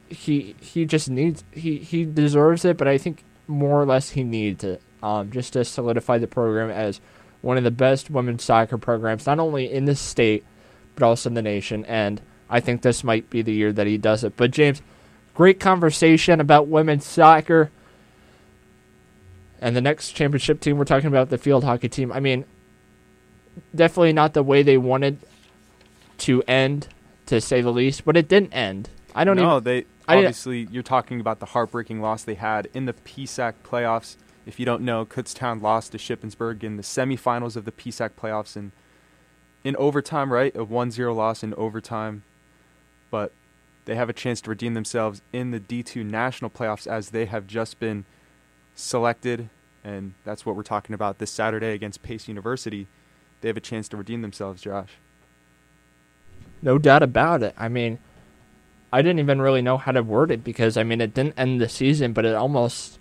he 0.09 0.55
he 0.61 0.85
just 0.85 1.09
needs 1.09 1.43
he 1.51 1.79
he 1.79 2.05
deserves 2.05 2.63
it, 2.63 2.77
but 2.77 2.87
I 2.87 2.97
think 2.97 3.23
more 3.45 3.81
or 3.81 3.85
less 3.85 4.11
he 4.11 4.23
needs 4.23 4.63
it 4.63 4.81
um, 5.03 5.31
just 5.31 5.53
to 5.53 5.65
solidify 5.65 6.17
the 6.17 6.27
program 6.27 6.69
as 6.69 7.01
one 7.41 7.57
of 7.57 7.63
the 7.63 7.71
best 7.71 8.09
women's 8.09 8.43
soccer 8.43 8.77
programs, 8.77 9.25
not 9.25 9.39
only 9.39 9.71
in 9.71 9.85
the 9.85 9.95
state 9.95 10.45
but 10.97 11.05
also 11.05 11.29
in 11.29 11.35
the 11.35 11.41
nation. 11.41 11.85
And 11.85 12.19
I 12.49 12.59
think 12.59 12.81
this 12.81 13.03
might 13.03 13.29
be 13.29 13.41
the 13.41 13.53
year 13.53 13.71
that 13.71 13.87
he 13.87 13.97
does 13.97 14.23
it. 14.23 14.35
But 14.35 14.51
James, 14.51 14.81
great 15.33 15.59
conversation 15.59 16.41
about 16.41 16.67
women's 16.67 17.05
soccer. 17.05 17.69
And 19.59 19.75
the 19.75 19.81
next 19.81 20.11
championship 20.11 20.59
team 20.59 20.77
we're 20.77 20.85
talking 20.85 21.07
about 21.07 21.29
the 21.29 21.37
field 21.37 21.63
hockey 21.63 21.89
team. 21.89 22.11
I 22.11 22.19
mean, 22.19 22.45
definitely 23.75 24.13
not 24.13 24.33
the 24.33 24.43
way 24.43 24.63
they 24.63 24.77
wanted 24.77 25.19
to 26.19 26.43
end, 26.43 26.87
to 27.25 27.41
say 27.41 27.61
the 27.61 27.71
least. 27.71 28.05
But 28.05 28.17
it 28.17 28.27
didn't 28.27 28.53
end. 28.53 28.89
I 29.15 29.23
don't 29.23 29.35
know. 29.35 29.59
they 29.59 29.85
obviously 30.07 30.67
you're 30.71 30.83
talking 30.83 31.19
about 31.19 31.39
the 31.39 31.47
heartbreaking 31.47 32.01
loss 32.01 32.23
they 32.23 32.35
had 32.35 32.69
in 32.73 32.85
the 32.85 32.93
PSAC 32.93 33.55
playoffs 33.63 34.15
if 34.47 34.61
you 34.61 34.65
don't 34.65 34.81
know, 34.81 35.05
Kutztown 35.05 35.61
lost 35.61 35.91
to 35.91 35.97
Shippensburg 35.97 36.63
in 36.63 36.77
the 36.77 36.83
semifinals 36.83 37.57
of 37.57 37.65
the 37.65 37.71
PSAC 37.71 38.11
playoffs 38.11 38.55
in 38.55 38.71
in 39.63 39.75
overtime, 39.75 40.31
right? 40.31 40.55
A 40.55 40.65
1-0 40.65 41.13
loss 41.13 41.43
in 41.43 41.53
overtime. 41.55 42.23
But 43.11 43.33
they 43.83 43.95
have 43.95 44.07
a 44.07 44.13
chance 44.13 44.39
to 44.41 44.49
redeem 44.49 44.73
themselves 44.73 45.21
in 45.33 45.51
the 45.51 45.59
D2 45.59 46.05
national 46.05 46.49
playoffs 46.49 46.87
as 46.87 47.09
they 47.09 47.25
have 47.25 47.45
just 47.45 47.77
been 47.77 48.05
selected 48.77 49.49
and 49.83 50.13
that's 50.23 50.45
what 50.45 50.55
we're 50.55 50.63
talking 50.63 50.93
about 50.93 51.17
this 51.17 51.31
Saturday 51.31 51.71
against 51.71 52.03
Pace 52.03 52.27
University. 52.27 52.87
They 53.41 53.47
have 53.47 53.57
a 53.57 53.61
chance 53.61 53.87
to 53.89 53.97
redeem 53.97 54.21
themselves, 54.21 54.61
Josh. 54.61 54.91
No 56.61 56.77
doubt 56.77 57.03
about 57.03 57.41
it. 57.43 57.55
I 57.57 57.69
mean, 57.69 57.99
I 58.91 59.01
didn't 59.01 59.19
even 59.19 59.41
really 59.41 59.61
know 59.61 59.77
how 59.77 59.91
to 59.91 60.03
word 60.03 60.31
it 60.31 60.43
because 60.43 60.75
I 60.77 60.83
mean 60.83 61.01
it 61.01 61.13
didn't 61.13 61.37
end 61.37 61.61
the 61.61 61.69
season, 61.69 62.13
but 62.13 62.25
it 62.25 62.35
almost 62.35 62.99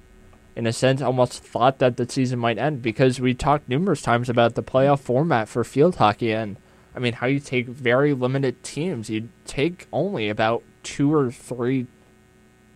in 0.55 0.67
a 0.67 0.73
sense 0.73 1.03
almost 1.03 1.43
thought 1.43 1.79
that 1.81 1.97
the 1.97 2.09
season 2.09 2.39
might 2.39 2.59
end 2.59 2.83
because 2.83 3.21
we 3.21 3.35
talked 3.35 3.69
numerous 3.69 4.01
times 4.01 4.29
about 4.29 4.55
the 4.55 4.62
playoff 4.62 5.01
format 5.01 5.49
for 5.49 5.62
field 5.65 5.97
hockey 5.97 6.33
and 6.33 6.57
I 6.95 6.99
mean 6.99 7.15
how 7.15 7.27
you 7.27 7.41
take 7.41 7.67
very 7.67 8.15
limited 8.15 8.62
teams. 8.62 9.11
You 9.11 9.29
take 9.45 9.87
only 9.93 10.29
about 10.29 10.62
two 10.83 11.12
or 11.12 11.31
three 11.31 11.87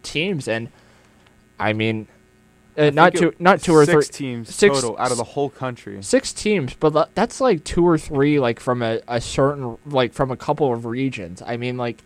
teams 0.02 0.48
and 0.48 0.70
I 1.58 1.72
mean 1.72 2.08
uh, 2.80 2.90
not 2.90 3.14
two, 3.14 3.32
not 3.38 3.60
two 3.60 3.74
or 3.74 3.84
six 3.86 4.08
three 4.08 4.12
teams 4.26 4.54
six- 4.54 4.74
total 4.80 4.96
out 4.98 5.10
of 5.10 5.16
the 5.18 5.24
whole 5.24 5.50
country. 5.50 6.02
six 6.02 6.32
teams, 6.32 6.74
but 6.74 7.14
that's 7.14 7.40
like 7.40 7.62
two 7.64 7.86
or 7.86 7.98
three, 7.98 8.40
like 8.40 8.58
from 8.60 8.82
a, 8.82 9.00
a 9.06 9.20
certain, 9.20 9.76
like 9.86 10.12
from 10.12 10.30
a 10.30 10.36
couple 10.36 10.72
of 10.72 10.84
regions. 10.86 11.42
I 11.44 11.56
mean, 11.56 11.76
like 11.76 12.02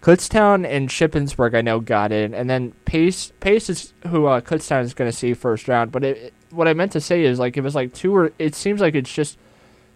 Kutztown 0.00 0.66
and 0.66 0.88
Shippensburg, 0.88 1.54
I 1.54 1.60
know 1.60 1.78
got 1.80 2.10
in, 2.12 2.34
and 2.34 2.50
then 2.50 2.72
Pace, 2.84 3.32
Pace 3.40 3.70
is 3.70 3.92
who 4.08 4.26
uh, 4.26 4.40
Kutztown 4.40 4.82
is 4.82 4.94
going 4.94 5.10
to 5.10 5.16
see 5.16 5.32
first 5.34 5.68
round. 5.68 5.92
But 5.92 6.04
it, 6.04 6.16
it- 6.16 6.34
what 6.50 6.68
I 6.68 6.74
meant 6.74 6.92
to 6.92 7.00
say 7.00 7.24
is 7.24 7.38
like 7.38 7.56
it 7.56 7.62
was 7.62 7.74
like 7.74 7.94
two 7.94 8.14
or 8.14 8.30
it 8.38 8.54
seems 8.54 8.80
like 8.82 8.94
it's 8.94 9.10
just 9.12 9.38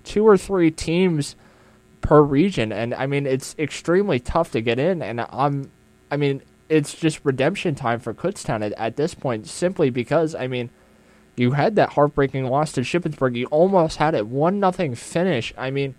two 0.04 0.26
or 0.26 0.38
three 0.38 0.70
teams 0.70 1.36
per 2.00 2.22
region, 2.22 2.72
and 2.72 2.94
I 2.94 3.06
mean 3.06 3.26
it's 3.26 3.54
extremely 3.58 4.20
tough 4.20 4.52
to 4.52 4.60
get 4.62 4.78
in, 4.78 5.02
and 5.02 5.20
I'm, 5.30 5.70
I 6.10 6.16
mean 6.16 6.40
it's 6.68 6.94
just 6.94 7.20
redemption 7.24 7.74
time 7.74 8.00
for 8.00 8.12
Kutztown 8.14 8.64
at, 8.64 8.72
at 8.72 8.96
this 8.96 9.14
point, 9.14 9.46
simply 9.46 9.90
because 9.90 10.34
I 10.34 10.46
mean 10.46 10.70
you 11.36 11.52
had 11.52 11.76
that 11.76 11.90
heartbreaking 11.90 12.46
loss 12.46 12.72
to 12.72 12.80
Shippensburg. 12.80 13.36
You 13.36 13.46
almost 13.46 13.98
had 13.98 14.14
it 14.14 14.26
one 14.26 14.58
nothing 14.58 14.94
finish. 14.94 15.52
I 15.58 15.70
mean, 15.70 15.94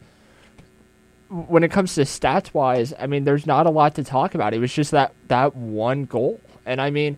when 1.29 1.63
it 1.63 1.69
comes 1.71 1.93
to 1.95 2.01
stats 2.01 2.53
wise, 2.53 2.93
I 2.97 3.05
mean, 3.05 3.23
there's 3.23 3.45
not 3.45 3.65
a 3.67 3.69
lot 3.69 3.95
to 3.95 4.03
talk 4.03 4.33
about. 4.33 4.53
It 4.53 4.59
was 4.59 4.73
just 4.73 4.91
that 4.91 5.13
that 5.27 5.55
one 5.55 6.05
goal, 6.05 6.39
and 6.65 6.81
I 6.81 6.89
mean, 6.89 7.17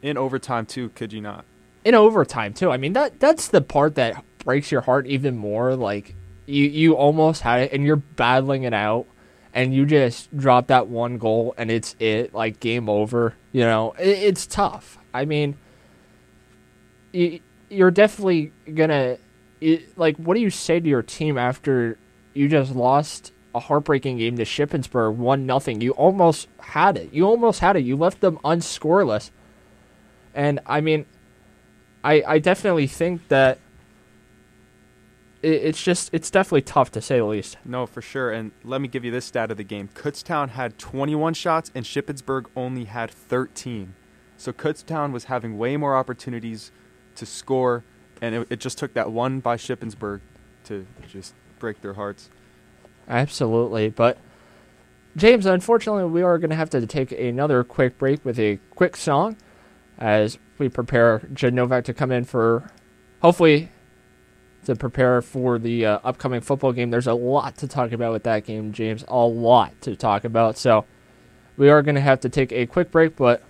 In 0.00 0.16
overtime 0.16 0.64
too, 0.64 0.88
could 0.90 1.12
you 1.12 1.20
not? 1.20 1.44
in 1.84 1.94
overtime 1.94 2.54
too. 2.54 2.70
I 2.70 2.76
mean, 2.76 2.92
that 2.94 3.18
that's 3.20 3.48
the 3.48 3.60
part 3.60 3.94
that 3.96 4.24
breaks 4.44 4.70
your 4.70 4.80
heart 4.80 5.06
even 5.06 5.36
more. 5.36 5.74
Like 5.76 6.14
you 6.46 6.64
you 6.64 6.94
almost 6.94 7.42
had 7.42 7.60
it, 7.62 7.72
and 7.72 7.84
you're 7.84 7.96
battling 7.96 8.62
it 8.62 8.72
out. 8.74 9.06
And 9.54 9.74
you 9.74 9.86
just 9.86 10.36
drop 10.36 10.68
that 10.68 10.88
one 10.88 11.18
goal, 11.18 11.54
and 11.56 11.70
it's 11.70 11.96
it, 11.98 12.34
like 12.34 12.60
game 12.60 12.88
over. 12.88 13.34
You 13.52 13.62
know, 13.62 13.94
it, 13.98 14.08
it's 14.08 14.46
tough. 14.46 14.98
I 15.12 15.24
mean, 15.24 15.56
you, 17.12 17.40
you're 17.70 17.90
definitely 17.90 18.52
gonna 18.72 19.18
like 19.96 20.16
what 20.16 20.34
do 20.34 20.40
you 20.40 20.50
say 20.50 20.78
to 20.80 20.88
your 20.88 21.02
team 21.02 21.36
after 21.36 21.98
you 22.32 22.48
just 22.48 22.74
lost 22.74 23.32
a 23.54 23.60
heartbreaking 23.60 24.18
game 24.18 24.36
to 24.36 24.44
Shippensburg 24.44 25.16
one 25.16 25.46
nothing 25.46 25.80
you 25.80 25.92
almost 25.92 26.48
had 26.60 26.96
it 26.96 27.12
you 27.12 27.24
almost 27.24 27.60
had 27.60 27.76
it 27.76 27.80
you 27.80 27.96
left 27.96 28.20
them 28.20 28.38
unscoreless 28.44 29.30
and 30.34 30.60
I 30.66 30.80
mean 30.80 31.06
I 32.04 32.22
I 32.26 32.38
definitely 32.38 32.86
think 32.86 33.26
that 33.28 33.58
it's 35.42 35.82
just 35.82 36.10
it's 36.12 36.30
definitely 36.30 36.62
tough 36.62 36.90
to 36.92 37.00
say 37.00 37.18
the 37.18 37.24
least 37.24 37.58
No, 37.64 37.86
for 37.86 38.02
sure. 38.02 38.30
And 38.30 38.50
let 38.64 38.80
me 38.80 38.88
give 38.88 39.04
you 39.04 39.10
this 39.10 39.24
stat 39.24 39.50
of 39.50 39.56
the 39.56 39.64
game. 39.64 39.88
Kutztown 39.94 40.50
had 40.50 40.78
21 40.78 41.34
shots 41.34 41.70
and 41.74 41.84
Shippensburg 41.84 42.46
only 42.56 42.84
had 42.84 43.10
13. 43.10 43.94
So 44.36 44.52
Kutztown 44.52 45.12
was 45.12 45.24
having 45.24 45.58
way 45.58 45.76
more 45.76 45.96
opportunities 45.96 46.70
to 47.16 47.26
score, 47.26 47.84
and 48.22 48.34
it, 48.34 48.46
it 48.50 48.60
just 48.60 48.78
took 48.78 48.94
that 48.94 49.10
one 49.10 49.40
by 49.40 49.56
Shippensburg 49.56 50.20
to 50.64 50.86
just 51.08 51.34
break 51.58 51.80
their 51.80 51.94
hearts. 51.94 52.30
Absolutely. 53.08 53.90
But, 53.90 54.18
James, 55.16 55.44
unfortunately, 55.44 56.04
we 56.04 56.22
are 56.22 56.38
going 56.38 56.50
to 56.50 56.56
have 56.56 56.70
to 56.70 56.86
take 56.86 57.10
another 57.12 57.64
quick 57.64 57.98
break 57.98 58.24
with 58.24 58.38
a 58.38 58.58
quick 58.76 58.96
song 58.96 59.36
as 59.98 60.38
we 60.58 60.68
prepare 60.68 61.26
Jed 61.32 61.52
Novak 61.54 61.84
to 61.84 61.94
come 61.94 62.12
in 62.12 62.24
for, 62.24 62.70
hopefully, 63.20 63.70
to 64.64 64.76
prepare 64.76 65.22
for 65.22 65.58
the 65.58 65.86
uh, 65.86 65.98
upcoming 66.04 66.40
football 66.40 66.72
game. 66.72 66.90
There's 66.90 67.06
a 67.06 67.14
lot 67.14 67.56
to 67.58 67.68
talk 67.68 67.92
about 67.92 68.12
with 68.12 68.24
that 68.24 68.44
game, 68.44 68.72
James. 68.72 69.04
A 69.08 69.16
lot 69.16 69.80
to 69.82 69.96
talk 69.96 70.24
about. 70.24 70.58
So, 70.58 70.84
we 71.58 71.68
are 71.68 71.82
going 71.82 71.96
to 71.96 72.00
have 72.00 72.20
to 72.20 72.28
take 72.28 72.52
a 72.52 72.66
quick 72.66 72.90
break, 72.90 73.16
but 73.16 73.42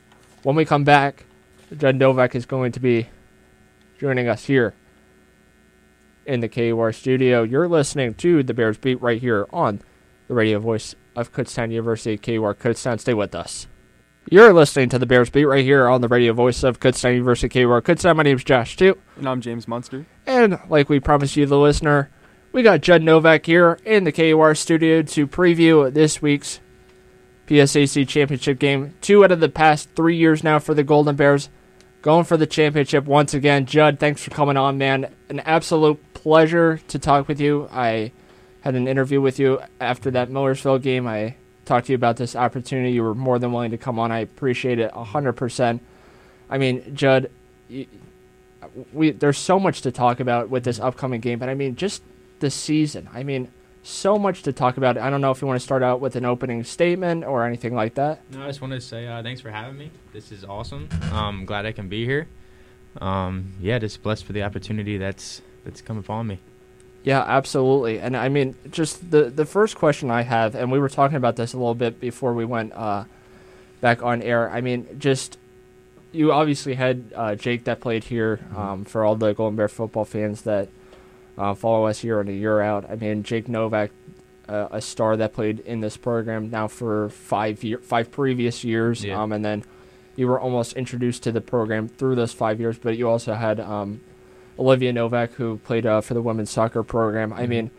when 0.43 0.57
we 0.57 0.65
come 0.65 0.83
back, 0.83 1.27
Jed 1.77 1.97
Novak 1.97 2.35
is 2.35 2.47
going 2.47 2.73
to 2.73 2.81
be 2.81 3.09
joining 4.01 4.29
us 4.29 4.47
here 4.47 4.75
in 6.25 6.41
the 6.41 6.49
KUR 6.49 6.93
studio. 6.93 7.43
You're 7.43 7.69
listening 7.69 8.15
to 8.15 8.43
the 8.43 8.55
Bears 8.55 8.79
Beat 8.79 9.01
right 9.03 9.21
here 9.21 9.47
on 9.53 9.83
the 10.27 10.35
radio 10.35 10.59
voice 10.59 10.95
of 11.15 11.33
Kutztown 11.33 11.71
University, 11.71 12.17
KUR 12.17 12.55
Kutztown. 12.55 12.99
Stay 12.99 13.15
with 13.15 13.35
us. 13.35 13.67
You're 14.31 14.53
listening 14.53 14.91
to 14.91 14.99
the 14.99 15.07
Bears 15.07 15.31
Beat 15.31 15.47
right 15.47 15.65
here 15.65 15.89
on 15.89 16.03
the 16.03 16.09
radio 16.09 16.35
voice 16.35 16.63
of 16.63 16.81
Kutztown 16.81 17.15
University, 17.15 17.49
KUR 17.49 17.81
Kutztown. 17.81 18.17
My 18.17 18.25
name's 18.25 18.45
Josh, 18.45 18.77
too. 18.77 18.99
And 19.17 19.27
I'm 19.27 19.41
James 19.41 19.67
Munster. 19.67 20.05
And 20.27 20.59
like 20.69 20.91
we 20.91 21.01
promised 21.01 21.35
you, 21.35 21.47
the 21.47 21.57
listener, 21.59 22.11
we 22.53 22.63
got 22.63 22.83
Judd 22.83 23.03
Novak 23.03 23.47
here 23.47 23.79
in 23.87 24.05
the 24.05 24.13
KUR 24.13 24.55
studio 24.55 25.01
to 25.01 25.27
preview 25.27 25.91
this 25.91 26.21
week's 26.21 26.61
PSAC 27.47 28.07
championship 28.07 28.59
game. 28.59 28.95
Two 29.01 29.25
out 29.25 29.33
of 29.33 29.41
the 29.41 29.49
past 29.49 29.89
three 29.97 30.17
years 30.17 30.45
now 30.45 30.59
for 30.59 30.75
the 30.75 30.85
Golden 30.85 31.17
Bears. 31.17 31.49
Going 32.03 32.27
for 32.27 32.37
the 32.37 32.47
championship 32.47 33.07
once 33.07 33.33
again. 33.33 33.65
Judd, 33.65 33.99
thanks 33.99 34.23
for 34.23 34.31
coming 34.31 34.59
on, 34.59 34.77
man. 34.77 35.11
An 35.31 35.41
absolute 35.41 36.13
pleasure 36.13 36.83
to 36.89 36.99
talk 36.99 37.29
with 37.29 37.41
you. 37.41 37.67
I 37.73 38.13
had 38.61 38.75
an 38.75 38.89
interview 38.89 39.23
with 39.23 39.39
you 39.39 39.63
after 39.81 40.11
that 40.11 40.29
Millersville 40.29 40.81
game. 40.81 41.07
I 41.07 41.37
talked 41.69 41.87
to 41.87 41.93
you 41.93 41.97
about 41.97 42.17
this 42.17 42.35
opportunity. 42.35 42.93
You 42.93 43.03
were 43.05 43.15
more 43.15 43.39
than 43.39 43.53
willing 43.53 43.71
to 43.71 43.79
come 43.79 43.99
on. 43.99 44.11
I 44.11 44.21
appreciate 44.21 44.79
it 44.79 44.91
100%. 44.93 45.81
I 46.51 46.59
mean, 46.59 46.95
Judd, 46.95 47.31
we 48.93 49.11
there's 49.13 49.39
so 49.39 49.61
much 49.61 49.83
to 49.83 49.93
talk 49.93 50.21
about 50.21 50.49
with 50.49 50.65
this 50.65 50.81
upcoming 50.81 51.21
game, 51.21 51.39
but 51.39 51.49
I 51.49 51.55
mean, 51.55 51.77
just 51.77 52.03
the 52.41 52.51
season. 52.51 53.09
I 53.13 53.23
mean, 53.23 53.53
so 53.83 54.19
much 54.19 54.43
to 54.43 54.53
talk 54.53 54.77
about. 54.77 54.99
I 54.99 55.11
don't 55.11 55.21
know 55.21 55.31
if 55.31 55.41
you 55.41 55.47
want 55.47 55.61
to 55.61 55.65
start 55.65 55.83
out 55.83 56.01
with 56.01 56.17
an 56.17 56.25
opening 56.25 56.65
statement 56.65 57.25
or 57.25 57.45
anything 57.47 57.75
like 57.75 57.95
that. 57.95 58.21
No, 58.33 58.43
I 58.43 58.49
just 58.49 58.61
wanted 58.61 58.77
to 58.77 58.87
say 58.87 59.07
uh, 59.07 59.23
thanks 59.23 59.41
for 59.41 59.51
having 59.51 59.79
me. 59.79 59.91
This 60.13 60.33
is 60.33 60.45
awesome. 60.45 60.89
I'm 61.13 61.45
glad 61.45 61.67
I 61.67 61.73
can 61.73 61.89
be 61.89 62.05
here. 62.05 62.29
Um, 63.01 63.53
yeah, 63.61 63.79
just 63.79 64.03
blessed 64.03 64.25
for 64.25 64.33
the 64.33 64.43
opportunity 64.43 64.97
that's 64.99 65.43
that's 65.65 65.81
come 65.81 65.99
upon 65.99 66.27
me. 66.27 66.41
Yeah, 67.09 67.25
absolutely. 67.27 68.01
And 68.01 68.15
I 68.15 68.29
mean, 68.29 68.55
just 68.71 69.11
the 69.11 69.31
the 69.31 69.47
first 69.47 69.77
question 69.77 70.11
I 70.11 70.21
have, 70.21 70.55
and 70.55 70.71
we 70.71 70.79
were 70.79 70.91
talking 70.91 71.17
about 71.17 71.37
this 71.37 71.55
a 71.55 71.57
little 71.57 71.75
bit 71.75 72.01
before 72.01 72.35
we 72.35 72.45
went 72.45 72.75
uh, 72.75 73.05
back 73.81 74.03
on 74.03 74.21
air. 74.21 74.51
I 74.51 74.61
mean, 74.61 74.87
just 74.99 75.39
you 76.13 76.33
obviously 76.33 76.75
had 76.75 77.11
uh, 77.17 77.35
Jake 77.35 77.65
that 77.65 77.81
played 77.81 78.05
here 78.05 78.41
um, 78.55 78.85
for 78.85 79.07
all 79.07 79.17
the 79.17 79.33
Golden 79.33 79.57
Bear 79.57 79.69
football 79.69 80.05
fans 80.05 80.43
that 80.43 80.69
uh, 81.39 81.55
follow 81.55 81.87
us 81.87 82.05
year 82.05 82.21
in 82.21 82.29
and 82.29 82.39
year 82.39 82.61
out. 82.61 82.85
I 82.91 82.97
mean, 82.97 83.23
Jake 83.23 83.49
Novak, 83.49 83.91
uh, 84.47 84.69
a 84.71 84.83
star 84.83 85.17
that 85.17 85.33
played 85.33 85.61
in 85.61 85.81
this 85.81 85.97
program 85.97 86.51
now 86.51 86.69
for 86.69 87.09
five 87.09 87.65
year, 87.65 87.79
five 87.79 88.11
previous 88.11 88.65
years, 88.65 89.03
Yeah. 89.03 89.23
um, 89.23 89.33
and 89.33 89.43
then 89.43 89.65
you 90.15 90.29
were 90.29 90.39
almost 90.39 90.75
introduced 90.75 91.23
to 91.23 91.33
the 91.33 91.41
program 91.41 91.89
through 91.89 92.17
those 92.17 92.35
five 92.35 92.61
years. 92.61 92.77
But 92.77 92.99
you 92.99 93.09
also 93.09 93.33
had 93.33 93.61
um, 93.61 94.03
Olivia 94.59 94.93
Novak, 94.93 95.33
who 95.33 95.59
played 95.59 95.87
uh, 95.87 96.01
for 96.01 96.15
the 96.15 96.23
women's 96.23 96.51
soccer 96.51 96.83
program. 96.83 97.33
I 97.33 97.45
Mhm. 97.45 97.49
mean, 97.49 97.71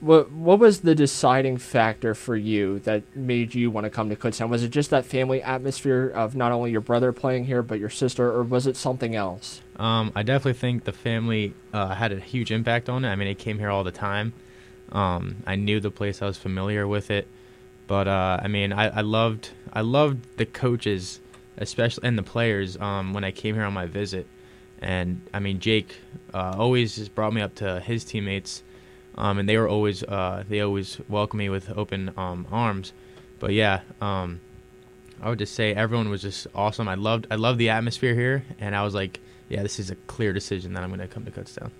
what 0.00 0.30
what 0.32 0.58
was 0.58 0.80
the 0.80 0.94
deciding 0.94 1.56
factor 1.56 2.14
for 2.14 2.36
you 2.36 2.78
that 2.80 3.02
made 3.16 3.54
you 3.54 3.70
want 3.70 3.84
to 3.84 3.90
come 3.90 4.08
to 4.10 4.16
Kutztown? 4.16 4.48
Was 4.50 4.62
it 4.62 4.70
just 4.70 4.90
that 4.90 5.04
family 5.06 5.42
atmosphere 5.42 6.10
of 6.14 6.36
not 6.36 6.52
only 6.52 6.70
your 6.70 6.80
brother 6.82 7.12
playing 7.12 7.46
here, 7.46 7.62
but 7.62 7.78
your 7.78 7.88
sister, 7.90 8.30
or 8.30 8.42
was 8.42 8.66
it 8.66 8.76
something 8.76 9.14
else? 9.14 9.62
Um, 9.76 10.12
I 10.14 10.22
definitely 10.22 10.58
think 10.58 10.84
the 10.84 10.92
family 10.92 11.54
uh, 11.72 11.94
had 11.94 12.12
a 12.12 12.20
huge 12.20 12.50
impact 12.52 12.88
on 12.88 13.04
it. 13.04 13.08
I 13.08 13.16
mean, 13.16 13.28
I 13.28 13.34
came 13.34 13.58
here 13.58 13.70
all 13.70 13.82
the 13.84 13.90
time. 13.92 14.34
Um, 14.92 15.36
I 15.46 15.56
knew 15.56 15.80
the 15.80 15.90
place. 15.90 16.20
I 16.22 16.26
was 16.26 16.36
familiar 16.36 16.86
with 16.86 17.10
it. 17.10 17.26
But 17.86 18.06
uh, 18.08 18.40
I 18.42 18.48
mean, 18.48 18.72
I, 18.72 18.98
I 18.98 19.00
loved 19.00 19.50
I 19.72 19.80
loved 19.80 20.36
the 20.36 20.46
coaches, 20.46 21.20
especially 21.56 22.06
and 22.08 22.16
the 22.18 22.22
players. 22.22 22.76
Um, 22.78 23.12
when 23.14 23.24
I 23.24 23.30
came 23.30 23.54
here 23.54 23.64
on 23.64 23.72
my 23.72 23.86
visit, 23.86 24.26
and 24.84 25.22
I 25.32 25.40
mean, 25.40 25.60
Jake 25.60 25.96
uh, 26.32 26.54
always 26.58 26.96
just 26.96 27.14
brought 27.14 27.32
me 27.32 27.40
up 27.40 27.54
to 27.56 27.80
his 27.80 28.04
teammates, 28.04 28.62
um, 29.16 29.38
and 29.38 29.48
they 29.48 29.56
were 29.56 29.68
always 29.68 30.02
uh, 30.02 30.44
they 30.48 30.60
always 30.60 31.00
welcomed 31.08 31.38
me 31.38 31.48
with 31.48 31.76
open 31.76 32.12
um, 32.16 32.46
arms. 32.52 32.92
But 33.40 33.52
yeah, 33.52 33.80
um, 34.00 34.40
I 35.22 35.30
would 35.30 35.38
just 35.38 35.54
say 35.54 35.74
everyone 35.74 36.10
was 36.10 36.22
just 36.22 36.46
awesome. 36.54 36.86
I 36.86 36.94
loved 36.96 37.26
I 37.30 37.36
loved 37.36 37.58
the 37.58 37.70
atmosphere 37.70 38.14
here, 38.14 38.44
and 38.58 38.76
I 38.76 38.84
was 38.84 38.94
like, 38.94 39.20
yeah, 39.48 39.62
this 39.62 39.78
is 39.78 39.90
a 39.90 39.96
clear 40.06 40.32
decision 40.32 40.74
that 40.74 40.82
I'm 40.82 40.90
going 40.90 41.00
to 41.00 41.08
come 41.08 41.24
to 41.24 41.30
Kutztown. 41.30 41.70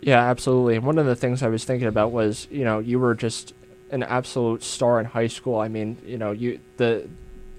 Yeah, 0.00 0.20
absolutely. 0.20 0.76
And 0.76 0.86
one 0.86 0.98
of 0.98 1.06
the 1.06 1.16
things 1.16 1.42
I 1.42 1.48
was 1.48 1.64
thinking 1.64 1.88
about 1.88 2.12
was, 2.12 2.46
you 2.50 2.64
know, 2.64 2.78
you 2.78 3.00
were 3.00 3.14
just 3.14 3.52
an 3.90 4.04
absolute 4.04 4.62
star 4.62 5.00
in 5.00 5.06
high 5.06 5.26
school. 5.26 5.58
I 5.58 5.68
mean, 5.68 5.98
you 6.04 6.18
know, 6.18 6.30
you 6.30 6.60
the 6.76 7.08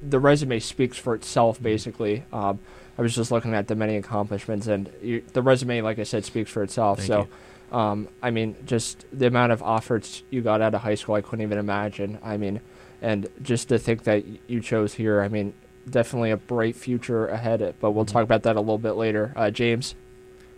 the 0.02 0.20
resume 0.20 0.60
speaks 0.60 0.98
for 0.98 1.16
itself. 1.16 1.62
Basically, 1.62 2.24
um, 2.32 2.60
I 2.98 3.02
was 3.02 3.14
just 3.16 3.32
looking 3.32 3.54
at 3.54 3.68
the 3.68 3.76
many 3.76 3.96
accomplishments, 3.98 4.68
and 4.68 4.90
you, 5.02 5.24
the 5.34 5.42
resume, 5.42 5.82
like 5.82 6.00
I 6.00 6.04
said, 6.04 6.26
speaks 6.26 6.50
for 6.50 6.64
itself. 6.64 6.98
Thank 7.00 7.08
so, 7.08 7.76
um, 7.78 8.08
I 8.24 8.32
mean, 8.32 8.56
just 8.66 9.06
the 9.14 9.28
amount 9.28 9.52
of 9.52 9.62
offers 9.62 10.24
you 10.32 10.42
got 10.42 10.62
out 10.62 10.74
of 10.74 10.82
high 10.82 10.96
school, 10.96 11.16
I 11.16 11.22
couldn't 11.22 11.42
even 11.42 11.58
imagine. 11.60 12.18
I 12.24 12.38
mean, 12.38 12.60
and 13.02 13.28
just 13.42 13.70
to 13.70 13.78
think 13.78 14.04
that 14.06 14.24
you 14.50 14.62
chose 14.62 14.96
here, 14.96 15.22
I 15.22 15.28
mean, 15.28 15.54
definitely 15.88 16.32
a 16.32 16.38
bright 16.38 16.76
future 16.76 17.28
ahead. 17.28 17.76
But 17.80 17.92
we'll 17.92 18.06
Mhm. 18.06 18.12
talk 18.12 18.24
about 18.24 18.44
that 18.44 18.56
a 18.56 18.60
little 18.60 18.78
bit 18.80 18.94
later. 18.94 19.32
Uh, 19.36 19.52
James. 19.52 19.96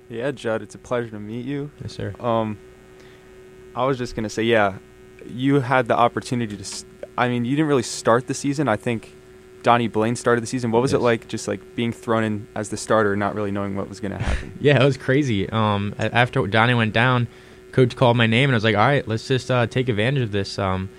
Yeah, 0.07 0.31
Judd, 0.31 0.61
it's 0.61 0.73
a 0.75 0.79
pleasure 0.79 1.09
to 1.11 1.19
meet 1.19 1.45
you. 1.45 1.71
Yes, 1.81 1.91
sir. 1.93 2.13
Um, 2.19 2.57
I 3.75 3.85
was 3.85 3.97
just 3.97 4.15
gonna 4.15 4.29
say, 4.29 4.43
yeah, 4.43 4.75
you 5.27 5.59
had 5.59 5.87
the 5.87 5.95
opportunity 5.97 6.55
to. 6.57 6.85
I 7.17 7.27
mean, 7.27 7.43
you 7.43 7.55
didn't 7.55 7.67
really 7.67 7.83
start 7.83 8.27
the 8.27 8.33
season. 8.33 8.67
I 8.69 8.77
think 8.77 9.13
Donnie 9.63 9.87
Blaine 9.87 10.15
started 10.15 10.41
the 10.41 10.47
season. 10.47 10.71
What 10.71 10.81
was 10.81 10.93
it 10.93 10.99
like, 10.99 11.27
just 11.27 11.47
like 11.47 11.75
being 11.75 11.91
thrown 11.91 12.23
in 12.23 12.47
as 12.55 12.69
the 12.69 12.77
starter, 12.77 13.15
not 13.15 13.35
really 13.35 13.51
knowing 13.51 13.75
what 13.75 13.89
was 13.89 13.99
gonna 13.99 14.21
happen? 14.21 14.53
Yeah, 14.59 14.81
it 14.81 14.85
was 14.85 14.97
crazy. 14.97 15.49
Um, 15.49 15.93
after 15.97 16.45
Donnie 16.47 16.73
went 16.73 16.93
down, 16.93 17.27
coach 17.71 17.95
called 17.95 18.17
my 18.17 18.27
name, 18.27 18.49
and 18.49 18.55
I 18.55 18.57
was 18.57 18.63
like, 18.63 18.75
all 18.75 18.87
right, 18.87 19.07
let's 19.07 19.27
just 19.27 19.49
uh, 19.51 19.67
take 19.67 19.89
advantage 19.89 20.23
of 20.23 20.31
this. 20.31 20.57
Um, 20.59 20.89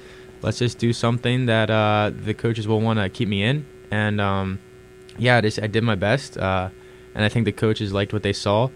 let's 0.42 0.58
just 0.58 0.78
do 0.78 0.92
something 0.92 1.46
that 1.46 1.70
uh, 1.70 2.10
the 2.14 2.34
coaches 2.34 2.66
will 2.66 2.80
want 2.80 2.98
to 2.98 3.08
keep 3.08 3.28
me 3.28 3.42
in. 3.42 3.66
And 3.90 4.20
um, 4.20 4.58
yeah, 5.18 5.38
I, 5.38 5.40
just, 5.40 5.60
I 5.62 5.66
did 5.66 5.82
my 5.82 5.94
best, 5.94 6.38
uh, 6.38 6.70
and 7.14 7.24
I 7.24 7.28
think 7.28 7.44
the 7.44 7.52
coaches 7.52 7.92
liked 7.92 8.12
what 8.12 8.22
they 8.22 8.32
saw. 8.32 8.70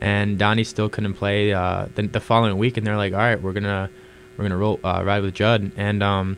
And 0.00 0.38
Donnie 0.38 0.64
still 0.64 0.88
couldn't 0.88 1.14
play 1.14 1.52
uh, 1.52 1.86
the, 1.94 2.06
the 2.06 2.20
following 2.20 2.58
week, 2.58 2.76
and 2.76 2.86
they're 2.86 2.96
like, 2.96 3.12
all 3.12 3.18
right, 3.18 3.40
we're 3.40 3.52
gonna 3.52 3.90
we're 4.36 4.44
gonna 4.44 4.56
roll 4.56 4.80
uh, 4.82 5.02
ride 5.04 5.22
with 5.22 5.34
Judd. 5.34 5.70
And 5.76 6.02
um, 6.02 6.36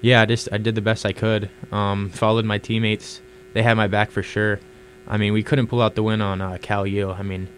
yeah, 0.00 0.20
I 0.20 0.26
just 0.26 0.48
I 0.52 0.58
did 0.58 0.74
the 0.74 0.80
best 0.80 1.06
I 1.06 1.12
could. 1.12 1.50
Um, 1.72 2.10
followed 2.10 2.44
my 2.44 2.58
teammates; 2.58 3.20
they 3.52 3.62
had 3.62 3.74
my 3.74 3.86
back 3.86 4.10
for 4.10 4.22
sure. 4.22 4.60
I 5.08 5.16
mean, 5.16 5.32
we 5.32 5.42
couldn't 5.42 5.68
pull 5.68 5.80
out 5.82 5.94
the 5.94 6.02
win 6.02 6.20
on 6.20 6.40
uh, 6.40 6.58
Cal 6.60 6.86
U. 6.86 7.10
I 7.10 7.22
mean, 7.22 7.48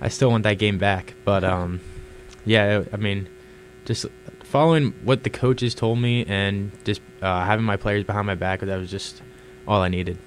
I 0.00 0.08
still 0.08 0.30
want 0.30 0.44
that 0.44 0.58
game 0.58 0.78
back. 0.78 1.14
But 1.24 1.44
um, 1.44 1.80
yeah, 2.44 2.84
I 2.92 2.96
mean, 2.96 3.28
just 3.84 4.06
following 4.40 4.94
what 5.02 5.22
the 5.22 5.30
coaches 5.30 5.74
told 5.74 5.98
me 5.98 6.24
and 6.26 6.72
just 6.84 7.00
uh, 7.22 7.44
having 7.44 7.64
my 7.64 7.76
players 7.76 8.04
behind 8.04 8.26
my 8.26 8.34
back, 8.34 8.60
that 8.60 8.76
was 8.76 8.90
just 8.90 9.22
all 9.66 9.82
I 9.82 9.88
needed. 9.88 10.18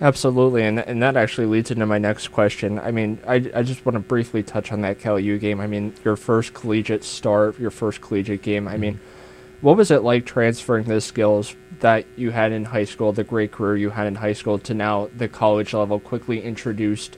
Absolutely, 0.00 0.64
and 0.64 0.80
and 0.80 1.02
that 1.02 1.16
actually 1.16 1.46
leads 1.46 1.70
into 1.70 1.86
my 1.86 1.98
next 1.98 2.28
question. 2.28 2.78
I 2.80 2.90
mean, 2.90 3.18
I, 3.26 3.50
I 3.54 3.62
just 3.62 3.86
want 3.86 3.94
to 3.94 4.00
briefly 4.00 4.42
touch 4.42 4.72
on 4.72 4.80
that 4.80 4.98
Cal 4.98 5.20
U 5.20 5.38
game. 5.38 5.60
I 5.60 5.66
mean, 5.66 5.94
your 6.04 6.16
first 6.16 6.52
collegiate 6.52 7.04
start, 7.04 7.58
your 7.60 7.70
first 7.70 8.00
collegiate 8.00 8.42
game. 8.42 8.66
I 8.66 8.76
mean, 8.76 8.98
what 9.64 9.78
was 9.78 9.90
it 9.90 10.02
like 10.02 10.26
transferring 10.26 10.84
the 10.84 11.00
skills 11.00 11.56
that 11.80 12.04
you 12.16 12.30
had 12.30 12.52
in 12.52 12.66
high 12.66 12.84
school, 12.84 13.12
the 13.12 13.24
great 13.24 13.50
career 13.50 13.76
you 13.76 13.88
had 13.88 14.06
in 14.06 14.14
high 14.14 14.34
school, 14.34 14.58
to 14.58 14.74
now 14.74 15.08
the 15.16 15.26
college 15.26 15.72
level, 15.72 15.98
quickly 15.98 16.42
introduced? 16.42 17.16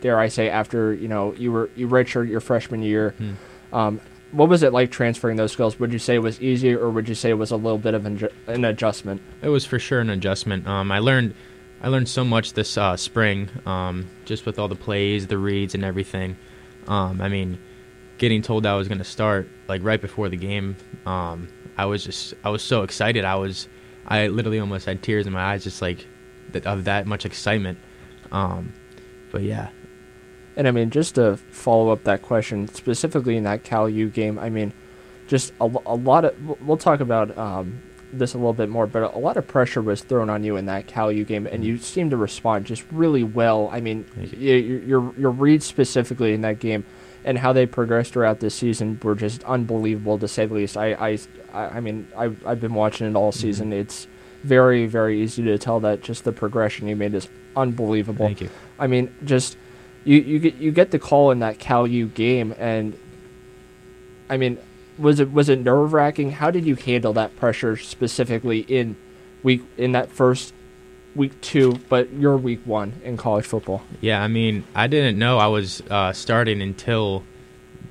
Dare 0.00 0.18
I 0.18 0.28
say, 0.28 0.48
after 0.48 0.94
you 0.94 1.08
know 1.08 1.34
you 1.34 1.50
were 1.50 1.70
you 1.74 1.88
redshirt 1.88 2.28
your 2.28 2.40
freshman 2.40 2.82
year, 2.82 3.14
Hmm. 3.18 3.32
um, 3.74 4.00
what 4.30 4.48
was 4.48 4.62
it 4.62 4.72
like 4.72 4.90
transferring 4.92 5.36
those 5.36 5.50
skills? 5.52 5.78
Would 5.80 5.92
you 5.92 5.98
say 5.98 6.14
it 6.14 6.22
was 6.22 6.40
easy, 6.40 6.72
or 6.72 6.88
would 6.88 7.08
you 7.08 7.14
say 7.16 7.30
it 7.30 7.38
was 7.38 7.50
a 7.50 7.56
little 7.56 7.78
bit 7.78 7.94
of 7.94 8.06
an, 8.06 8.28
an 8.46 8.64
adjustment? 8.64 9.20
It 9.42 9.48
was 9.48 9.66
for 9.66 9.78
sure 9.80 10.00
an 10.00 10.08
adjustment. 10.10 10.66
Um, 10.68 10.90
I 10.92 11.00
learned, 11.00 11.34
I 11.82 11.88
learned 11.88 12.08
so 12.08 12.24
much 12.24 12.52
this 12.54 12.78
uh, 12.78 12.96
spring, 12.96 13.50
um, 13.66 14.08
just 14.24 14.46
with 14.46 14.58
all 14.58 14.68
the 14.68 14.76
plays, 14.76 15.26
the 15.26 15.36
reads, 15.36 15.74
and 15.74 15.84
everything. 15.84 16.36
Um, 16.86 17.20
I 17.20 17.28
mean, 17.28 17.58
getting 18.18 18.40
told 18.40 18.62
that 18.62 18.70
I 18.72 18.76
was 18.76 18.88
going 18.88 18.98
to 18.98 19.04
start 19.04 19.48
like 19.68 19.82
right 19.84 20.00
before 20.00 20.28
the 20.28 20.36
game, 20.38 20.76
um, 21.06 21.48
I 21.76 21.86
was 21.86 22.04
just, 22.04 22.34
I 22.44 22.50
was 22.50 22.62
so 22.62 22.82
excited. 22.82 23.24
I 23.24 23.36
was, 23.36 23.68
I 24.06 24.26
literally 24.28 24.58
almost 24.58 24.86
had 24.86 25.02
tears 25.02 25.26
in 25.26 25.32
my 25.32 25.42
eyes, 25.42 25.64
just 25.64 25.80
like 25.82 26.06
th- 26.52 26.66
of 26.66 26.84
that 26.84 27.06
much 27.06 27.24
excitement. 27.24 27.78
Um, 28.30 28.72
but 29.30 29.42
yeah, 29.42 29.68
And 30.56 30.68
I 30.68 30.70
mean, 30.70 30.90
just 30.90 31.14
to 31.16 31.36
follow 31.50 31.90
up 31.90 32.04
that 32.04 32.22
question, 32.22 32.68
specifically 32.68 33.36
in 33.36 33.44
that 33.44 33.62
Cal 33.64 33.88
U 33.88 34.08
game, 34.08 34.38
I 34.38 34.50
mean, 34.50 34.72
just 35.28 35.52
a, 35.60 35.64
a 35.86 35.94
lot 35.94 36.24
of, 36.26 36.60
we'll- 36.66 36.76
talk 36.76 37.00
about 37.00 37.36
um, 37.38 37.80
this 38.12 38.34
a 38.34 38.38
little 38.38 38.52
bit 38.52 38.68
more, 38.68 38.86
but 38.86 39.14
a 39.14 39.18
lot 39.18 39.38
of 39.38 39.46
pressure 39.46 39.80
was 39.80 40.02
thrown 40.02 40.28
on 40.28 40.44
you 40.44 40.56
in 40.56 40.66
that 40.66 40.86
Cal 40.86 41.10
U 41.10 41.24
game, 41.24 41.46
and 41.46 41.64
you 41.64 41.78
seemed 41.78 42.10
to 42.10 42.16
respond 42.18 42.66
just 42.66 42.84
really 42.92 43.24
well. 43.24 43.70
I 43.72 43.80
mean, 43.80 44.04
Thank 44.04 44.32
y- 44.32 44.38
your, 44.38 45.14
your, 45.18 45.30
reads 45.30 45.64
specifically 45.64 46.34
in 46.34 46.42
that 46.42 46.58
game 46.58 46.84
and 47.24 47.38
how 47.38 47.52
they 47.52 47.66
progressed 47.66 48.12
throughout 48.12 48.40
this 48.40 48.54
season 48.54 48.98
were 49.02 49.14
just 49.14 49.44
unbelievable, 49.44 50.18
to 50.18 50.28
say 50.28 50.46
the 50.46 50.54
least. 50.54 50.76
I, 50.76 50.92
I, 50.94 51.18
I 51.52 51.80
mean, 51.80 52.08
I, 52.16 52.24
I've 52.44 52.60
been 52.60 52.74
watching 52.74 53.08
it 53.08 53.16
all 53.16 53.30
mm-hmm. 53.30 53.40
season. 53.40 53.72
It's 53.72 54.06
very, 54.42 54.86
very 54.86 55.22
easy 55.22 55.42
to 55.44 55.58
tell 55.58 55.80
that 55.80 56.02
just 56.02 56.24
the 56.24 56.32
progression 56.32 56.88
you 56.88 56.96
made 56.96 57.14
is 57.14 57.28
unbelievable. 57.56 58.26
thank 58.26 58.40
you. 58.40 58.50
I 58.78 58.86
mean, 58.86 59.14
just 59.24 59.56
you 60.04 60.18
you 60.18 60.38
get 60.38 60.54
you 60.56 60.72
get 60.72 60.90
the 60.90 60.98
call 60.98 61.30
in 61.30 61.38
that 61.40 61.58
Cal 61.58 61.86
U 61.86 62.08
game, 62.08 62.54
and 62.58 62.98
I 64.28 64.36
mean, 64.36 64.58
was 64.98 65.20
it 65.20 65.32
was 65.32 65.48
it 65.48 65.60
nerve 65.60 65.92
wracking? 65.92 66.32
How 66.32 66.50
did 66.50 66.66
you 66.66 66.74
handle 66.74 67.12
that 67.12 67.36
pressure 67.36 67.76
specifically 67.76 68.60
in 68.60 68.96
week 69.42 69.62
in 69.76 69.92
that 69.92 70.10
first 70.10 70.54
week 71.14 71.40
two, 71.40 71.78
but 71.88 72.12
your 72.12 72.36
week 72.36 72.60
one 72.64 72.94
in 73.04 73.16
college 73.16 73.44
football? 73.44 73.82
Yeah, 74.00 74.22
I 74.22 74.28
mean, 74.28 74.64
I 74.74 74.86
didn't 74.86 75.18
know 75.18 75.38
I 75.38 75.46
was 75.46 75.82
uh, 75.90 76.12
starting 76.12 76.62
until 76.62 77.24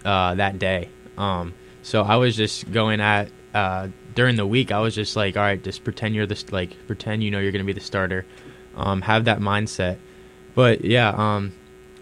uh, 0.05 0.35
that 0.35 0.59
day. 0.59 0.89
Um, 1.17 1.53
so 1.81 2.01
I 2.03 2.15
was 2.17 2.35
just 2.35 2.71
going 2.71 2.99
at 3.01 3.29
uh, 3.53 3.89
during 4.15 4.35
the 4.35 4.45
week. 4.45 4.71
I 4.71 4.79
was 4.79 4.95
just 4.95 5.15
like, 5.15 5.37
all 5.37 5.43
right, 5.43 5.61
just 5.61 5.83
pretend 5.83 6.15
you're 6.15 6.25
this, 6.25 6.51
like, 6.51 6.75
pretend 6.87 7.23
you 7.23 7.31
know 7.31 7.39
you're 7.39 7.51
gonna 7.51 7.63
be 7.63 7.73
the 7.73 7.79
starter. 7.79 8.25
Um, 8.75 9.01
have 9.01 9.25
that 9.25 9.39
mindset. 9.39 9.97
But 10.55 10.83
yeah, 10.85 11.09
um, 11.09 11.53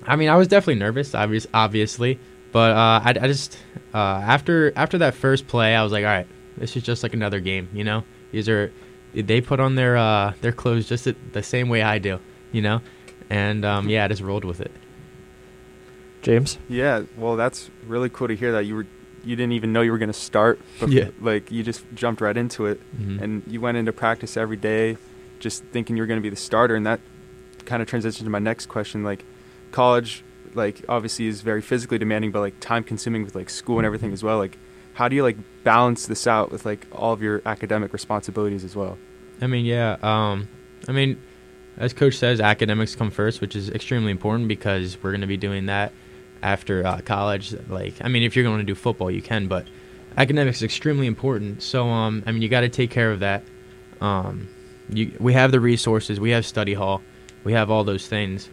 I 0.04 0.16
mean, 0.16 0.30
I 0.30 0.36
was 0.36 0.48
definitely 0.48 0.80
nervous, 0.80 1.14
obvious, 1.16 1.48
obviously. 1.54 2.20
But 2.52 2.72
uh, 2.72 3.02
I, 3.04 3.10
I 3.10 3.28
just 3.28 3.58
uh, 3.94 3.98
after 3.98 4.74
after 4.76 5.00
that 5.00 5.14
first 5.16 5.48
play, 5.48 5.76
I 5.76 5.84
was 5.84 5.92
like, 5.92 6.04
all 6.04 6.12
right, 6.12 6.28
this 6.58 6.76
is 6.76 6.84
just 6.84 7.04
like 7.04 7.14
another 7.14 7.40
game. 7.40 7.70
You 7.74 7.84
know, 7.84 8.04
these 8.32 8.50
are 8.50 8.72
they 9.14 9.42
put 9.42 9.60
on 9.60 9.76
their 9.76 9.98
uh, 9.98 10.34
their 10.42 10.52
clothes 10.52 10.88
just 10.88 11.06
the- 11.06 11.16
the 11.34 11.44
same 11.44 11.70
way 11.70 11.82
I 11.82 12.00
do. 12.00 12.20
You 12.52 12.62
know, 12.64 12.82
and 13.30 13.64
um, 13.66 13.90
yeah, 13.90 14.06
I 14.06 14.08
just 14.08 14.22
rolled 14.22 14.44
with 14.46 14.60
it. 14.62 14.72
James, 16.22 16.58
Yeah, 16.68 17.04
well, 17.16 17.36
that's 17.38 17.70
really 17.88 18.10
cool 18.10 18.28
to 18.28 18.36
hear 18.36 18.52
that 18.52 18.66
you 18.66 18.76
were 18.76 18.86
you 19.24 19.36
didn't 19.36 19.52
even 19.52 19.74
know 19.74 19.82
you 19.82 19.92
were 19.92 19.98
going 19.98 20.12
to 20.12 20.14
start. 20.18 20.60
bef- 20.80 20.92
Yeah. 20.92 21.10
like 21.22 21.52
you 21.52 21.62
just 21.64 21.84
jumped 21.94 22.22
right 22.22 22.36
into 22.38 22.66
it, 22.66 22.80
Mhm. 23.00 23.22
and 23.22 23.44
you 23.48 23.60
went 23.62 23.78
into 23.78 23.92
practice 23.94 24.38
every 24.38 24.56
day, 24.58 24.98
just 25.40 25.64
thinking 25.72 25.96
you 25.98 26.04
were 26.04 26.08
going 26.08 26.20
to 26.20 26.24
be 26.24 26.30
the 26.30 26.36
starter, 26.38 26.76
and 26.76 26.86
that 26.86 27.00
kind 27.66 27.82
of 27.82 27.88
transitions 27.88 28.24
to 28.24 28.30
my 28.30 28.40
next 28.40 28.68
question. 28.68 29.04
Like, 29.04 29.24
college, 29.72 30.24
like 30.56 30.84
obviously 30.90 31.28
is 31.28 31.42
very 31.42 31.62
physically 31.62 31.98
demanding, 31.98 32.32
but 32.32 32.40
like 32.40 32.60
time 32.60 32.84
consuming 32.84 33.24
with 33.24 33.36
like 33.36 33.50
school 33.50 33.78
and 33.78 33.86
everything 33.86 34.12
as 34.14 34.24
well. 34.24 34.38
Like, 34.38 34.58
how 35.00 35.08
do 35.08 35.16
you 35.16 35.24
like 35.24 35.38
balance 35.64 36.08
this 36.08 36.28
out 36.28 36.52
with 36.52 36.66
like 36.66 36.86
all 36.92 37.14
of 37.14 37.22
your 37.22 37.42
academic 37.46 37.94
responsibilities 37.94 38.66
as 38.66 38.76
well? 38.76 38.98
I 39.42 39.48
mean, 39.48 39.64
yeah. 39.64 39.96
Um, 40.02 40.50
I 40.90 40.92
mean, 40.92 41.22
as 41.78 41.94
coach 41.94 42.16
says, 42.16 42.42
academics 42.42 42.98
come 42.98 43.10
first, 43.10 43.40
which 43.40 43.56
is 43.56 43.70
extremely 43.70 44.12
important 44.12 44.50
because 44.50 45.02
we're 45.02 45.12
going 45.12 45.22
to 45.22 45.28
be 45.28 45.38
doing 45.38 45.68
that 45.68 45.94
after 46.44 46.86
uh, 46.86 47.00
college. 47.00 47.56
Like, 47.70 47.94
I 48.02 48.10
mean, 48.10 48.24
if 48.24 48.36
you're 48.36 48.44
going 48.44 48.58
to 48.58 48.66
do 48.66 48.76
football, 48.76 49.10
you 49.10 49.22
can, 49.22 49.48
but 49.48 49.70
academics 50.18 50.58
is 50.58 50.64
extremely 50.64 51.08
important. 51.08 51.64
So, 51.64 51.88
um, 51.88 52.22
I 52.26 52.34
mean, 52.34 52.42
you 52.42 52.50
got 52.50 52.62
to 52.62 52.70
take 52.70 52.92
care 52.92 53.10
of 53.10 53.22
that. 53.22 53.44
Um, 54.02 54.50
you, 54.90 55.16
we 55.18 55.32
have 55.32 55.54
the 55.54 55.62
resources, 55.62 56.20
we 56.20 56.32
have 56.32 56.46
study 56.46 56.74
hall, 56.74 57.02
we 57.46 57.54
have 57.54 57.72
all 57.72 57.86
those 57.86 58.06
things, 58.06 58.50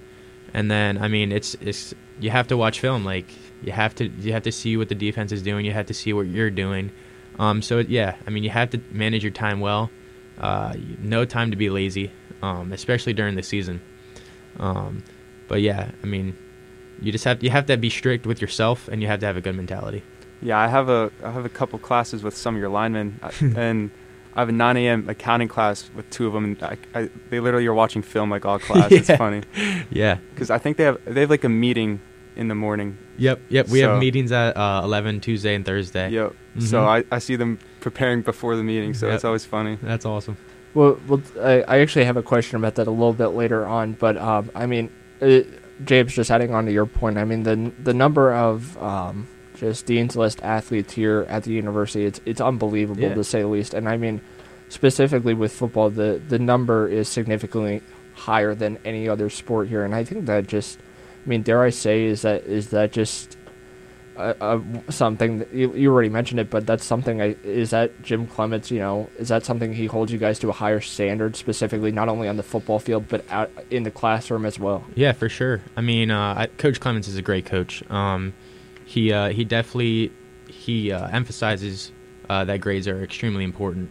and 0.55 0.71
then 0.71 0.97
I 0.99 1.09
mean, 1.09 1.33
it's 1.33 1.57
it's 1.61 1.93
you 2.21 2.31
have 2.31 2.47
to 2.49 2.57
watch 2.57 2.79
film. 2.79 3.05
Like, 3.05 3.27
you 3.63 3.73
have 3.73 3.95
to 3.97 4.07
you 4.09 4.33
have 4.33 4.43
to 4.45 4.53
see 4.53 4.77
what 4.77 4.89
the 4.89 4.95
defense 4.95 5.33
is 5.33 5.43
doing. 5.43 5.65
You 5.67 5.73
have 5.73 5.87
to 5.87 5.95
see 5.95 6.13
what 6.13 6.27
you're 6.27 6.51
doing. 6.51 6.91
Um, 7.39 7.63
so 7.63 7.79
yeah, 7.79 8.17
I 8.27 8.31
mean, 8.31 8.45
you 8.45 8.51
have 8.51 8.71
to 8.71 8.81
manage 8.91 9.23
your 9.23 9.33
time 9.33 9.61
well. 9.61 9.91
Uh, 10.39 10.75
no 11.01 11.25
time 11.25 11.51
to 11.51 11.57
be 11.57 11.71
lazy, 11.71 12.11
um, 12.43 12.73
especially 12.73 13.13
during 13.15 13.35
the 13.37 13.43
season. 13.43 13.81
Um, 14.59 15.03
but 15.49 15.61
yeah, 15.63 15.91
I 16.03 16.07
mean, 16.07 16.37
you 17.01 17.13
just 17.13 17.25
have 17.25 17.43
you 17.43 17.51
have 17.51 17.67
to 17.67 17.77
be 17.77 17.91
strict 17.91 18.27
with 18.27 18.41
yourself, 18.41 18.89
and 18.89 19.03
you 19.03 19.09
have 19.09 19.21
to 19.21 19.27
have 19.27 19.37
a 19.37 19.41
good 19.41 19.55
mentality. 19.55 20.03
Yeah, 20.43 20.59
I 20.59 20.69
have 20.69 20.89
a 20.89 21.11
I 21.25 21.31
have 21.31 21.45
a 21.45 21.49
couple 21.51 21.79
classes 21.79 22.23
with 22.23 22.37
some 22.37 22.55
of 22.55 22.61
your 22.61 22.69
linemen, 22.71 23.21
and 23.41 23.91
I 24.35 24.41
have 24.41 24.49
a 24.51 24.53
9 24.53 24.77
a.m. 24.77 25.09
accounting 25.09 25.49
class 25.49 25.89
with 25.95 26.09
two 26.11 26.27
of 26.27 26.35
them, 26.35 26.45
and 26.45 26.63
I, 26.63 26.77
I, 26.95 27.11
they 27.31 27.41
literally 27.41 27.67
are 27.67 27.75
watching 27.75 28.03
film 28.03 28.31
like 28.31 28.45
all 28.45 28.59
class. 28.59 28.93
It's 28.93 29.09
funny 29.17 29.43
Yeah. 29.91 30.19
because 30.35 30.51
I 30.51 30.59
think 30.59 30.77
they 30.77 30.85
have 30.85 30.99
they 31.07 31.21
have 31.23 31.31
like 31.31 31.45
a 31.45 31.49
meeting 31.49 32.01
in 32.37 32.49
the 32.49 32.55
morning. 32.55 32.99
Yep. 33.19 33.41
Yep. 33.49 33.69
We 33.69 33.81
So- 33.81 33.91
have 33.91 33.99
meetings 34.01 34.33
at 34.33 34.57
uh, 34.57 34.83
11 34.85 35.21
Tuesday 35.21 35.55
and 35.55 35.65
Thursday. 35.65 36.11
Yep. 36.11 36.35
So 36.61 36.83
Mhm. 36.83 37.05
I, 37.11 37.17
I 37.17 37.19
see 37.19 37.37
them 37.37 37.59
preparing 37.81 38.23
before 38.23 38.57
the 38.57 38.63
meeting, 38.65 38.95
so 38.95 39.07
Yep. 39.07 39.15
it's 39.17 39.25
always 39.25 39.45
funny. 39.45 39.79
That's 39.83 40.05
awesome. 40.07 40.37
Well, 40.75 40.99
well 41.09 41.23
I, 41.41 41.63
I 41.63 41.79
actually 41.81 42.05
have 42.05 42.17
a 42.17 42.23
question 42.23 42.57
about 42.57 42.75
that 42.77 42.87
a 42.87 42.91
little 42.91 43.13
bit 43.15 43.29
later 43.29 43.67
on, 43.67 43.93
but 43.93 44.17
um, 44.19 44.51
I 44.55 44.67
mean, 44.67 44.91
it, 45.21 45.47
James, 45.85 46.15
just 46.15 46.31
adding 46.31 46.55
on 46.55 46.67
to 46.67 46.73
your 46.73 46.87
point, 46.87 47.19
I 47.19 47.25
mean 47.25 47.43
the 47.43 47.73
the 47.83 47.95
number 47.95 48.33
of 48.35 48.77
um, 48.83 49.27
just 49.57 49.87
Dean's 49.87 50.17
List 50.17 50.43
athletes 50.43 50.93
here 50.95 51.25
at 51.29 51.45
the 51.45 51.53
university, 51.53 52.05
it's 52.05 52.21
it's 52.27 52.41
unbelievable 52.41 53.01
Yeah. 53.03 53.15
to 53.15 53.25
say 53.25 53.41
the 53.43 53.49
least. 53.49 53.73
And 53.75 53.89
I 53.89 53.97
mean, 53.97 54.21
specifically 54.69 55.35
with 55.35 55.53
football, 55.53 55.91
the 55.91 56.21
the 56.29 56.39
number 56.39 56.89
is 56.89 57.09
significantly 57.09 57.83
higher 58.15 58.55
than 58.55 58.79
any 58.85 59.09
other 59.09 59.29
sport 59.31 59.69
here, 59.69 59.85
and 59.85 59.95
I 59.95 60.05
think 60.05 60.27
that 60.27 60.47
just, 60.47 60.79
I 61.27 61.29
mean, 61.29 61.43
dare 61.43 61.63
I 61.63 61.71
say, 61.71 62.05
is 62.05 62.23
that 62.23 62.45
is 62.45 62.71
that 62.71 62.93
just 62.93 63.37
uh, 64.17 64.61
something 64.89 65.39
that 65.39 65.53
you, 65.53 65.75
you 65.75 65.93
already 65.93 66.09
mentioned 66.09 66.41
it, 66.41 66.51
but 66.51 66.67
that's 66.67 66.85
something. 66.85 67.21
I, 67.21 67.37
is 67.43 67.71
that 67.71 68.03
Jim 68.03 68.27
Clements? 68.27 68.71
You 68.71 68.79
know, 68.79 69.11
is 69.19 69.29
that 69.29 69.45
something 69.45 69.73
he 69.73 69.87
holds 69.87 70.13
you 70.13 70.19
guys 70.19 70.39
to 70.41 70.49
a 70.49 70.53
higher 70.53 70.81
standard, 70.81 71.37
specifically 71.37 71.93
not 71.93 72.09
only 72.09 72.29
on 72.29 72.37
the 72.37 72.43
football 72.43 72.79
field 72.79 73.09
but 73.09 73.25
in 73.71 73.83
the 73.83 73.91
classroom 73.91 74.47
as 74.47 74.59
well? 74.59 74.85
Yeah, 74.95 75.13
for 75.13 75.29
sure. 75.29 75.63
I 75.77 75.81
mean, 75.81 76.11
uh, 76.11 76.35
I, 76.39 76.47
Coach 76.47 76.81
Clements 76.81 77.09
is 77.09 77.17
a 77.17 77.23
great 77.23 77.45
coach. 77.45 77.83
Um, 77.91 78.33
he 78.85 79.13
uh, 79.13 79.31
he 79.31 79.45
definitely 79.45 80.13
he 80.49 80.93
uh, 80.93 81.09
emphasizes 81.09 81.93
uh, 82.29 82.45
that 82.45 82.61
grades 82.61 82.89
are 82.89 83.03
extremely 83.03 83.45
important. 83.45 83.91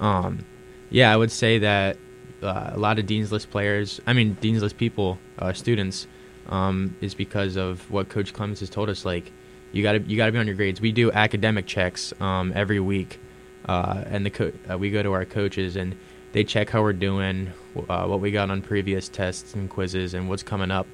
Um, 0.00 0.44
yeah, 0.90 1.12
I 1.12 1.16
would 1.16 1.30
say 1.30 1.60
that 1.60 1.96
a 2.42 2.76
lot 2.76 2.98
of 2.98 3.06
Dean's 3.06 3.30
List 3.30 3.50
players, 3.50 4.00
I 4.04 4.12
mean 4.12 4.34
Dean's 4.40 4.62
List 4.62 4.76
people, 4.76 5.18
students, 5.54 6.08
um, 6.48 6.96
is 7.00 7.14
because 7.14 7.56
of 7.56 7.90
what 7.90 8.08
Coach 8.08 8.32
Clements 8.32 8.60
has 8.60 8.70
told 8.70 8.88
us. 8.88 9.04
Like, 9.04 9.32
you 9.72 9.82
got 9.82 9.92
to 9.92 10.00
you 10.00 10.16
got 10.16 10.26
to 10.26 10.32
be 10.32 10.38
on 10.38 10.46
your 10.46 10.56
grades. 10.56 10.80
We 10.80 10.92
do 10.92 11.10
academic 11.12 11.66
checks 11.66 12.12
um, 12.20 12.52
every 12.54 12.80
week, 12.80 13.18
uh, 13.66 14.04
and 14.06 14.26
the 14.26 14.30
co- 14.30 14.52
uh, 14.70 14.78
we 14.78 14.90
go 14.90 15.02
to 15.02 15.12
our 15.12 15.24
coaches 15.24 15.76
and 15.76 15.96
they 16.32 16.44
check 16.44 16.70
how 16.70 16.80
we're 16.82 16.94
doing, 16.94 17.52
uh, 17.88 18.06
what 18.06 18.20
we 18.20 18.30
got 18.30 18.50
on 18.50 18.62
previous 18.62 19.08
tests 19.08 19.54
and 19.54 19.68
quizzes, 19.68 20.14
and 20.14 20.28
what's 20.28 20.42
coming 20.42 20.70
up. 20.70 20.86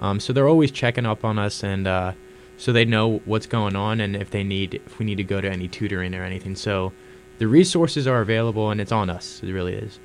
Um, 0.00 0.20
so 0.20 0.32
they're 0.32 0.48
always 0.48 0.70
checking 0.70 1.06
up 1.06 1.24
on 1.24 1.38
us, 1.38 1.62
and 1.62 1.86
uh, 1.86 2.12
so 2.56 2.72
they 2.72 2.84
know 2.84 3.18
what's 3.24 3.46
going 3.46 3.76
on 3.76 4.00
and 4.00 4.16
if 4.16 4.30
they 4.30 4.44
need 4.44 4.74
if 4.74 4.98
we 4.98 5.06
need 5.06 5.16
to 5.16 5.24
go 5.24 5.40
to 5.40 5.50
any 5.50 5.68
tutoring 5.68 6.14
or 6.14 6.22
anything. 6.22 6.56
So 6.56 6.92
the 7.38 7.48
resources 7.48 8.06
are 8.06 8.20
available, 8.20 8.70
and 8.70 8.80
it's 8.80 8.92
on 8.92 9.10
us. 9.10 9.42
It 9.42 9.52
really 9.52 9.74
is. 9.74 9.98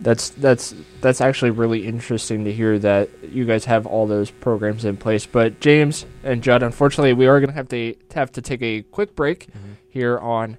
That's 0.00 0.30
that's 0.30 0.74
that's 1.00 1.20
actually 1.20 1.50
really 1.50 1.86
interesting 1.86 2.44
to 2.44 2.52
hear 2.52 2.78
that 2.78 3.08
you 3.22 3.44
guys 3.44 3.64
have 3.64 3.86
all 3.86 4.06
those 4.06 4.30
programs 4.30 4.84
in 4.84 4.96
place. 4.96 5.26
But 5.26 5.60
James 5.60 6.06
and 6.22 6.42
Judd, 6.42 6.62
unfortunately, 6.62 7.12
we 7.12 7.26
are 7.26 7.40
going 7.40 7.50
to 7.50 7.54
have 7.54 7.68
to 7.68 7.94
have 8.14 8.32
to 8.32 8.42
take 8.42 8.62
a 8.62 8.82
quick 8.82 9.16
break 9.16 9.46
mm-hmm. 9.46 9.72
here 9.88 10.18
on 10.18 10.58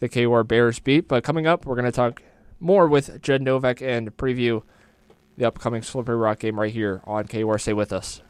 the 0.00 0.08
KUR 0.08 0.44
Bears 0.44 0.78
beat. 0.78 1.08
But 1.08 1.24
coming 1.24 1.46
up, 1.46 1.66
we're 1.66 1.76
going 1.76 1.86
to 1.86 1.92
talk 1.92 2.22
more 2.60 2.86
with 2.88 3.20
Judd 3.22 3.42
Novak 3.42 3.82
and 3.82 4.16
preview 4.16 4.62
the 5.36 5.46
upcoming 5.46 5.82
Slippery 5.82 6.16
Rock 6.16 6.40
game 6.40 6.58
right 6.58 6.72
here 6.72 7.02
on 7.04 7.26
KUR. 7.26 7.58
Stay 7.58 7.72
with 7.72 7.92
us. 7.92 8.22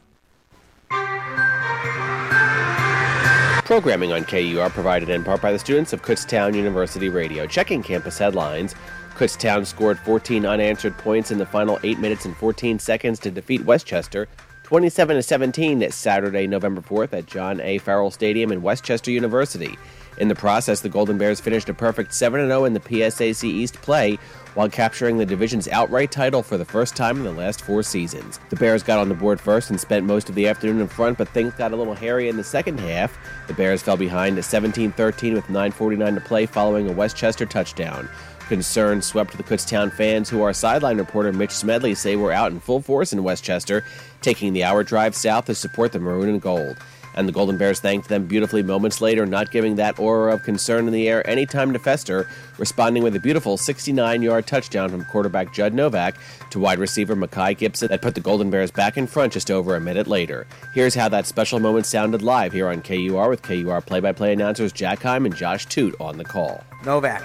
Programming 3.65 4.13
on 4.13 4.23
KUR 4.23 4.69
provided 4.69 5.09
in 5.09 5.25
part 5.25 5.41
by 5.41 5.51
the 5.51 5.59
students 5.59 5.91
of 5.91 6.01
Kutztown 6.01 6.55
University 6.55 7.09
Radio. 7.09 7.45
Checking 7.45 7.83
campus 7.83 8.17
headlines. 8.17 8.75
Kutztown 9.17 9.65
scored 9.65 9.97
14 9.97 10.45
unanswered 10.45 10.95
points 10.99 11.31
in 11.31 11.39
the 11.39 11.45
final 11.45 11.79
8 11.81 11.97
minutes 11.97 12.25
and 12.25 12.37
14 12.37 12.77
seconds 12.77 13.17
to 13.19 13.31
defeat 13.31 13.65
West 13.65 13.87
Chester 13.87 14.27
27 14.61 15.23
17 15.23 15.89
Saturday, 15.91 16.45
November 16.45 16.81
4th 16.81 17.13
at 17.13 17.25
John 17.25 17.59
A. 17.61 17.79
Farrell 17.79 18.11
Stadium 18.11 18.51
in 18.51 18.61
West 18.61 18.83
Chester 18.83 19.09
University. 19.09 19.75
In 20.19 20.27
the 20.27 20.35
process, 20.35 20.81
the 20.81 20.89
Golden 20.89 21.17
Bears 21.17 21.39
finished 21.39 21.67
a 21.69 21.73
perfect 21.73 22.13
7 22.13 22.47
0 22.47 22.65
in 22.65 22.73
the 22.73 22.79
PSAC 22.79 23.43
East 23.45 23.75
play 23.81 24.19
while 24.53 24.69
capturing 24.69 25.17
the 25.17 25.25
division's 25.25 25.67
outright 25.67 26.11
title 26.11 26.43
for 26.43 26.57
the 26.57 26.65
first 26.65 26.95
time 26.95 27.17
in 27.17 27.23
the 27.23 27.31
last 27.31 27.61
four 27.61 27.81
seasons. 27.81 28.39
The 28.49 28.55
Bears 28.55 28.83
got 28.83 28.99
on 28.99 29.09
the 29.09 29.15
board 29.15 29.39
first 29.41 29.71
and 29.71 29.79
spent 29.79 30.05
most 30.05 30.29
of 30.29 30.35
the 30.35 30.47
afternoon 30.47 30.81
in 30.81 30.87
front, 30.87 31.17
but 31.17 31.29
things 31.29 31.53
got 31.53 31.71
a 31.71 31.75
little 31.75 31.95
hairy 31.95 32.29
in 32.29 32.37
the 32.37 32.43
second 32.43 32.79
half. 32.79 33.17
The 33.47 33.53
Bears 33.55 33.81
fell 33.81 33.97
behind 33.97 34.37
at 34.37 34.45
17 34.45 34.91
13 34.91 35.33
with 35.33 35.45
9.49 35.45 36.15
to 36.15 36.21
play 36.21 36.45
following 36.45 36.87
a 36.87 36.93
West 36.93 37.15
Chester 37.15 37.47
touchdown. 37.47 38.09
Concern 38.47 39.01
swept 39.01 39.35
the 39.35 39.43
Kutztown 39.43 39.91
fans, 39.91 40.29
who 40.29 40.41
our 40.41 40.53
sideline 40.53 40.97
reporter 40.97 41.33
Mitch 41.33 41.51
Smedley 41.51 41.93
say 41.93 42.15
were 42.15 42.31
out 42.31 42.53
in 42.53 42.61
full 42.61 42.81
force 42.81 43.11
in 43.11 43.23
West 43.23 43.43
Chester, 43.43 43.83
taking 44.21 44.53
the 44.53 44.63
hour 44.63 44.83
drive 44.83 45.15
south 45.15 45.45
to 45.45 45.55
support 45.55 45.91
the 45.91 45.99
maroon 45.99 46.29
and 46.29 46.41
gold. 46.41 46.77
And 47.15 47.27
the 47.27 47.33
Golden 47.33 47.57
Bears 47.57 47.79
thanked 47.81 48.07
them 48.07 48.25
beautifully 48.25 48.63
moments 48.63 49.01
later, 49.01 49.25
not 49.25 49.51
giving 49.51 49.75
that 49.75 49.99
aura 49.99 50.33
of 50.35 50.43
concern 50.43 50.87
in 50.87 50.93
the 50.93 51.09
air 51.09 51.27
any 51.27 51.45
time 51.45 51.73
to 51.73 51.79
fester, 51.79 52.29
responding 52.57 53.03
with 53.03 53.15
a 53.15 53.19
beautiful 53.19 53.57
69 53.57 54.21
yard 54.21 54.47
touchdown 54.47 54.89
from 54.89 55.03
quarterback 55.05 55.51
Judd 55.51 55.73
Novak 55.73 56.15
to 56.51 56.59
wide 56.59 56.79
receiver 56.79 57.15
Makai 57.15 57.57
Gibson 57.57 57.89
that 57.89 58.01
put 58.01 58.15
the 58.15 58.21
Golden 58.21 58.49
Bears 58.49 58.71
back 58.71 58.97
in 58.97 59.07
front 59.07 59.33
just 59.33 59.51
over 59.51 59.75
a 59.75 59.81
minute 59.81 60.07
later. 60.07 60.47
Here's 60.73 60.95
how 60.95 61.09
that 61.09 61.25
special 61.25 61.59
moment 61.59 61.85
sounded 61.85 62.21
live 62.21 62.53
here 62.53 62.69
on 62.69 62.81
KUR 62.81 63.29
with 63.29 63.41
KUR 63.41 63.81
play 63.81 63.99
by 63.99 64.13
play 64.13 64.31
announcers 64.31 64.71
Jack 64.71 65.01
Heim 65.01 65.25
and 65.25 65.35
Josh 65.35 65.65
Toot 65.65 65.99
on 65.99 66.17
the 66.17 66.23
call. 66.23 66.63
Novak 66.85 67.23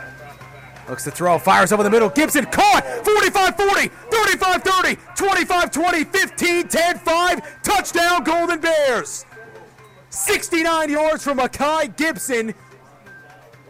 looks 0.88 1.04
to 1.04 1.10
throw, 1.10 1.38
fires 1.38 1.72
over 1.72 1.82
the 1.82 1.90
middle. 1.90 2.08
Gibson 2.08 2.44
caught 2.46 2.84
45 3.04 3.56
40, 3.56 3.88
35 3.88 4.62
30, 4.62 4.96
25 5.16 5.70
20, 5.70 6.04
15 6.04 6.68
10 6.68 6.98
5. 6.98 7.62
Touchdown, 7.62 8.24
Golden 8.24 8.60
Bears. 8.60 9.26
69 10.10 10.90
yards 10.90 11.24
from 11.24 11.38
Makai 11.38 11.96
Gibson. 11.96 12.54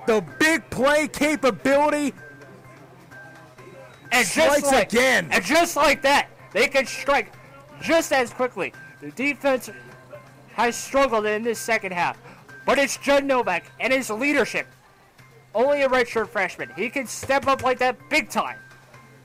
The 0.06 0.24
big 0.40 0.68
play 0.70 1.06
capability 1.06 2.12
And 4.10 4.26
strikes 4.26 4.62
just 4.62 4.72
like, 4.72 4.92
again. 4.92 5.28
And 5.30 5.44
just 5.44 5.76
like 5.76 6.02
that, 6.02 6.28
they 6.52 6.66
can 6.66 6.86
strike 6.86 7.32
just 7.80 8.12
as 8.12 8.32
quickly. 8.32 8.72
The 9.00 9.12
defense 9.12 9.70
has 10.54 10.76
struggled 10.76 11.26
in 11.26 11.42
this 11.42 11.58
second 11.58 11.92
half, 11.92 12.18
but 12.66 12.78
it's 12.78 12.96
Judd 12.96 13.24
Novak 13.24 13.64
and 13.80 13.92
his 13.92 14.10
leadership. 14.10 14.66
Only 15.54 15.82
a 15.82 15.88
redshirt 15.88 16.28
freshman. 16.28 16.70
He 16.76 16.88
can 16.88 17.06
step 17.06 17.46
up 17.46 17.62
like 17.62 17.78
that 17.78 17.98
big 18.08 18.30
time. 18.30 18.58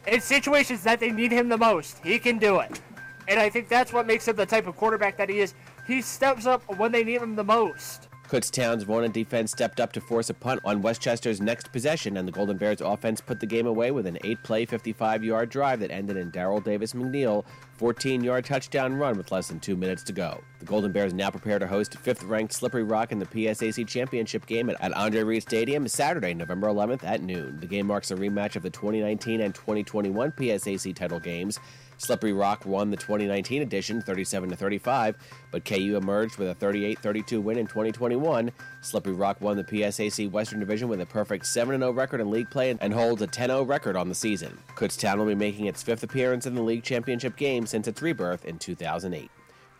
In 0.07 0.21
situations 0.21 0.83
that 0.83 0.99
they 0.99 1.11
need 1.11 1.31
him 1.31 1.49
the 1.49 1.57
most, 1.57 1.99
he 2.03 2.19
can 2.19 2.37
do 2.37 2.59
it. 2.59 2.81
And 3.27 3.39
I 3.39 3.49
think 3.49 3.67
that's 3.67 3.91
what 3.91 4.07
makes 4.07 4.27
him 4.27 4.35
the 4.35 4.45
type 4.45 4.67
of 4.67 4.75
quarterback 4.75 5.17
that 5.17 5.29
he 5.29 5.39
is. 5.39 5.53
He 5.85 6.01
steps 6.01 6.45
up 6.45 6.63
when 6.77 6.91
they 6.91 7.03
need 7.03 7.21
him 7.21 7.35
the 7.35 7.43
most. 7.43 8.06
Kutztown's 8.27 8.85
one 8.85 9.09
defense 9.11 9.51
stepped 9.51 9.79
up 9.79 9.93
to 9.93 10.01
force 10.01 10.29
a 10.29 10.33
punt 10.33 10.59
on 10.65 10.81
West 10.81 11.01
Chester's 11.01 11.39
next 11.39 11.71
possession, 11.71 12.17
and 12.17 12.27
the 12.27 12.31
Golden 12.31 12.57
Bears 12.57 12.81
offense 12.81 13.21
put 13.21 13.39
the 13.39 13.45
game 13.45 13.67
away 13.67 13.91
with 13.91 14.05
an 14.05 14.17
eight 14.25 14.43
play, 14.43 14.65
55 14.65 15.23
yard 15.23 15.49
drive 15.49 15.79
that 15.79 15.91
ended 15.91 16.17
in 16.17 16.29
Daryl 16.29 16.61
Davis 16.61 16.91
McNeil 16.91 17.45
14 17.77 18.23
yard 18.23 18.43
touchdown 18.43 18.95
run 18.95 19.17
with 19.17 19.31
less 19.31 19.47
than 19.47 19.61
two 19.61 19.77
minutes 19.77 20.03
to 20.03 20.11
go. 20.11 20.41
The 20.59 20.65
Golden 20.65 20.91
Bears 20.91 21.13
now 21.13 21.29
prepare 21.29 21.57
to 21.57 21.67
host 21.67 21.97
fifth 21.99 22.23
ranked 22.23 22.51
Slippery 22.51 22.83
Rock 22.83 23.13
in 23.13 23.19
the 23.19 23.25
PSAC 23.25 23.87
championship 23.87 24.45
game 24.45 24.69
at 24.69 24.93
Andre 24.93 25.23
Reed 25.23 25.43
Stadium 25.43 25.87
Saturday, 25.87 26.33
November 26.33 26.67
11th 26.67 27.03
at 27.05 27.21
noon. 27.21 27.59
The 27.61 27.67
game 27.67 27.87
marks 27.87 28.11
a 28.11 28.15
rematch 28.15 28.57
of 28.57 28.63
the 28.63 28.69
2019 28.69 29.39
and 29.39 29.55
2021 29.55 30.31
PSAC 30.31 30.93
title 30.95 31.19
games. 31.19 31.59
Slippery 31.97 32.33
Rock 32.33 32.65
won 32.65 32.91
the 32.91 32.97
2019 32.97 33.61
edition 33.61 34.01
37 34.01 34.55
35, 34.55 35.17
but 35.51 35.65
KU 35.65 35.97
emerged 35.97 36.37
with 36.37 36.49
a 36.49 36.55
38 36.55 36.99
32 36.99 37.41
win 37.41 37.57
in 37.57 37.67
2021. 37.67 38.51
Slippery 38.81 39.13
Rock 39.13 39.41
won 39.41 39.57
the 39.57 39.63
PSAC 39.63 40.29
Western 40.31 40.59
Division 40.59 40.87
with 40.87 41.01
a 41.01 41.05
perfect 41.05 41.45
7 41.45 41.79
0 41.79 41.91
record 41.91 42.21
in 42.21 42.29
league 42.29 42.49
play 42.49 42.75
and 42.79 42.93
holds 42.93 43.21
a 43.21 43.27
10 43.27 43.49
0 43.49 43.63
record 43.63 43.95
on 43.95 44.09
the 44.09 44.15
season. 44.15 44.57
Kutztown 44.75 45.17
will 45.17 45.25
be 45.25 45.35
making 45.35 45.65
its 45.65 45.83
fifth 45.83 46.03
appearance 46.03 46.45
in 46.45 46.55
the 46.55 46.61
league 46.61 46.83
championship 46.83 47.35
game 47.35 47.65
since 47.65 47.87
its 47.87 48.01
rebirth 48.01 48.45
in 48.45 48.57
2008. 48.59 49.29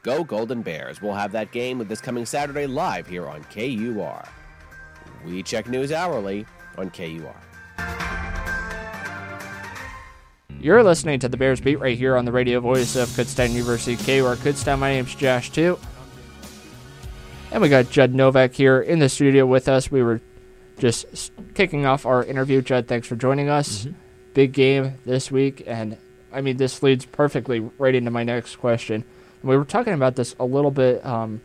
Go 0.03 0.23
Golden 0.23 0.61
Bears. 0.61 1.01
We'll 1.01 1.13
have 1.13 1.31
that 1.33 1.51
game 1.51 1.77
with 1.77 1.89
this 1.89 2.01
coming 2.01 2.25
Saturday 2.25 2.65
live 2.65 3.07
here 3.07 3.27
on 3.27 3.43
KUR. 3.45 4.23
We 5.25 5.43
check 5.43 5.67
news 5.67 5.91
hourly 5.91 6.45
on 6.77 6.89
KUR. 6.89 8.26
You're 10.59 10.81
listening 10.81 11.19
to 11.19 11.29
the 11.29 11.37
Bears 11.37 11.61
Beat 11.61 11.75
right 11.75 11.95
here 11.95 12.17
on 12.17 12.25
the 12.25 12.31
radio 12.31 12.59
voice 12.59 12.95
of 12.95 13.09
Kutztown 13.09 13.51
University, 13.51 13.95
KUR 13.95 14.35
Kutztown. 14.37 14.79
My 14.79 14.89
name's 14.89 15.13
Josh, 15.13 15.51
too. 15.51 15.77
And 17.51 17.61
we 17.61 17.69
got 17.69 17.91
Judd 17.91 18.15
Novak 18.15 18.53
here 18.53 18.81
in 18.81 18.97
the 18.97 19.07
studio 19.07 19.45
with 19.45 19.67
us. 19.67 19.91
We 19.91 20.01
were 20.01 20.19
just 20.79 21.31
kicking 21.53 21.85
off 21.85 22.07
our 22.07 22.23
interview. 22.23 22.63
Judd, 22.63 22.87
thanks 22.87 23.07
for 23.07 23.15
joining 23.15 23.49
us. 23.49 23.87
Big 24.33 24.51
game 24.51 24.95
this 25.05 25.29
week. 25.29 25.61
And 25.67 25.95
I 26.33 26.41
mean, 26.41 26.57
this 26.57 26.81
leads 26.81 27.05
perfectly 27.05 27.59
right 27.77 27.93
into 27.93 28.09
my 28.09 28.23
next 28.23 28.55
question. 28.55 29.03
And 29.41 29.49
we 29.49 29.57
were 29.57 29.63
talking 29.63 29.93
about 29.93 30.15
this 30.15 30.35
a 30.39 30.45
little 30.45 30.71
bit 30.71 31.05
um, 31.05 31.39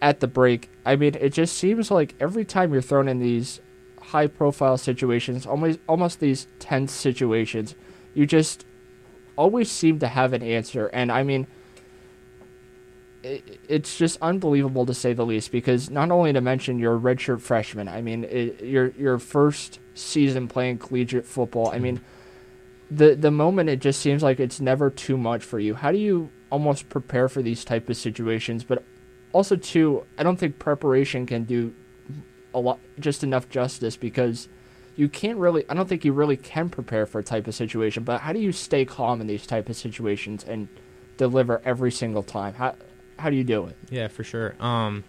at 0.00 0.20
the 0.20 0.28
break. 0.28 0.70
I 0.86 0.94
mean, 0.94 1.16
it 1.20 1.30
just 1.30 1.56
seems 1.56 1.90
like 1.90 2.14
every 2.20 2.44
time 2.44 2.72
you're 2.72 2.82
thrown 2.82 3.08
in 3.08 3.18
these 3.18 3.60
high 4.00 4.28
profile 4.28 4.78
situations, 4.78 5.44
almost 5.44 5.80
almost 5.88 6.20
these 6.20 6.46
tense 6.60 6.92
situations, 6.92 7.74
you 8.14 8.26
just 8.26 8.64
always 9.36 9.70
seem 9.70 9.98
to 10.00 10.08
have 10.08 10.32
an 10.32 10.42
answer. 10.42 10.86
And 10.88 11.10
I 11.10 11.22
mean, 11.22 11.46
it, 13.22 13.60
it's 13.68 13.96
just 13.96 14.18
unbelievable 14.20 14.86
to 14.86 14.94
say 14.94 15.12
the 15.12 15.24
least. 15.24 15.52
Because 15.52 15.90
not 15.90 16.10
only 16.10 16.32
to 16.32 16.40
mention 16.40 16.78
you're 16.78 16.96
a 16.96 17.00
redshirt 17.00 17.40
freshman, 17.40 17.88
I 17.88 18.02
mean, 18.02 18.24
it, 18.24 18.62
your 18.62 18.88
your 18.90 19.18
first 19.18 19.80
season 19.94 20.48
playing 20.48 20.78
collegiate 20.78 21.26
football. 21.26 21.70
I 21.72 21.78
mean, 21.78 22.00
the 22.90 23.14
the 23.14 23.30
moment 23.30 23.68
it 23.68 23.80
just 23.80 24.00
seems 24.00 24.22
like 24.22 24.40
it's 24.40 24.60
never 24.60 24.90
too 24.90 25.16
much 25.16 25.42
for 25.42 25.58
you. 25.58 25.74
How 25.74 25.92
do 25.92 25.98
you 25.98 26.30
almost 26.50 26.88
prepare 26.88 27.28
for 27.28 27.42
these 27.42 27.64
type 27.64 27.88
of 27.88 27.96
situations? 27.96 28.64
But 28.64 28.84
also 29.32 29.56
too, 29.56 30.04
I 30.18 30.22
don't 30.22 30.36
think 30.36 30.58
preparation 30.58 31.26
can 31.26 31.44
do 31.44 31.74
a 32.54 32.60
lot 32.60 32.78
just 32.98 33.24
enough 33.24 33.48
justice 33.48 33.96
because 33.96 34.48
you 34.96 35.08
can't 35.08 35.38
really 35.38 35.64
I 35.68 35.74
don't 35.74 35.88
think 35.88 36.04
you 36.04 36.12
really 36.12 36.36
can 36.36 36.68
prepare 36.68 37.06
for 37.06 37.18
a 37.18 37.24
type 37.24 37.46
of 37.46 37.54
situation, 37.54 38.04
but 38.04 38.20
how 38.20 38.32
do 38.32 38.38
you 38.38 38.52
stay 38.52 38.84
calm 38.84 39.20
in 39.20 39.26
these 39.26 39.46
type 39.46 39.68
of 39.68 39.76
situations 39.76 40.44
and 40.44 40.68
deliver 41.16 41.60
every 41.64 41.92
single 41.92 42.22
time? 42.22 42.54
How 42.54 42.74
how 43.18 43.30
do 43.30 43.36
you 43.36 43.44
do 43.44 43.66
it? 43.66 43.76
Yeah, 43.90 44.08
for 44.08 44.24
sure. 44.24 44.54
Um, 44.60 45.04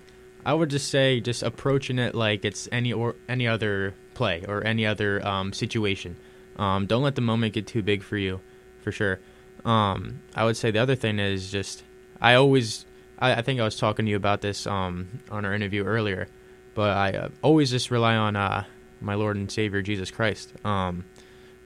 I 0.46 0.54
would 0.54 0.70
just 0.70 0.90
say 0.90 1.20
just 1.22 1.44
approaching 1.44 2.00
it 2.00 2.16
like 2.16 2.46
it's 2.46 2.68
any 2.72 2.94
or 2.94 3.16
any 3.28 3.48
other 3.48 3.96
play 4.14 4.44
or 4.48 4.64
any 4.66 4.86
other 4.86 5.26
um, 5.26 5.54
situation. 5.54 6.18
Um, 6.58 6.86
don't 6.86 7.04
let 7.04 7.16
the 7.16 7.22
moment 7.22 7.54
get 7.54 7.66
too 7.66 7.82
big 7.82 8.04
for 8.04 8.18
you, 8.18 8.42
for 8.82 8.92
sure. 8.92 9.20
Um, 9.66 10.22
I 10.36 10.44
would 10.44 10.58
say 10.58 10.72
the 10.72 10.80
other 10.80 10.96
thing 10.96 11.20
is 11.20 11.52
just 11.52 11.84
I 12.22 12.36
always 12.36 12.86
I, 13.20 13.36
I 13.36 13.42
think 13.42 13.60
I 13.60 13.64
was 13.64 13.78
talking 13.78 14.06
to 14.06 14.10
you 14.10 14.18
about 14.18 14.42
this 14.42 14.68
um, 14.68 15.08
on 15.32 15.46
our 15.46 15.54
interview 15.54 15.84
earlier, 15.84 16.28
but 16.76 16.96
I 16.96 17.12
uh, 17.14 17.30
always 17.42 17.72
just 17.72 17.90
rely 17.90 18.16
on 18.16 18.36
uh, 18.36 18.66
my 19.04 19.16
Lord 19.16 19.36
and 19.38 19.52
Savior 19.52 19.82
Jesus 19.82 20.12
Christ. 20.12 20.54
Um, 20.66 21.06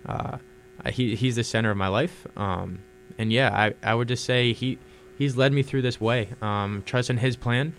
uh, 0.06 0.38
he 0.90 1.16
he's 1.16 1.36
the 1.36 1.44
center 1.44 1.72
of 1.72 1.78
my 1.78 1.88
life. 1.88 2.26
Um, 2.38 2.80
and 3.18 3.32
yeah, 3.32 3.50
I, 3.54 3.74
I 3.84 3.96
would 3.96 4.08
just 4.08 4.24
say 4.26 4.54
he 4.54 4.78
he's 5.18 5.36
led 5.38 5.52
me 5.54 5.64
through 5.64 5.82
this 5.82 6.00
way. 6.00 6.30
Um, 6.42 6.84
trusting 6.86 7.18
his 7.18 7.36
plan, 7.36 7.74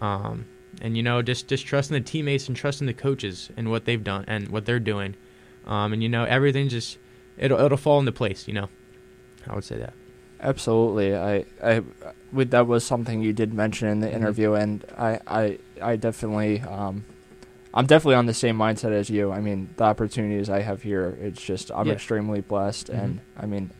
um, 0.00 0.46
and 0.80 0.96
you 0.96 1.02
know 1.02 1.22
just 1.22 1.48
just 1.48 1.66
trusting 1.66 1.94
the 1.94 2.00
teammates 2.00 2.48
and 2.48 2.56
trusting 2.56 2.86
the 2.86 2.94
coaches 2.94 3.50
and 3.56 3.70
what 3.70 3.84
they've 3.84 4.02
done 4.04 4.24
and 4.28 4.48
what 4.48 4.64
they're 4.66 4.80
doing. 4.80 5.14
Um, 5.66 5.92
and 5.92 6.02
you 6.02 6.08
know 6.08 6.24
everything 6.24 6.68
just 6.68 6.98
it'll 7.36 7.60
it'll 7.60 7.76
fall 7.78 7.98
into 7.98 8.12
place. 8.12 8.46
You 8.46 8.54
know, 8.54 8.68
I 9.48 9.54
would 9.54 9.64
say 9.64 9.78
that. 9.78 9.94
Absolutely. 10.38 11.16
I, 11.16 11.46
I, 11.64 11.82
with 12.30 12.50
that 12.50 12.66
was 12.66 12.84
something 12.84 13.22
you 13.22 13.32
did 13.32 13.54
mention 13.54 13.88
in 13.88 14.00
the 14.00 14.06
Mhm. 14.08 14.14
interview, 14.14 14.52
and 14.52 14.84
I, 14.98 15.18
I, 15.26 15.58
I 15.80 15.96
definitely, 15.96 16.60
um, 16.60 17.06
I'm 17.76 17.84
definitely 17.86 18.14
on 18.16 18.24
the 18.26 18.34
same 18.34 18.56
mindset 18.56 18.92
as 18.92 19.10
you. 19.10 19.30
I 19.30 19.40
mean, 19.40 19.68
the 19.76 19.84
opportunities 19.84 20.48
I 20.48 20.62
have 20.62 20.82
here, 20.82 21.16
it's 21.20 21.42
just 21.42 21.70
I'm 21.74 21.86
Yeah. 21.88 21.92
extremely 21.92 22.40
blessed, 22.40 22.88
Mhm. 22.88 22.98
and 23.04 23.20
I 23.38 23.44
mean, 23.46 23.70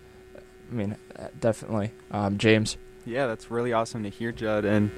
I 0.71 0.75
mean, 0.75 0.97
uh, 1.19 1.29
definitely, 1.41 1.93
um, 2.11 2.37
James. 2.39 2.77
Yeah, 3.07 3.27
that's 3.27 3.51
really 3.51 3.73
awesome 3.73 4.03
to 4.03 4.11
hear, 4.11 4.33
Judd. 4.33 4.65
And 4.67 4.91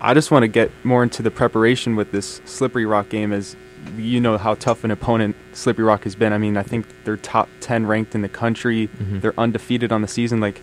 I 0.00 0.12
just 0.14 0.30
want 0.32 0.42
to 0.42 0.48
get 0.48 0.70
more 0.82 1.02
into 1.04 1.22
the 1.22 1.30
preparation 1.30 1.94
with 1.96 2.10
this 2.10 2.40
Slippery 2.44 2.84
Rock 2.86 3.08
game, 3.10 3.32
as 3.32 3.54
you 3.96 4.20
know 4.20 4.38
how 4.38 4.54
tough 4.54 4.82
an 4.84 4.90
opponent 4.90 5.36
Slippery 5.52 5.84
Rock 5.84 6.02
has 6.04 6.14
been. 6.16 6.32
I 6.32 6.38
mean, 6.38 6.56
I 6.56 6.62
think 6.64 6.86
they're 7.04 7.16
top 7.16 7.48
10 7.60 7.86
ranked 7.86 8.14
in 8.16 8.22
the 8.22 8.28
country, 8.28 8.88
Mhm. 9.00 9.20
they're 9.20 9.34
undefeated 9.38 9.92
on 9.92 10.02
the 10.02 10.08
season. 10.08 10.40
Like, 10.40 10.60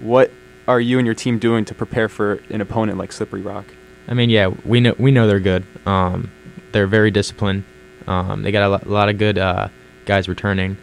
what 0.00 0.30
are 0.66 0.80
you 0.80 0.98
and 0.98 1.06
your 1.06 1.14
team 1.14 1.38
doing 1.38 1.64
to 1.66 1.74
prepare 1.74 2.08
for 2.08 2.38
an 2.48 2.60
opponent 2.62 2.96
like 2.96 3.12
Slippery 3.12 3.42
Rock? 3.42 3.66
I 4.08 4.14
mean, 4.14 4.30
yeah, 4.30 4.50
we 4.64 4.80
know 4.80 4.94
we 4.98 5.10
know 5.10 5.26
they're 5.26 5.40
good. 5.40 5.64
Um, 5.84 6.30
they're 6.72 6.86
very 6.86 7.10
disciplined. 7.10 7.64
Um, 8.06 8.42
they 8.42 8.52
got 8.52 8.64
a 8.64 8.68
lo- 8.68 8.82
lot 8.86 9.08
of 9.08 9.18
good 9.18 9.38
uh, 9.38 9.68
guys 10.04 10.28
returning. 10.28 10.76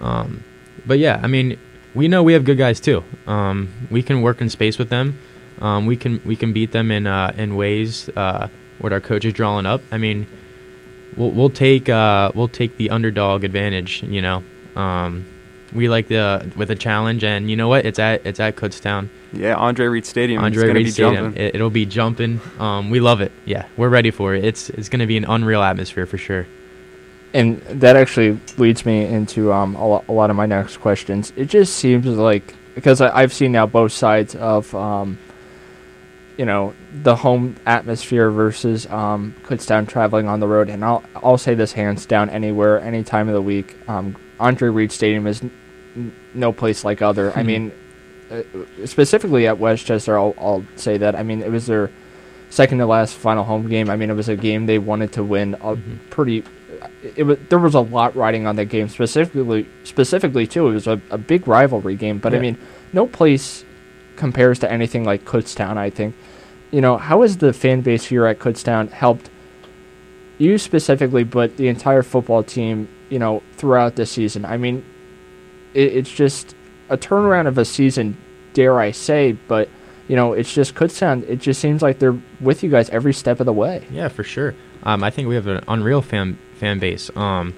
Um, 0.00 0.42
but 0.84 0.98
yeah, 0.98 1.20
I 1.22 1.26
mean, 1.26 1.58
we 1.94 2.08
know 2.08 2.22
we 2.22 2.32
have 2.34 2.44
good 2.44 2.58
guys 2.58 2.80
too. 2.80 3.04
Um, 3.26 3.72
we 3.90 4.02
can 4.02 4.22
work 4.22 4.40
in 4.40 4.50
space 4.50 4.78
with 4.78 4.90
them. 4.90 5.18
Um, 5.60 5.86
we 5.86 5.96
can 5.96 6.20
we 6.24 6.36
can 6.36 6.52
beat 6.52 6.72
them 6.72 6.90
in 6.90 7.06
uh, 7.06 7.32
in 7.36 7.56
ways 7.56 8.10
uh, 8.10 8.48
what 8.78 8.92
our 8.92 9.00
coach 9.00 9.24
is 9.24 9.32
drawing 9.32 9.64
up. 9.64 9.80
I 9.90 9.98
mean, 9.98 10.26
we'll 11.16 11.30
we'll 11.30 11.50
take 11.50 11.88
uh, 11.88 12.32
we'll 12.34 12.48
take 12.48 12.76
the 12.76 12.90
underdog 12.90 13.44
advantage. 13.44 14.02
You 14.02 14.20
know, 14.20 14.44
um, 14.74 15.24
we 15.76 15.88
like 15.88 16.08
the 16.08 16.50
with 16.56 16.70
a 16.70 16.74
challenge, 16.74 17.22
and 17.24 17.48
you 17.50 17.56
know 17.56 17.68
what? 17.68 17.84
It's 17.86 17.98
at 17.98 18.24
it's 18.26 18.40
at 18.40 18.56
Kutztown. 18.56 19.08
Yeah, 19.32 19.54
Andre 19.54 19.86
Reed 19.86 20.06
Stadium. 20.06 20.42
Andre 20.42 20.68
it's 20.68 20.74
Reed 20.74 20.84
be 20.86 20.90
Stadium. 20.90 21.24
jumping. 21.26 21.42
It, 21.42 21.54
it'll 21.54 21.70
be 21.70 21.86
jumping. 21.86 22.40
Um, 22.58 22.90
we 22.90 23.00
love 23.00 23.20
it. 23.20 23.32
Yeah, 23.44 23.66
we're 23.76 23.88
ready 23.88 24.10
for 24.10 24.34
it. 24.34 24.44
It's 24.44 24.70
it's 24.70 24.88
going 24.88 25.00
to 25.00 25.06
be 25.06 25.16
an 25.16 25.24
unreal 25.26 25.62
atmosphere 25.62 26.06
for 26.06 26.18
sure. 26.18 26.46
And 27.34 27.60
that 27.62 27.96
actually 27.96 28.40
leads 28.56 28.86
me 28.86 29.04
into 29.04 29.52
um, 29.52 29.74
a, 29.74 29.86
lo- 29.86 30.04
a 30.08 30.12
lot 30.12 30.30
of 30.30 30.36
my 30.36 30.46
next 30.46 30.78
questions. 30.78 31.32
It 31.36 31.46
just 31.46 31.74
seems 31.76 32.06
like 32.06 32.54
because 32.74 33.00
I, 33.02 33.14
I've 33.14 33.32
seen 33.32 33.52
now 33.52 33.66
both 33.66 33.92
sides 33.92 34.34
of 34.34 34.74
um, 34.74 35.18
you 36.38 36.44
know 36.46 36.72
the 37.02 37.14
home 37.16 37.56
atmosphere 37.66 38.30
versus 38.30 38.86
um, 38.86 39.34
Kutztown 39.42 39.86
traveling 39.88 40.28
on 40.28 40.40
the 40.40 40.46
road, 40.46 40.70
and 40.70 40.84
I'll 40.84 41.02
I'll 41.16 41.36
say 41.38 41.54
this 41.54 41.72
hands 41.72 42.06
down 42.06 42.30
anywhere, 42.30 42.80
any 42.80 43.02
time 43.02 43.28
of 43.28 43.34
the 43.34 43.42
week. 43.42 43.76
Um, 43.88 44.16
Andre 44.38 44.68
Reed 44.70 44.92
Stadium 44.92 45.26
is 45.26 45.42
n- 45.42 45.50
n- 45.50 45.52
no 46.34 46.52
place 46.52 46.84
like 46.84 47.02
other. 47.02 47.32
I 47.36 47.42
Mhm. 47.42 47.46
mean, 47.46 47.72
uh, 48.30 48.42
specifically 48.84 49.46
at 49.46 49.58
West 49.58 49.86
Chester, 49.86 50.18
I'll 50.18 50.34
I'll 50.38 50.64
say 50.76 50.98
that. 50.98 51.14
I 51.16 51.22
mean, 51.22 51.42
it 51.42 51.50
was 51.50 51.66
their 51.66 51.90
second 52.50 52.78
to 52.78 52.86
last 52.86 53.14
final 53.14 53.44
home 53.44 53.68
game. 53.68 53.90
I 53.90 53.96
mean, 53.96 54.10
it 54.10 54.14
was 54.16 54.28
a 54.28 54.36
game 54.36 54.66
they 54.66 54.78
wanted 54.78 55.12
to 55.12 55.24
win. 55.24 55.54
A 55.54 55.74
Mhm. 55.76 55.98
pretty 56.10 56.42
it 57.16 57.22
was 57.24 57.38
there 57.48 57.58
was 57.58 57.74
a 57.74 57.80
lot 57.80 58.14
riding 58.14 58.46
on 58.46 58.56
that 58.56 58.66
game 58.66 58.86
specifically 58.88 59.66
specifically 59.84 60.46
too 60.46 60.68
it 60.68 60.72
was 60.74 60.86
a, 60.86 61.00
a 61.10 61.16
big 61.16 61.48
rivalry 61.48 61.94
game 61.96 62.18
but 62.18 62.34
i 62.34 62.38
mean 62.38 62.56
no 62.92 63.06
place 63.06 63.64
compares 64.16 64.58
to 64.58 64.70
anything 64.70 65.02
like 65.02 65.24
kutztown 65.24 65.78
i 65.78 65.88
think 65.88 66.14
you 66.70 66.82
know 66.82 66.98
how 66.98 67.22
has 67.22 67.38
the 67.38 67.52
fan 67.54 67.80
base 67.80 68.04
here 68.04 68.26
at 68.26 68.38
kutztown 68.38 68.90
helped 68.90 69.30
you 70.38 70.58
specifically 70.58 71.24
but 71.24 71.56
the 71.56 71.66
entire 71.68 72.02
football 72.02 72.42
team 72.42 72.88
you 73.08 73.18
know 73.18 73.42
throughout 73.56 73.96
the 73.96 74.04
season 74.04 74.44
i 74.44 74.56
mean 74.58 74.84
it, 75.76 75.96
it's 75.96 76.10
just 76.10 76.56
a 76.88 76.96
turnaround 76.96 77.46
of 77.46 77.58
a 77.58 77.64
season 77.64 78.16
dare 78.52 78.80
i 78.80 78.90
say 78.90 79.32
but 79.32 79.68
you 80.08 80.16
know 80.16 80.32
it's 80.32 80.52
just 80.52 80.74
could 80.74 80.90
sound. 80.90 81.24
it 81.24 81.36
just 81.36 81.60
seems 81.60 81.82
like 81.82 81.98
they're 81.98 82.18
with 82.40 82.62
you 82.62 82.70
guys 82.70 82.88
every 82.90 83.12
step 83.12 83.40
of 83.40 83.46
the 83.46 83.52
way 83.52 83.84
Yeah, 83.90 84.08
for 84.08 84.24
sure. 84.24 84.54
Um, 84.82 85.02
I 85.02 85.10
think 85.10 85.26
we 85.26 85.34
have 85.34 85.48
an 85.48 85.64
unreal 85.66 86.00
fan 86.00 86.38
fan 86.54 86.78
base. 86.78 87.10
Um, 87.16 87.54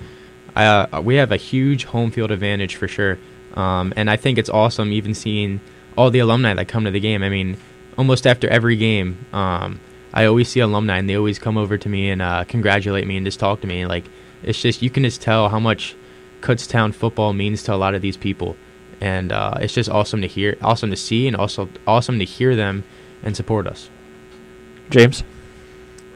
uh, 0.57 1.03
we 1.05 1.17
have 1.17 1.31
a 1.31 1.37
huge 1.37 1.85
home 1.85 2.11
field 2.11 2.31
advantage 2.31 2.77
for 2.77 2.89
sure. 2.89 3.19
Um, 3.55 3.93
and 3.97 4.11
I 4.11 4.17
think 4.17 4.39
it's 4.39 4.49
awesome 4.49 4.93
even 4.93 5.15
seeing 5.15 5.61
all 5.97 6.11
the 6.11 6.21
alumni 6.21 6.55
that 6.55 6.69
come 6.69 6.85
to 6.85 6.91
the 6.91 7.01
game. 7.01 7.23
I 7.23 7.29
mean, 7.29 7.57
almost 7.99 8.27
after 8.27 8.49
every 8.49 8.77
game, 8.77 9.27
um, 9.33 9.79
I 10.13 10.25
always 10.25 10.49
see 10.49 10.61
alumni 10.61 10.99
and 10.99 11.09
they 11.09 11.17
always 11.17 11.39
come 11.39 11.59
over 11.59 11.77
to 11.77 11.89
me 11.89 12.11
and 12.11 12.23
uh, 12.23 12.45
congratulate 12.45 13.07
me 13.07 13.17
and 13.17 13.27
just 13.27 13.39
talk 13.39 13.61
to 13.61 13.67
me. 13.67 13.85
Like, 13.87 14.05
it's 14.43 14.61
just 14.61 14.81
you 14.81 14.91
can 14.91 15.03
just 15.03 15.21
tell 15.21 15.49
how 15.49 15.59
much 15.59 15.97
Kutztown 16.41 16.95
football 16.95 17.33
means 17.33 17.63
to 17.65 17.75
a 17.75 17.77
lot 17.77 17.95
of 17.95 18.03
these 18.03 18.17
people, 18.17 18.57
and 19.01 19.33
uh, 19.33 19.55
it's 19.61 19.73
just 19.75 19.89
awesome 19.91 20.21
to 20.23 20.29
hear, 20.29 20.57
awesome 20.63 20.91
to 20.91 20.97
see, 20.97 21.27
and 21.27 21.37
also 21.37 21.69
awesome 21.87 22.19
to 22.19 22.25
hear 22.25 22.55
them 22.57 22.85
and 23.23 23.37
support 23.37 23.67
us. 23.67 23.91
james 24.91 25.23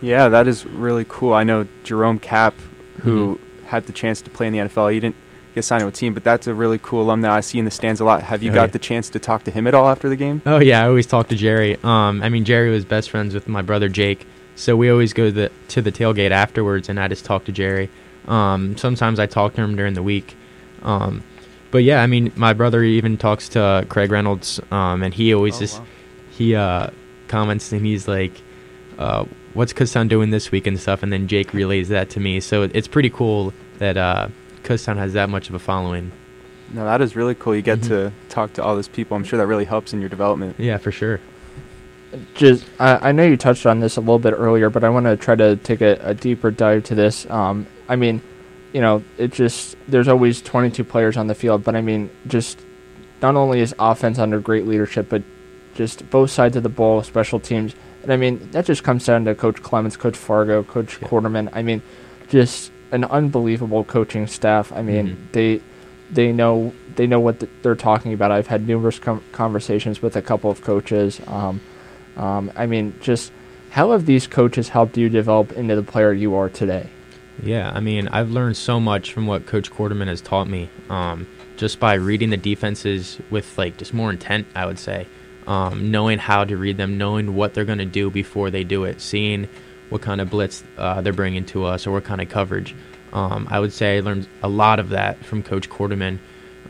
Yeah, 0.00 0.28
that 0.28 0.46
is 0.48 0.64
really 0.66 1.04
cool. 1.08 1.32
I 1.34 1.44
know 1.44 1.66
Jerome 1.84 2.18
Kapp, 2.18 2.54
who 3.02 3.38
had 3.66 3.86
the 3.86 3.92
chance 3.92 4.20
to 4.22 4.30
play 4.30 4.46
in 4.46 4.52
the 4.52 4.58
NFL. 4.60 4.92
He 4.92 5.00
didn't 5.00 5.16
get 5.54 5.62
signed 5.64 5.82
to 5.82 5.86
a 5.88 5.92
team, 5.92 6.14
but 6.14 6.24
that's 6.24 6.46
a 6.46 6.54
really 6.54 6.78
cool 6.78 7.02
alum 7.02 7.20
that 7.22 7.30
I 7.30 7.40
see 7.40 7.58
in 7.58 7.64
the 7.64 7.70
stands 7.70 8.00
a 8.00 8.04
lot. 8.04 8.22
Have 8.22 8.42
you 8.42 8.50
Oh, 8.50 8.54
got 8.54 8.62
yeah. 8.64 8.66
the 8.72 8.78
chance 8.78 9.10
to 9.10 9.18
talk 9.18 9.44
to 9.44 9.50
him 9.50 9.66
at 9.66 9.74
all 9.74 9.88
after 9.88 10.08
the 10.08 10.16
game? 10.16 10.42
Oh 10.46 10.58
yeah, 10.58 10.82
I 10.84 10.88
always 10.88 11.06
talk 11.06 11.28
to 11.28 11.36
Jerry. 11.36 11.76
Um, 11.84 12.22
I 12.22 12.28
mean 12.28 12.44
Jerry 12.44 12.70
was 12.70 12.84
best 12.84 13.10
friends 13.10 13.34
with 13.34 13.48
my 13.48 13.62
brother 13.62 13.88
Jake, 13.88 14.26
so 14.56 14.76
we 14.76 14.90
always 14.90 15.12
go 15.12 15.26
to 15.26 15.32
the 15.32 15.50
to 15.68 15.82
the 15.82 15.92
tailgate 15.92 16.30
afterwards, 16.30 16.88
and 16.88 16.98
I 16.98 17.08
just 17.08 17.24
talk 17.24 17.44
to 17.46 17.52
Jerry. 17.52 17.90
Um, 18.28 18.76
sometimes 18.76 19.18
I 19.18 19.26
talk 19.26 19.54
to 19.54 19.62
him 19.62 19.76
during 19.76 19.94
the 19.94 20.02
week. 20.02 20.36
Um, 20.82 21.22
but 21.70 21.82
yeah, 21.84 22.02
I 22.02 22.06
mean 22.06 22.32
my 22.36 22.52
brother 22.52 22.82
even 22.82 23.16
talks 23.16 23.48
to 23.50 23.86
Craig 23.88 24.10
Reynolds, 24.10 24.60
um, 24.70 25.02
and 25.02 25.12
he 25.14 25.32
always 25.34 25.56
Oh, 25.56 25.60
just 25.60 25.78
wow. 25.80 25.86
he 26.30 26.54
uh, 26.54 26.86
comments 27.28 27.72
and 27.72 27.84
he's 27.84 28.06
like, 28.06 28.32
uh, 28.98 29.24
"What's 29.54 29.72
Kutztown 29.72 30.08
doing 30.08 30.30
this 30.30 30.50
week?" 30.52 30.66
and 30.66 30.78
stuff, 30.78 31.02
and 31.02 31.12
then 31.12 31.28
Jake 31.28 31.54
relays 31.54 31.88
that 31.88 32.10
to 32.10 32.20
me. 32.20 32.40
So 32.40 32.62
it's 32.62 32.88
pretty 32.88 33.10
cool 33.10 33.52
that 33.78 33.96
uh, 33.96 34.28
Kutztown 34.64 34.96
has 34.98 35.14
that 35.14 35.30
much 35.30 35.48
of 35.48 35.54
a 35.54 35.58
following. 35.58 36.12
No, 36.74 36.84
that 36.84 37.00
is 37.00 37.16
really 37.16 37.34
cool. 37.34 37.54
You 37.56 37.62
get 37.62 37.80
Mhm. 37.80 37.88
to 37.88 38.12
talk 38.28 38.52
to 38.54 38.62
all 38.64 38.74
those 38.74 38.88
people. 38.88 39.16
I'm 39.16 39.24
sure 39.24 39.38
that 39.38 39.46
really 39.46 39.64
helps 39.66 39.92
in 39.92 40.00
your 40.00 40.08
development. 40.08 40.56
Yeah, 40.58 40.76
for 40.78 40.90
sure. 40.92 41.20
just 42.34 42.66
I, 42.78 43.08
I 43.08 43.12
know 43.12 43.24
you 43.24 43.36
touched 43.38 43.64
on 43.66 43.80
this 43.80 43.96
a 43.96 44.00
little 44.00 44.18
bit 44.18 44.34
earlier, 44.36 44.68
but 44.68 44.84
I 44.84 44.90
want 44.90 45.06
to 45.06 45.16
try 45.16 45.34
to 45.34 45.56
take 45.56 45.80
a, 45.80 45.98
a 46.02 46.12
deeper 46.14 46.50
dive 46.50 46.84
to 46.84 46.94
this. 46.94 47.28
Um, 47.30 47.66
I 47.89 47.97
mean, 47.97 48.22
you 48.72 48.80
know, 48.80 49.03
it 49.18 49.33
just 49.33 49.76
there's 49.89 50.09
always 50.09 50.41
22 50.43 50.85
players 50.85 51.16
on 51.16 51.26
the 51.26 51.35
field, 51.35 51.64
but 51.64 51.74
I 51.76 51.80
mean, 51.83 52.11
just 52.26 52.59
not 53.20 53.37
only 53.37 53.61
is 53.61 53.74
offense 53.78 54.18
under 54.18 54.41
great 54.41 54.66
leadership, 54.66 55.09
but 55.09 55.22
just 55.74 56.09
both 56.11 56.30
sides 56.30 56.57
of 56.57 56.62
the 56.62 56.68
ball, 56.68 57.03
special 57.03 57.39
teams, 57.41 57.74
and 58.03 58.12
I 58.12 58.16
mean 58.16 58.49
that 58.53 58.64
just 58.66 58.83
comes 58.85 59.05
down 59.07 59.24
to 59.26 59.35
Coach 59.35 59.62
Clements, 59.62 59.97
Coach 59.97 60.16
Fargo, 60.16 60.62
Coach 60.62 60.99
Yeah. 61.01 61.09
Quarterman. 61.09 61.49
I 61.53 61.62
mean, 61.62 61.83
just 62.28 62.70
an 62.91 63.05
unbelievable 63.05 63.85
coaching 63.85 64.26
staff. 64.26 64.72
I 64.72 64.83
mean, 64.83 65.09
Mhm. 65.09 65.16
they 65.33 65.61
they 66.11 66.33
know 66.33 66.72
they 66.97 67.07
know 67.07 67.20
what 67.20 67.41
th- 67.41 67.51
they're 67.62 67.74
talking 67.74 68.12
about. 68.12 68.30
I've 68.33 68.49
had 68.49 68.66
numerous 68.68 68.99
com- 68.99 69.22
conversations 69.33 70.03
with 70.03 70.14
a 70.16 70.20
couple 70.22 70.51
of 70.51 70.62
coaches. 70.62 71.20
Um, 71.26 71.61
Um, 72.14 72.53
I 72.55 72.66
mean, 72.66 72.93
just 73.01 73.33
how 73.70 73.93
have 73.93 74.05
these 74.05 74.26
coaches 74.26 74.68
helped 74.68 74.99
you 74.99 75.09
develop 75.09 75.53
into 75.53 75.74
the 75.74 75.83
player 75.83 76.12
you 76.12 76.35
are 76.35 76.51
today? 76.51 76.89
Yeah, 77.41 77.70
I 77.72 77.80
mean, 77.80 78.09
I've 78.09 78.30
learned 78.30 78.57
so 78.57 78.78
much 78.80 79.12
from 79.12 79.26
what 79.26 79.47
Coach 79.47 79.70
Quarterman 79.70 80.09
has 80.09 80.20
taught 80.20 80.49
me, 80.49 80.68
um, 80.91 81.26
just 81.57 81.80
by 81.80 81.95
reading 81.95 82.30
the 82.30 82.37
defenses 82.37 83.18
with 83.30 83.57
like 83.57 83.76
just 83.78 83.95
more 83.95 84.11
intent. 84.11 84.47
I 84.55 84.66
would 84.66 84.78
say, 84.78 85.07
um, 85.47 85.91
knowing 85.91 86.18
how 86.18 86.45
to 86.45 86.57
read 86.57 86.76
them, 86.76 86.99
knowing 86.99 87.35
what 87.35 87.55
they're 87.55 87.64
going 87.64 87.78
to 87.78 87.85
do 87.85 88.11
before 88.11 88.51
they 88.51 88.64
do 88.64 88.85
it, 88.85 89.01
seeing 89.01 89.49
what 89.89 90.03
kind 90.03 90.20
of 90.20 90.30
blitz 90.30 90.62
uh, 90.78 91.01
they're 91.01 91.12
bringing 91.12 91.45
to 91.47 91.64
us 91.64 91.87
or 91.87 91.93
what 91.93 92.05
kind 92.05 92.20
of 92.20 92.28
coverage. 92.28 92.74
Um, 93.12 93.47
I 93.51 93.61
would 93.61 93.72
say 93.72 93.99
I 93.99 94.01
learned 94.01 94.28
a 94.43 94.49
lot 94.49 94.78
of 94.78 94.91
that 94.91 95.24
from 95.24 95.43
Coach 95.43 95.68
Quarterman, 95.68 96.18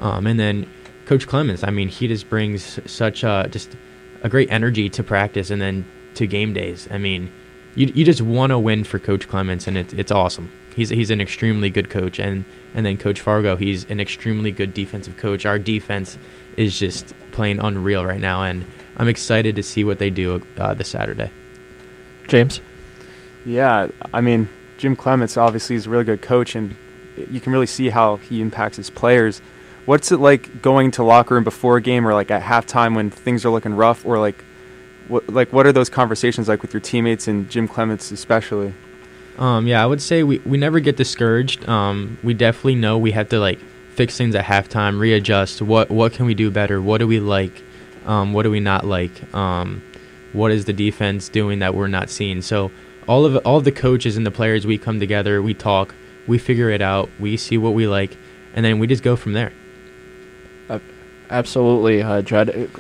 um, 0.01 0.27
and 0.27 0.39
then 0.39 0.69
Coach 1.07 1.27
Clements. 1.27 1.65
I 1.65 1.71
mean, 1.71 1.89
he 1.89 2.09
just 2.09 2.29
brings 2.29 2.79
such 2.91 3.25
a 3.25 3.49
just 3.51 3.77
a 4.23 4.29
great 4.29 4.51
energy 4.51 4.89
to 4.91 5.03
practice 5.03 5.51
and 5.51 5.61
then 5.61 5.85
to 6.15 6.27
game 6.27 6.53
days. 6.53 6.89
I 6.91 6.99
mean, 6.99 7.31
you 7.75 7.91
you 7.95 8.05
just 8.05 8.23
want 8.23 8.51
to 8.51 8.59
win 8.59 8.85
for 8.85 8.99
Coach 8.99 9.29
Clements, 9.29 9.67
and 9.67 9.77
it's 9.77 9.93
it's 9.93 10.13
awesome. 10.13 10.51
He's 10.75 10.89
he's 10.89 11.11
an 11.11 11.21
extremely 11.21 11.71
good 11.71 11.91
coach, 11.91 12.19
and 12.19 12.45
and 12.75 12.85
then 12.87 12.97
Coach 12.97 13.21
Fargo, 13.21 13.57
he's 13.57 13.85
an 13.91 14.01
extremely 14.01 14.51
good 14.51 14.75
defensive 14.75 15.17
coach. 15.17 15.45
Our 15.47 15.59
defense 15.59 16.19
is 16.57 16.79
just 16.79 17.15
playing 17.33 17.61
unreal 17.61 18.05
right 18.05 18.21
now, 18.21 18.43
and 18.43 18.65
I'm 18.97 19.09
excited 19.09 19.57
to 19.57 19.63
see 19.63 19.85
what 19.85 19.99
they 19.99 20.11
do 20.11 20.43
uh, 20.59 20.75
this 20.75 20.89
Saturday. 20.89 21.31
James, 22.29 22.61
Yeah, 23.45 23.89
I 24.13 24.21
mean, 24.21 24.49
Jim 24.79 24.97
Clements 24.97 25.37
obviously 25.37 25.77
is 25.77 25.87
a 25.87 25.91
really 25.91 26.05
good 26.05 26.23
coach, 26.23 26.55
and 26.55 26.77
you 27.31 27.41
can 27.41 27.53
really 27.53 27.67
see 27.67 27.89
how 27.89 28.17
he 28.17 28.41
impacts 28.41 28.77
his 28.77 28.91
players. 28.91 29.41
What's 29.85 30.13
it 30.13 30.19
like 30.19 30.63
going 30.63 30.93
to 30.93 31.03
locker 31.03 31.35
room 31.35 31.45
before 31.45 31.77
a 31.77 31.83
game, 31.83 32.07
or 32.07 32.15
like 32.15 32.31
at 32.31 32.43
halftime 32.43 32.95
when 32.95 33.11
things 33.11 33.45
are 33.45 33.51
looking 33.51 33.75
rough, 33.75 34.07
or 34.07 34.19
like, 34.19 34.45
what 35.09 35.29
like 35.29 35.53
what 35.53 35.67
are 35.67 35.73
those 35.73 35.89
conversations 35.89 36.49
like 36.49 36.63
with 36.63 36.73
your 36.73 36.81
teammates 36.81 37.29
and 37.29 37.49
Jim 37.51 37.69
Clements 37.69 38.11
especially? 38.11 38.75
Um, 39.39 39.67
yeah, 39.67 39.83
I 39.83 39.87
would 39.87 40.03
say 40.03 40.23
we, 40.23 40.39
we 40.41 40.59
never 40.59 40.79
get 40.81 40.97
discouraged. 40.97 41.67
Um, 41.69 42.19
we 42.23 42.35
definitely 42.35 42.75
know 42.75 42.99
we 42.99 43.13
have 43.13 43.31
to 43.31 43.39
like 43.39 43.59
fix 43.95 44.17
things 44.17 44.35
at 44.35 44.45
halftime, 44.45 44.99
readjust. 44.99 45.63
What 45.63 45.91
what 45.91 46.13
can 46.13 46.27
we 46.27 46.35
do 46.35 46.51
better? 46.51 46.81
What 46.81 46.99
do 46.99 47.07
we 47.07 47.21
like? 47.21 47.63
Um, 48.05 48.33
what 48.33 48.43
do 48.43 48.51
we 48.51 48.61
not 48.61 48.85
like? 48.85 49.33
Um, 49.35 49.83
what 50.33 50.51
is 50.51 50.65
the 50.65 50.73
defense 50.73 51.29
doing 51.29 51.61
that 51.61 51.75
we're 51.75 51.89
not 51.89 52.11
seeing? 52.11 52.43
So 52.43 52.71
all 53.07 53.25
of 53.25 53.37
all 53.47 53.59
of 53.59 53.65
the 53.65 53.73
coaches 53.73 54.17
and 54.17 54.27
the 54.27 54.31
players, 54.31 54.67
we 54.67 54.79
come 54.79 55.01
together, 55.01 55.43
we 55.43 55.55
talk, 55.55 55.95
we 56.27 56.39
figure 56.39 56.71
it 56.71 56.83
out, 56.83 57.11
we 57.19 57.37
see 57.37 57.59
what 57.59 57.75
we 57.75 57.87
like, 57.87 58.17
and 58.55 58.65
then 58.65 58.79
we 58.79 58.87
just 58.87 59.03
go 59.03 59.17
from 59.17 59.33
there. 59.33 59.53
absolutely, 61.31 62.03
uh, 62.03 62.23
Judd. 62.23 62.71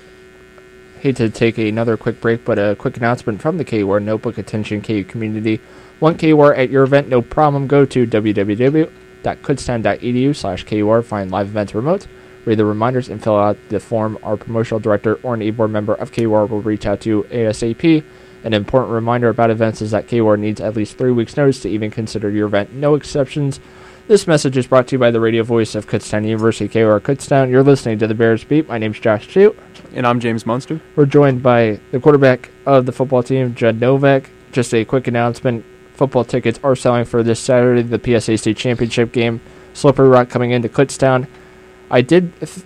Hate 1.03 1.17
to 1.17 1.29
take 1.31 1.59
another 1.59 1.97
quick 1.97 2.21
break, 2.21 2.45
but 2.45 2.61
a 2.61 2.77
quick 2.77 2.97
announcement 2.97 3.43
from 3.43 3.59
the 3.59 3.65
KUR 3.65 3.99
Notebook 3.99 4.39
Attention 4.39 4.81
KU 4.81 5.03
community. 5.03 5.61
Want 5.99 6.21
KUR 6.21 6.55
at 6.55 6.71
your 6.71 6.85
event? 6.85 7.09
No 7.09 7.21
problem. 7.21 7.67
Go 7.67 7.85
to 7.85 8.07
www.kutztown.edu 8.07 10.37
slash 10.37 10.63
KUR. 10.63 11.03
Find 11.03 11.33
live 11.33 11.49
events 11.49 11.75
remote. 11.75 12.07
Read 12.45 12.57
the 12.57 12.65
reminders 12.65 13.09
and 13.09 13.21
fill 13.21 13.37
out 13.37 13.59
the 13.69 13.81
form. 13.81 14.17
Our 14.23 14.37
promotional 14.37 14.79
director 14.79 15.15
or 15.25 15.35
an 15.35 15.43
e-board 15.43 15.73
member 15.73 15.95
of 15.95 16.13
KUR 16.13 16.47
will 16.47 16.63
reach 16.63 16.87
out 16.87 17.01
to 17.01 17.09
you 17.09 17.25
ASAP. 17.33 18.05
An 18.45 18.55
important 18.55 18.93
reminder 18.93 19.29
about 19.29 19.51
events 19.51 19.83
is 19.83 19.91
that 19.91 20.07
KUR 20.07 20.37
needs 20.37 20.61
at 20.61 20.77
least 20.77 20.99
three 20.99 21.11
weeks' 21.11 21.37
notice 21.37 21.59
to 21.63 21.69
even 21.69 21.91
consider 21.91 22.31
your 22.31 22.47
event. 22.47 22.75
No 22.75 22.95
exceptions. 22.95 23.59
This 24.07 24.29
message 24.29 24.57
is 24.57 24.69
brought 24.69 24.87
to 24.87 24.95
you 24.95 25.01
by 25.01 25.11
the 25.11 25.21
radio 25.21 25.43
voice 25.43 25.75
of 25.75 25.89
Kutztown 25.89 26.25
University, 26.25 26.69
KUR 26.69 27.01
Kutztown. 27.01 27.51
You're 27.51 27.65
listening 27.65 27.99
to 27.99 28.07
the 28.07 28.15
Bears 28.15 28.45
Beat. 28.45 28.69
My 28.69 28.79
name's 28.79 29.01
Josh 29.01 29.27
Chute. 29.27 29.59
And 29.95 30.07
I'm 30.07 30.21
James 30.21 30.47
Munster. 30.47 30.81
We're 30.97 31.05
joined 31.05 31.43
by 31.43 31.79
the 31.91 32.01
quarterback 32.01 32.51
of 32.65 32.87
the 32.87 32.93
football 32.93 33.23
team, 33.23 33.55
Judd 33.55 33.79
Novak. 33.79 34.31
Just 34.51 34.73
a 34.73 34.87
quick 34.87 35.07
announcement 35.07 35.67
football 35.93 36.25
tickets 36.25 36.59
are 36.65 36.75
selling 36.75 37.05
for 37.05 37.23
this 37.23 37.39
Saturday, 37.39 37.83
the 37.83 37.99
PSAC 37.99 38.57
championship 38.57 39.13
game. 39.13 39.43
Slippery 39.75 40.09
Rock 40.09 40.31
coming 40.31 40.53
into 40.53 40.71
Kutztown. 40.71 41.27
I 41.91 42.01
did, 42.01 42.33
if, 42.41 42.65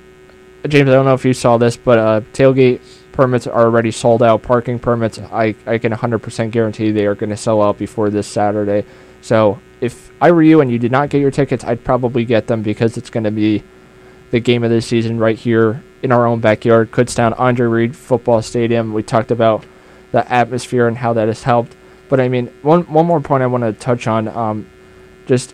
James, 0.68 0.89
I 0.89 0.93
don't 0.93 1.05
know 1.05 1.14
if 1.14 1.24
you 1.24 1.33
saw 1.33 1.59
this, 1.59 1.77
but 1.77 1.99
uh, 1.99 2.20
tailgate 2.33 2.81
permits 3.11 3.49
are 3.49 3.64
already 3.64 3.91
sold 3.91 4.22
out. 4.22 4.43
Parking 4.43 4.79
permits, 4.79 5.18
I, 5.18 5.57
I 5.66 5.79
can 5.79 5.93
100% 5.93 6.51
guarantee 6.53 6.93
they 6.93 7.07
are 7.07 7.16
going 7.16 7.31
to 7.31 7.37
sell 7.37 7.61
out 7.61 7.77
before 7.77 8.09
this 8.09 8.29
Saturday. 8.29 8.85
So 9.20 9.59
if 9.81 10.12
I 10.20 10.31
were 10.31 10.45
you 10.45 10.61
and 10.61 10.70
you 10.70 10.79
did 10.79 10.93
not 10.93 11.11
get 11.11 11.20
your 11.20 11.33
tickets, 11.33 11.64
I'd 11.64 11.83
probably 11.83 12.24
get 12.24 12.47
them 12.47 12.62
because 12.62 12.97
it's 12.97 13.11
going 13.11 13.24
to 13.24 13.33
be 13.33 13.64
the 14.31 14.39
game 14.39 14.62
of 14.62 14.70
the 14.70 14.81
season 14.81 15.18
right 15.18 15.37
here 15.37 15.83
in 16.07 16.12
our 16.12 16.24
own 16.24 16.38
backyard, 16.38 16.92
Kutztown 16.92 17.34
Andre 17.36 17.66
Reed 17.66 17.96
Football 17.96 18.40
Stadium. 18.40 18.94
We 18.94 19.02
talked 19.02 19.32
about 19.32 19.64
the 20.12 20.32
atmosphere 20.32 20.86
and 20.86 20.96
how 20.96 21.12
that 21.14 21.26
has 21.26 21.42
helped. 21.42 21.74
But 22.09 22.20
I 22.20 22.28
mean, 22.28 22.46
one 22.62 22.82
one 22.82 23.07
more 23.07 23.20
point 23.20 23.42
I 23.42 23.48
want 23.48 23.64
to 23.64 23.72
touch 23.72 24.07
on, 24.07 24.28
um, 24.28 24.66
just 25.26 25.52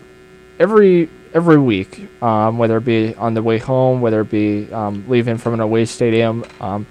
every 0.59 1.09
every 1.33 1.59
week, 1.59 2.07
um, 2.23 2.59
whether 2.59 2.77
it 2.77 2.85
be 2.85 3.15
on 3.15 3.33
the 3.33 3.43
way 3.43 3.57
home, 3.57 4.03
whether 4.03 4.21
it 4.21 4.31
be 4.31 4.71
um, 4.71 5.07
leaving 5.09 5.39
from 5.39 5.55
an 5.55 5.61
away 5.61 5.87
stadium, 5.87 6.45
um, 6.61 6.87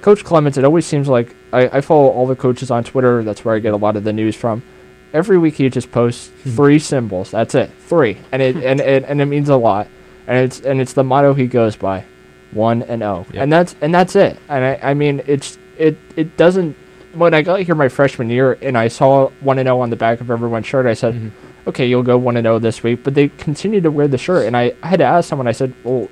Coach 0.00 0.22
Clements. 0.22 0.56
It 0.56 0.64
always 0.64 0.86
seems 0.86 1.08
like 1.08 1.34
I, 1.52 1.78
I 1.78 1.80
follow 1.80 2.08
all 2.08 2.28
the 2.28 2.36
coaches 2.36 2.70
on 2.70 2.84
Twitter. 2.84 3.24
That's 3.24 3.44
where 3.44 3.56
I 3.56 3.58
get 3.58 3.74
a 3.74 3.76
lot 3.76 3.96
of 3.96 4.04
the 4.04 4.12
news 4.12 4.36
from. 4.36 4.62
Every 5.12 5.38
week 5.38 5.54
he 5.56 5.68
just 5.68 5.90
posts 5.90 6.28
three 6.28 6.78
symbols. 6.78 7.32
That's 7.32 7.56
it, 7.56 7.72
three, 7.80 8.18
and 8.30 8.40
it 8.40 8.54
and, 8.54 8.80
and 8.80 9.04
and 9.04 9.20
it 9.20 9.26
means 9.26 9.48
a 9.48 9.56
lot. 9.56 9.88
And 10.28 10.38
it's 10.38 10.60
and 10.60 10.80
it's 10.80 10.92
the 10.92 11.02
motto 11.02 11.34
he 11.34 11.48
goes 11.48 11.74
by, 11.74 12.04
one 12.52 12.82
and 12.82 13.02
O, 13.02 13.26
Yep. 13.32 13.42
and 13.42 13.52
that's 13.52 13.74
and 13.80 13.94
that's 13.94 14.16
it. 14.16 14.38
And 14.48 14.64
I 14.64 14.90
I 14.90 14.94
mean 14.94 15.22
it's 15.26 15.58
it 15.78 15.96
it 16.16 16.36
doesn't. 16.36 16.76
When 17.14 17.34
I 17.34 17.42
got 17.42 17.60
here 17.60 17.74
my 17.74 17.88
freshman 17.88 18.30
year 18.30 18.56
and 18.62 18.76
I 18.78 18.88
saw 18.88 19.28
one 19.40 19.58
and 19.58 19.68
O 19.68 19.80
on 19.80 19.90
the 19.90 19.96
back 19.96 20.20
of 20.22 20.30
everyone's 20.30 20.66
shirt, 20.66 20.86
I 20.86 20.94
said, 20.94 21.14
mm-hmm. 21.14 21.68
okay, 21.68 21.86
you'll 21.86 22.02
go 22.02 22.16
one 22.16 22.38
and 22.38 22.44
zero 22.44 22.58
this 22.58 22.82
week. 22.82 23.02
But 23.04 23.14
they 23.14 23.28
continued 23.28 23.82
to 23.82 23.90
wear 23.90 24.08
the 24.08 24.16
shirt, 24.16 24.46
and 24.46 24.56
I, 24.56 24.74
I 24.82 24.88
had 24.88 24.98
to 25.00 25.04
ask 25.04 25.28
someone. 25.28 25.46
I 25.46 25.52
said, 25.52 25.74
well, 25.84 26.08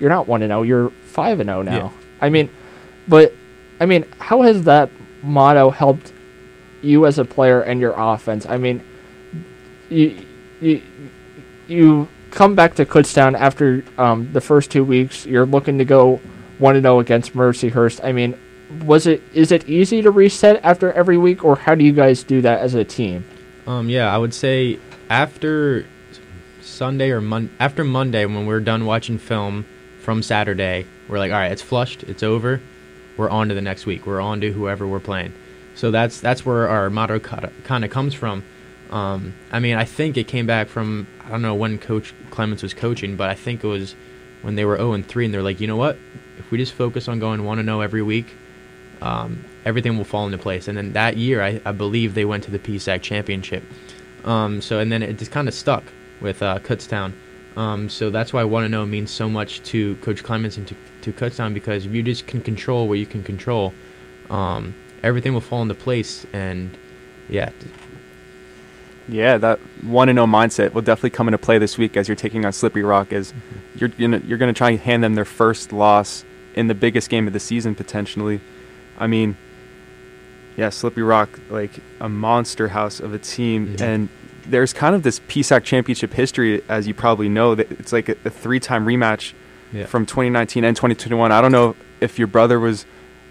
you're 0.00 0.10
not 0.10 0.26
one 0.26 0.42
and 0.42 0.50
zero. 0.50 0.62
You're 0.62 0.90
five 1.04 1.38
and 1.38 1.48
zero 1.48 1.62
now. 1.62 1.76
Yeah. 1.76 1.90
I 2.20 2.30
mean, 2.30 2.50
but 3.06 3.32
I 3.80 3.86
mean, 3.86 4.06
how 4.18 4.42
has 4.42 4.64
that 4.64 4.90
motto 5.22 5.70
helped 5.70 6.12
you 6.82 7.06
as 7.06 7.18
a 7.18 7.24
player 7.24 7.60
and 7.60 7.80
your 7.80 7.94
offense? 7.96 8.44
I 8.46 8.56
mean, 8.56 8.82
you 9.88 10.26
you 10.60 10.82
you 11.68 12.08
come 12.34 12.54
back 12.54 12.74
to 12.74 12.84
Kutztown 12.84 13.38
after 13.38 13.84
um, 13.96 14.32
the 14.32 14.40
first 14.40 14.70
two 14.70 14.84
weeks. 14.84 15.24
You're 15.24 15.46
looking 15.46 15.78
to 15.78 15.84
go 15.84 16.20
one 16.58 16.80
zero 16.80 17.00
against 17.00 17.34
Mercyhurst. 17.34 18.04
I 18.04 18.12
mean, 18.12 18.38
was 18.84 19.06
it 19.06 19.22
is 19.32 19.52
it 19.52 19.68
easy 19.68 20.02
to 20.02 20.10
reset 20.10 20.62
after 20.64 20.92
every 20.92 21.16
week, 21.16 21.44
or 21.44 21.56
how 21.56 21.74
do 21.74 21.84
you 21.84 21.92
guys 21.92 22.22
do 22.22 22.40
that 22.42 22.60
as 22.60 22.74
a 22.74 22.84
team? 22.84 23.24
Um, 23.66 23.88
yeah, 23.88 24.14
I 24.14 24.18
would 24.18 24.34
say 24.34 24.78
after 25.08 25.86
Sunday 26.60 27.10
or 27.10 27.20
Mon- 27.20 27.50
after 27.58 27.84
Monday 27.84 28.26
when 28.26 28.46
we're 28.46 28.60
done 28.60 28.84
watching 28.84 29.18
film 29.18 29.64
from 30.00 30.22
Saturday, 30.22 30.86
we're 31.08 31.18
like, 31.18 31.32
all 31.32 31.38
right, 31.38 31.52
it's 31.52 31.62
flushed, 31.62 32.02
it's 32.04 32.22
over. 32.22 32.60
We're 33.16 33.30
on 33.30 33.48
to 33.48 33.54
the 33.54 33.62
next 33.62 33.86
week. 33.86 34.06
We're 34.06 34.20
on 34.20 34.40
to 34.40 34.52
whoever 34.52 34.86
we're 34.86 35.00
playing. 35.00 35.32
So 35.76 35.90
that's 35.90 36.20
that's 36.20 36.44
where 36.44 36.68
our 36.68 36.90
motto 36.90 37.18
kind 37.20 37.84
of 37.84 37.90
comes 37.90 38.14
from. 38.14 38.44
Um, 38.90 39.34
I 39.50 39.58
mean, 39.58 39.76
I 39.76 39.84
think 39.84 40.16
it 40.16 40.28
came 40.28 40.46
back 40.46 40.68
from 40.68 41.06
I 41.24 41.30
don't 41.30 41.42
know 41.42 41.54
when 41.54 41.78
Coach 41.78 42.14
Clements 42.30 42.62
was 42.62 42.74
coaching, 42.74 43.16
but 43.16 43.30
I 43.30 43.34
think 43.34 43.64
it 43.64 43.66
was 43.66 43.94
when 44.42 44.56
they 44.56 44.64
were 44.64 44.76
0 44.76 44.92
and 44.92 45.06
3, 45.06 45.24
and 45.24 45.34
they're 45.34 45.42
like, 45.42 45.60
you 45.60 45.66
know 45.66 45.76
what? 45.76 45.96
If 46.38 46.50
we 46.50 46.58
just 46.58 46.74
focus 46.74 47.08
on 47.08 47.18
going 47.18 47.44
1 47.44 47.58
and 47.58 47.66
0 47.66 47.80
every 47.80 48.02
week, 48.02 48.36
um, 49.00 49.44
everything 49.64 49.96
will 49.96 50.04
fall 50.04 50.26
into 50.26 50.38
place. 50.38 50.68
And 50.68 50.76
then 50.76 50.92
that 50.92 51.16
year, 51.16 51.42
I, 51.42 51.60
I 51.64 51.72
believe 51.72 52.14
they 52.14 52.24
went 52.24 52.44
to 52.44 52.50
the 52.50 52.58
PSAC 52.58 53.02
championship. 53.02 53.64
Um, 54.24 54.60
so 54.60 54.78
and 54.78 54.90
then 54.90 55.02
it 55.02 55.18
just 55.18 55.30
kind 55.30 55.48
of 55.48 55.54
stuck 55.54 55.84
with 56.20 56.42
uh, 56.42 56.58
Kutztown. 56.60 57.12
Um, 57.56 57.88
so 57.88 58.10
that's 58.10 58.32
why 58.32 58.44
1 58.44 58.68
0 58.68 58.86
means 58.86 59.10
so 59.10 59.28
much 59.28 59.62
to 59.64 59.96
Coach 59.96 60.22
Clements 60.22 60.56
and 60.56 60.66
to, 60.66 60.74
to 61.02 61.12
Kutztown 61.12 61.54
because 61.54 61.86
if 61.86 61.92
you 61.92 62.02
just 62.02 62.26
can 62.26 62.40
control 62.40 62.88
what 62.88 62.98
you 62.98 63.06
can 63.06 63.22
control, 63.22 63.72
um, 64.30 64.74
everything 65.02 65.32
will 65.32 65.40
fall 65.40 65.62
into 65.62 65.74
place. 65.74 66.26
And 66.32 66.76
yeah, 67.28 67.50
Yeah, 69.08 69.36
that 69.38 69.58
one 69.82 70.08
and 70.08 70.16
zero 70.16 70.26
mindset 70.26 70.72
will 70.72 70.82
definitely 70.82 71.10
come 71.10 71.28
into 71.28 71.38
play 71.38 71.58
this 71.58 71.76
week 71.76 71.96
as 71.96 72.08
you're 72.08 72.16
taking 72.16 72.44
on 72.44 72.52
Slippery 72.52 72.82
Rock. 72.82 73.12
As 73.12 73.34
you're 73.76 73.88
gonna 73.90 74.20
you're 74.26 74.38
gonna 74.38 74.52
try 74.54 74.70
and 74.70 74.80
hand 74.80 75.04
them 75.04 75.14
their 75.14 75.24
first 75.26 75.72
loss 75.72 76.24
in 76.54 76.68
the 76.68 76.74
biggest 76.74 77.10
game 77.10 77.26
of 77.26 77.32
the 77.32 77.40
season 77.40 77.74
potentially. 77.74 78.40
I 78.98 79.06
mean, 79.06 79.36
yeah, 80.56 80.70
Slippery 80.70 81.02
Rock 81.02 81.38
like 81.50 81.70
a 82.00 82.08
monster 82.08 82.68
house 82.68 83.00
of 83.00 83.12
a 83.12 83.18
team, 83.18 83.76
Mhm. 83.76 83.80
and 83.80 84.08
there's 84.46 84.72
kind 84.72 84.94
of 84.94 85.02
this 85.02 85.20
PSAC 85.20 85.64
championship 85.64 86.12
history, 86.12 86.62
as 86.68 86.86
you 86.86 86.94
probably 86.94 87.28
know, 87.28 87.54
that 87.54 87.70
it's 87.72 87.92
like 87.92 88.08
a, 88.10 88.16
a 88.24 88.30
three-time 88.30 88.84
rematch 88.86 89.32
yeah. 89.72 89.86
from 89.86 90.04
2019 90.06 90.64
and 90.64 90.76
2021. 90.76 91.32
I 91.32 91.40
don't 91.40 91.50
know 91.52 91.74
if 92.00 92.18
your 92.18 92.28
brother 92.28 92.60
was 92.60 92.86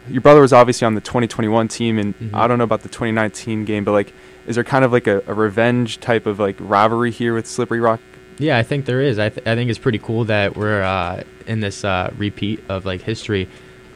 your 0.09 0.19
brother 0.21 0.41
was 0.41 0.51
obviously 0.51 0.85
on 0.85 0.95
the 0.95 1.01
2021 1.01 1.67
team, 1.69 1.97
and 1.97 2.13
Mhm. 2.19 2.31
I 2.33 2.45
don't 2.47 2.57
know 2.57 2.65
about 2.65 2.81
the 2.83 2.89
2019 2.89 3.63
game, 3.63 3.85
but 3.85 3.93
like, 3.93 4.11
is 4.45 4.55
there 4.55 4.63
kind 4.63 4.83
of 4.83 4.91
like 4.91 5.07
a, 5.07 5.23
a 5.27 5.33
revenge 5.33 5.99
type 5.99 6.25
of 6.25 6.39
like 6.39 6.55
rivalry 6.59 7.11
here 7.11 7.33
with 7.33 7.47
Slippery 7.47 7.79
Rock? 7.79 7.99
Yeah, 8.37 8.57
I 8.57 8.63
think 8.63 8.85
there 8.85 9.01
is. 9.01 9.19
I, 9.19 9.29
th- 9.29 9.45
I 9.47 9.55
think 9.55 9.69
it's 9.69 9.79
pretty 9.79 9.99
cool 9.99 10.25
that 10.25 10.55
we're 10.55 10.81
uh, 10.81 11.23
in 11.45 11.59
this 11.59 11.83
uh, 11.83 12.11
repeat 12.17 12.63
of 12.69 12.85
like 12.85 13.01
history. 13.01 13.47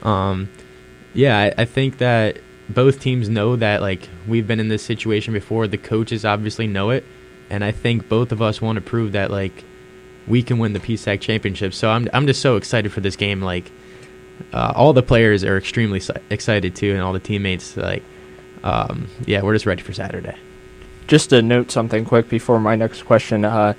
Um, 0.03 0.49
yeah, 1.13 1.37
I, 1.37 1.61
I 1.61 1.65
think 1.65 1.97
that 1.97 2.37
both 2.69 2.99
teams 2.99 3.29
know 3.29 3.55
that 3.55 3.81
like 3.81 4.07
we've 4.27 4.45
been 4.45 4.59
in 4.59 4.67
this 4.67 4.83
situation 4.83 5.33
before. 5.33 5.67
The 5.67 5.77
coaches 5.77 6.25
obviously 6.25 6.67
know 6.67 6.91
it, 6.91 7.03
and 7.49 7.63
I 7.63 7.71
think 7.71 8.07
both 8.07 8.31
of 8.31 8.41
us 8.41 8.61
want 8.61 8.75
to 8.75 8.81
prove 8.81 9.13
that 9.13 9.31
like 9.31 9.63
we 10.27 10.43
can 10.43 10.59
win 10.59 10.73
the 10.73 10.79
PSAC 10.79 11.21
championship. 11.21 11.73
So 11.73 11.89
I'm 11.89 12.07
I'm 12.13 12.27
just 12.27 12.41
so 12.41 12.57
excited 12.57 12.91
for 12.91 13.01
this 13.01 13.15
game. 13.15 13.41
Like 13.41 13.71
uh, 14.53 14.73
all 14.75 14.93
the 14.93 15.03
players 15.03 15.43
are 15.43 15.57
extremely 15.57 16.01
excited 16.29 16.75
too, 16.75 16.93
and 16.93 17.01
all 17.01 17.13
the 17.13 17.19
teammates. 17.19 17.75
Like 17.75 18.03
um, 18.63 19.07
yeah, 19.25 19.41
we're 19.41 19.53
just 19.53 19.65
ready 19.65 19.81
for 19.81 19.93
Saturday. 19.93 20.35
Just 21.07 21.29
to 21.29 21.41
note 21.41 21.71
something 21.71 22.05
quick 22.05 22.29
before 22.29 22.59
my 22.59 22.75
next 22.75 23.03
question. 23.03 23.45
Uh, 23.45 23.73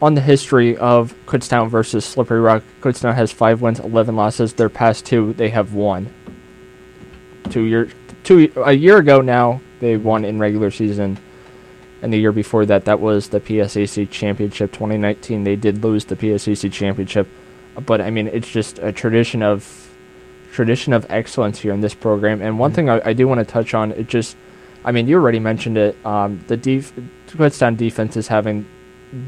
on 0.00 0.14
the 0.14 0.20
history 0.20 0.76
of 0.76 1.14
Kutztown 1.26 1.70
versus 1.70 2.04
Slippery 2.04 2.40
Rock, 2.40 2.62
Kutztown 2.80 3.14
has 3.14 3.32
five 3.32 3.62
wins, 3.62 3.80
eleven 3.80 4.16
losses. 4.16 4.52
Their 4.52 4.68
past 4.68 5.06
two, 5.06 5.32
they 5.34 5.50
have 5.50 5.74
won. 5.74 6.12
Two 7.50 7.62
years, 7.62 7.92
two 8.22 8.52
a 8.56 8.72
year 8.72 8.98
ago 8.98 9.20
now, 9.20 9.60
they 9.80 9.96
won 9.96 10.24
in 10.24 10.38
regular 10.38 10.70
season, 10.70 11.18
and 12.02 12.12
the 12.12 12.18
year 12.18 12.32
before 12.32 12.66
that, 12.66 12.86
that 12.86 13.00
was 13.00 13.28
the 13.28 13.40
PSAC 13.40 14.10
championship. 14.10 14.72
2019, 14.72 15.44
they 15.44 15.56
did 15.56 15.82
lose 15.82 16.04
the 16.04 16.16
PSAC 16.16 16.72
championship, 16.72 17.28
but 17.86 18.00
I 18.00 18.10
mean, 18.10 18.28
it's 18.28 18.50
just 18.50 18.78
a 18.80 18.92
tradition 18.92 19.42
of 19.42 19.83
tradition 20.54 20.92
of 20.92 21.04
excellence 21.10 21.58
here 21.58 21.72
in 21.74 21.80
this 21.80 21.94
program. 21.94 22.40
And 22.40 22.58
one 22.58 22.72
thing 22.72 22.88
I, 22.88 23.00
I 23.10 23.12
do 23.12 23.26
want 23.28 23.40
to 23.40 23.44
touch 23.44 23.74
on, 23.74 23.90
it 23.92 24.06
just, 24.06 24.36
I 24.84 24.92
mean, 24.92 25.08
you 25.08 25.16
already 25.16 25.40
mentioned 25.40 25.76
it. 25.76 25.96
Um, 26.06 26.42
the 26.46 26.56
def- 26.56 26.92
Kutztown 27.26 27.76
defense 27.76 28.16
is 28.16 28.28
having 28.28 28.64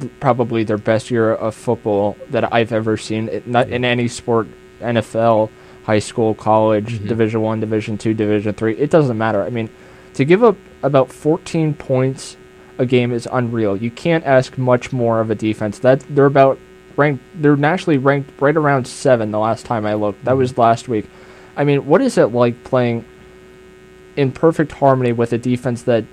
th- 0.00 0.12
probably 0.20 0.62
their 0.64 0.78
best 0.78 1.10
year 1.10 1.32
of 1.34 1.54
football 1.54 2.16
that 2.30 2.52
I've 2.54 2.72
ever 2.72 2.96
seen. 2.96 3.28
It, 3.28 3.46
not 3.46 3.68
in 3.68 3.84
any 3.84 4.06
sport, 4.06 4.46
NFL, 4.80 5.50
high 5.84 5.98
school, 5.98 6.34
college, 6.34 7.00
Mhm. 7.00 7.08
Division 7.08 7.40
One, 7.42 7.58
Division 7.60 7.98
Two, 7.98 8.14
Division 8.14 8.54
Three. 8.54 8.74
It 8.76 8.90
doesn't 8.90 9.18
matter. 9.18 9.42
I 9.42 9.50
mean, 9.50 9.68
to 10.14 10.24
give 10.24 10.44
up 10.44 10.56
about 10.82 11.10
14 11.10 11.74
points 11.74 12.36
a 12.78 12.86
game 12.86 13.10
is 13.12 13.26
unreal. 13.32 13.76
You 13.76 13.90
can't 13.90 14.24
ask 14.24 14.56
much 14.58 14.92
more 14.92 15.20
of 15.20 15.30
a 15.30 15.34
defense. 15.34 15.78
That 15.80 16.04
they're 16.10 16.26
about 16.26 16.58
ranked. 16.96 17.24
They're 17.34 17.56
nationally 17.56 17.98
ranked 17.98 18.30
right 18.40 18.56
around 18.56 18.86
seven. 18.86 19.30
The 19.30 19.38
last 19.38 19.66
time 19.66 19.86
I 19.86 19.94
looked, 19.94 20.24
that 20.24 20.36
was 20.36 20.56
last 20.58 20.88
week. 20.88 21.06
I 21.56 21.64
mean, 21.64 21.86
what 21.86 22.02
is 22.02 22.18
it 22.18 22.26
like 22.26 22.64
playing 22.64 23.04
in 24.16 24.32
perfect 24.32 24.72
harmony 24.72 25.12
with 25.12 25.32
a 25.32 25.38
defense 25.38 25.82
that 25.82 26.04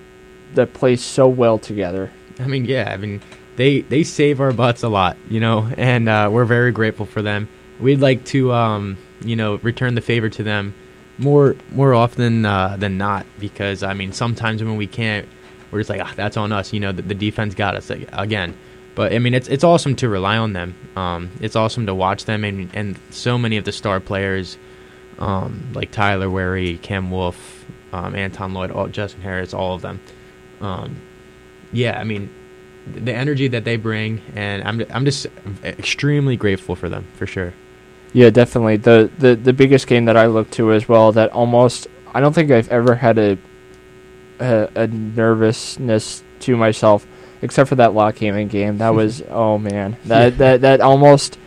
that 0.56 0.74
plays 0.74 1.04
so 1.04 1.28
well 1.28 1.58
together? 1.58 2.12
I 2.40 2.48
mean, 2.48 2.66
yeah, 2.66 2.92
I 2.92 2.98
mean, 2.98 3.22
they 3.56 3.82
they 3.82 4.04
save 4.04 4.40
our 4.40 4.54
butts 4.54 4.84
a 4.84 4.90
lot, 4.90 5.18
you 5.30 5.40
know, 5.40 5.70
and 5.78 6.10
uh, 6.10 6.30
we're 6.32 6.46
very 6.46 6.72
grateful 6.72 7.06
for 7.06 7.22
them. 7.22 7.48
We'd 7.80 8.00
like 8.00 8.24
to, 8.26 8.54
um, 8.54 8.98
you 9.24 9.36
know, 9.36 9.56
return 9.58 9.96
the 9.96 10.02
favor 10.02 10.30
to 10.30 10.44
them 10.44 10.74
more 11.18 11.56
more 11.72 11.94
often 11.94 12.46
uh, 12.46 12.76
than 12.78 12.98
not 12.98 13.26
because 13.40 13.84
I 13.84 13.94
mean, 13.94 14.12
sometimes 14.14 14.64
when 14.64 14.78
we 14.78 14.88
can't, 14.88 15.28
we're 15.72 15.80
just 15.80 15.90
like, 15.90 16.02
ah, 16.02 16.14
that's 16.16 16.38
on 16.38 16.52
us, 16.52 16.74
you 16.74 16.80
know, 16.80 16.92
the, 16.92 17.02
the 17.02 17.16
defense 17.16 17.54
got 17.54 17.76
us 17.76 17.90
again. 17.90 18.56
But 18.96 19.14
I 19.14 19.20
mean, 19.20 19.34
it's 19.34 19.48
it's 19.48 19.64
awesome 19.64 19.96
to 19.98 20.10
rely 20.10 20.38
on 20.38 20.54
them. 20.54 20.76
Um, 20.96 21.32
it's 21.39 21.56
awesome 21.56 21.88
to 21.88 21.96
watch 21.96 22.26
them, 22.26 22.44
and 22.44 22.70
and 22.74 23.00
so 23.10 23.38
many 23.38 23.58
of 23.58 23.66
the 23.66 23.72
star 23.72 24.00
players, 24.00 24.58
um, 25.18 25.72
like 25.74 25.91
Tyler 25.91 26.30
Wary, 26.30 26.78
Cam 26.78 27.10
Wolf, 27.10 27.66
um, 27.91 28.16
Anton 28.16 28.54
Lloyd, 28.54 28.72
all, 28.72 28.88
Justin 28.88 29.22
Harris, 29.22 29.54
all 29.54 29.76
of 29.76 29.82
them. 29.82 30.00
Um, 30.62 31.02
yeah, 31.72 32.00
I 32.00 32.04
mean, 32.04 32.30
the 32.86 33.14
energy 33.14 33.48
that 33.50 33.64
they 33.64 33.78
bring, 33.78 34.22
and 34.36 34.64
I'm 34.64 34.86
I'm 34.91 35.06
just 35.06 35.26
extremely 35.64 36.38
grateful 36.38 36.76
for 36.76 36.88
them 36.88 37.06
for 37.16 37.26
sure. 37.26 37.54
Yeah, 38.14 38.30
definitely. 38.30 38.78
The, 38.78 39.10
the 39.18 39.36
the 39.36 39.54
biggest 39.54 39.88
game 39.88 40.06
that 40.06 40.16
I 40.16 40.28
look 40.28 40.52
to 40.52 40.72
as 40.72 40.88
well 40.88 41.12
that 41.14 41.32
almost 41.32 41.88
I 42.14 42.20
don't 42.20 42.34
think 42.34 42.52
I've 42.52 42.70
ever 42.70 42.94
had 42.94 43.18
a 43.18 43.38
a, 44.39 44.70
a 44.76 44.88
nervousness 44.88 46.24
to 46.41 46.56
myself 46.56 47.08
except 47.44 47.68
for 47.70 47.76
that 47.76 47.94
Lock 47.94 48.18
Haven 48.18 48.48
game. 48.48 48.80
That 48.80 48.96
was 48.96 49.22
oh 49.30 49.60
man. 49.60 49.98
That 50.06 50.38
that 50.39 50.62
that 50.62 50.82
almost 50.82 51.38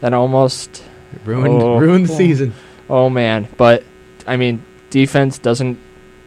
that 0.00 0.12
almost 0.12 0.82
Ruined 1.24 1.62
Oh. 1.62 1.78
ruined 1.78 2.08
the 2.08 2.14
season. 2.14 2.52
oh 2.90 3.08
man. 3.08 3.48
But 3.56 3.84
I 4.26 4.36
mean 4.36 4.62
defense 4.90 5.38
doesn't 5.38 5.78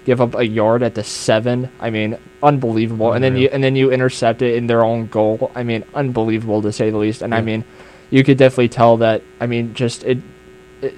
give 0.05 0.21
up 0.21 0.33
a 0.35 0.47
yard 0.47 0.81
at 0.81 0.95
the 0.95 1.03
7. 1.03 1.69
I 1.79 1.89
mean 1.89 2.17
unbelievable. 2.41 3.11
And 3.13 3.23
then 3.23 3.35
you 3.35 3.49
and 3.51 3.61
then 3.63 3.75
you 3.75 3.91
intercept 3.91 4.41
it 4.41 4.55
in 4.55 4.67
their 4.67 4.83
own 4.83 5.07
goal. 5.07 5.51
I 5.53 5.63
mean 5.63 5.83
unbelievable 5.93 6.61
to 6.61 6.71
say 6.71 6.89
the 6.89 6.97
least. 6.97 7.21
And 7.21 7.35
I 7.35 7.41
mean 7.41 7.65
you 8.09 8.23
could 8.23 8.37
definitely 8.37 8.69
tell 8.69 8.97
that 8.97 9.21
I 9.41 9.45
mean 9.47 9.73
just 9.73 10.05
it, 10.05 10.19
it 10.81 10.95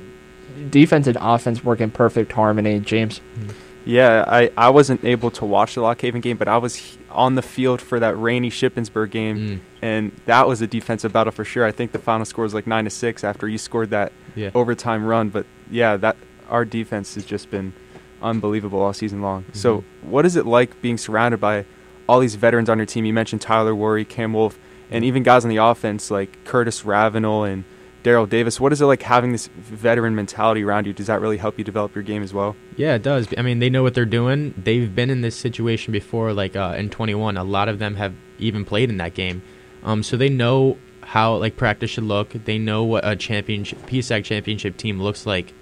defense 0.69 1.07
and 1.07 1.17
offense 1.19 1.63
work 1.63 1.81
in 1.81 1.89
perfect 1.89 2.31
harmony. 2.31 2.79
James 2.79 3.21
mm. 3.37 3.53
Yeah, 3.89 4.23
I, 4.27 4.51
I 4.55 4.69
wasn't 4.69 5.03
able 5.03 5.31
to 5.31 5.45
watch 5.45 5.75
the 5.75 5.81
Lock 5.81 5.99
Haven 6.01 6.21
game, 6.21 6.37
but 6.37 6.47
I 6.47 6.57
was 6.57 6.97
on 7.09 7.35
the 7.35 7.41
field 7.41 7.81
for 7.81 7.99
that 7.99 8.15
rainy 8.19 8.49
Shippensburg 8.51 9.09
game, 9.11 9.37
Mm, 9.37 9.59
and 9.81 10.11
that 10.25 10.47
was 10.47 10.61
a 10.61 10.67
defensive 10.67 11.11
battle 11.13 11.31
for 11.31 11.43
sure. 11.45 11.65
I 11.65 11.71
think 11.71 11.91
the 11.91 11.99
final 11.99 12.25
score 12.25 12.43
was 12.43 12.53
like 12.53 12.67
nine 12.67 12.83
to 12.83 12.89
six 12.89 13.23
after 13.23 13.47
you 13.47 13.57
scored 13.57 13.89
that 13.89 14.11
yeah. 14.35 14.51
overtime 14.53 15.05
run. 15.05 15.29
But 15.29 15.45
yeah, 15.71 15.97
that 15.97 16.17
our 16.49 16.65
defense 16.65 17.15
has 17.15 17.25
just 17.25 17.49
been 17.49 17.73
unbelievable 18.21 18.81
all 18.81 18.93
season 18.93 19.21
long. 19.21 19.45
So, 19.53 19.77
Mhm. 19.79 19.83
what 20.03 20.25
is 20.25 20.35
it 20.35 20.45
like 20.45 20.81
being 20.81 20.97
surrounded 20.97 21.39
by 21.39 21.65
all 22.07 22.19
these 22.19 22.35
veterans 22.35 22.69
on 22.69 22.77
your 22.77 22.85
team? 22.85 23.05
You 23.05 23.13
mentioned 23.13 23.41
Tyler 23.41 23.73
Worry, 23.73 24.05
Cam 24.05 24.33
Wolf, 24.33 24.59
and 24.91 25.03
even 25.05 25.23
guys 25.23 25.45
on 25.45 25.49
the 25.49 25.57
offense 25.57 26.11
like 26.11 26.43
Curtis 26.45 26.83
Ravenel 26.85 27.43
and 27.45 27.63
Daryl 28.03 28.29
Davis. 28.29 28.59
What 28.59 28.71
is 28.71 28.81
it 28.81 28.85
like 28.85 29.01
having 29.01 29.31
this 29.31 29.47
veteran 29.47 30.15
mentality 30.15 30.63
around 30.63 30.87
you? 30.87 30.93
Does 30.93 31.07
that 31.07 31.21
really 31.21 31.37
help 31.37 31.57
you 31.57 31.63
develop 31.63 31.93
your 31.95 32.03
game 32.03 32.23
as 32.23 32.33
well? 32.33 32.55
Yeah, 32.77 32.95
it 32.95 33.03
does. 33.03 33.27
I 33.37 33.41
mean, 33.41 33.59
they 33.59 33.69
know 33.69 33.83
what 33.83 33.93
they're 33.93 34.05
doing. 34.05 34.53
They've 34.57 34.93
been 34.93 35.09
in 35.09 35.21
this 35.21 35.35
situation 35.35 35.91
before, 35.91 36.33
like 36.33 36.55
uh, 36.55 36.75
in 36.77 36.89
21. 36.89 37.37
A 37.37 37.43
lot 37.43 37.67
of 37.67 37.79
them 37.79 37.95
have 37.95 38.13
even 38.37 38.63
played 38.63 38.89
in 38.89 38.97
that 38.97 39.13
game, 39.13 39.41
um, 39.83 40.03
so 40.03 40.15
they 40.15 40.29
know 40.29 40.77
how 41.01 41.35
like 41.35 41.57
practice 41.57 41.89
should 41.91 42.03
look. 42.03 42.31
They 42.31 42.57
know 42.57 42.83
what 42.83 43.05
a 43.07 43.15
championship 43.15 43.79
PSAC 43.87 44.23
championship 44.23 44.77
team 44.77 45.01
looks 45.01 45.25
like. 45.25 45.53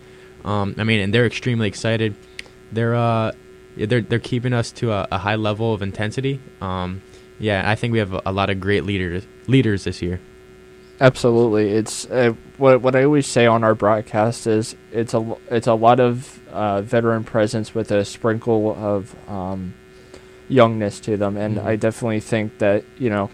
Um, 0.46 0.76
I 0.78 0.84
mean, 0.84 1.00
and 1.00 1.14
they're 1.14 1.26
extremely 1.26 1.68
excited. 1.68 2.16
They're 2.72 2.96
uh, 2.96 3.32
they're 3.76 4.02
they're 4.02 4.20
keeping 4.20 4.54
us 4.54 4.72
to 4.74 4.92
a, 4.92 5.08
a 5.12 5.18
high 5.18 5.36
level 5.36 5.74
of 5.74 5.82
intensity. 5.82 6.40
Um, 6.62 7.02
yeah, 7.40 7.70
I 7.70 7.76
think 7.76 7.94
we 7.94 8.00
have 8.00 8.14
a, 8.14 8.22
a 8.28 8.32
lot 8.32 8.50
of 8.50 8.60
great 8.60 8.84
leaders 8.84 9.26
leaders 9.48 9.86
this 9.86 10.02
year. 10.02 10.20
Absolutely, 11.00 11.72
it's 11.74 12.06
uh, 12.10 12.34
what 12.58 12.82
what 12.82 12.96
I 12.96 13.04
always 13.04 13.28
say 13.28 13.46
on 13.46 13.64
our 13.64 13.76
broadcast 13.76 14.48
is 14.48 14.76
it's 14.92 15.14
a 15.14 15.36
it's 15.52 15.68
a 15.68 15.76
lot 15.76 16.00
of 16.00 16.40
uh, 16.50 16.82
veteran 16.82 17.24
presence 17.24 17.76
with 17.76 17.92
a 17.92 18.04
sprinkle 18.04 18.76
of 18.76 19.16
um, 19.30 19.76
youngness 20.50 21.00
to 21.02 21.16
them, 21.16 21.38
and 21.38 21.58
Mhm. 21.58 21.66
I 21.66 21.76
definitely 21.76 22.20
think 22.20 22.58
that 22.58 22.84
you 22.98 23.12
know, 23.12 23.30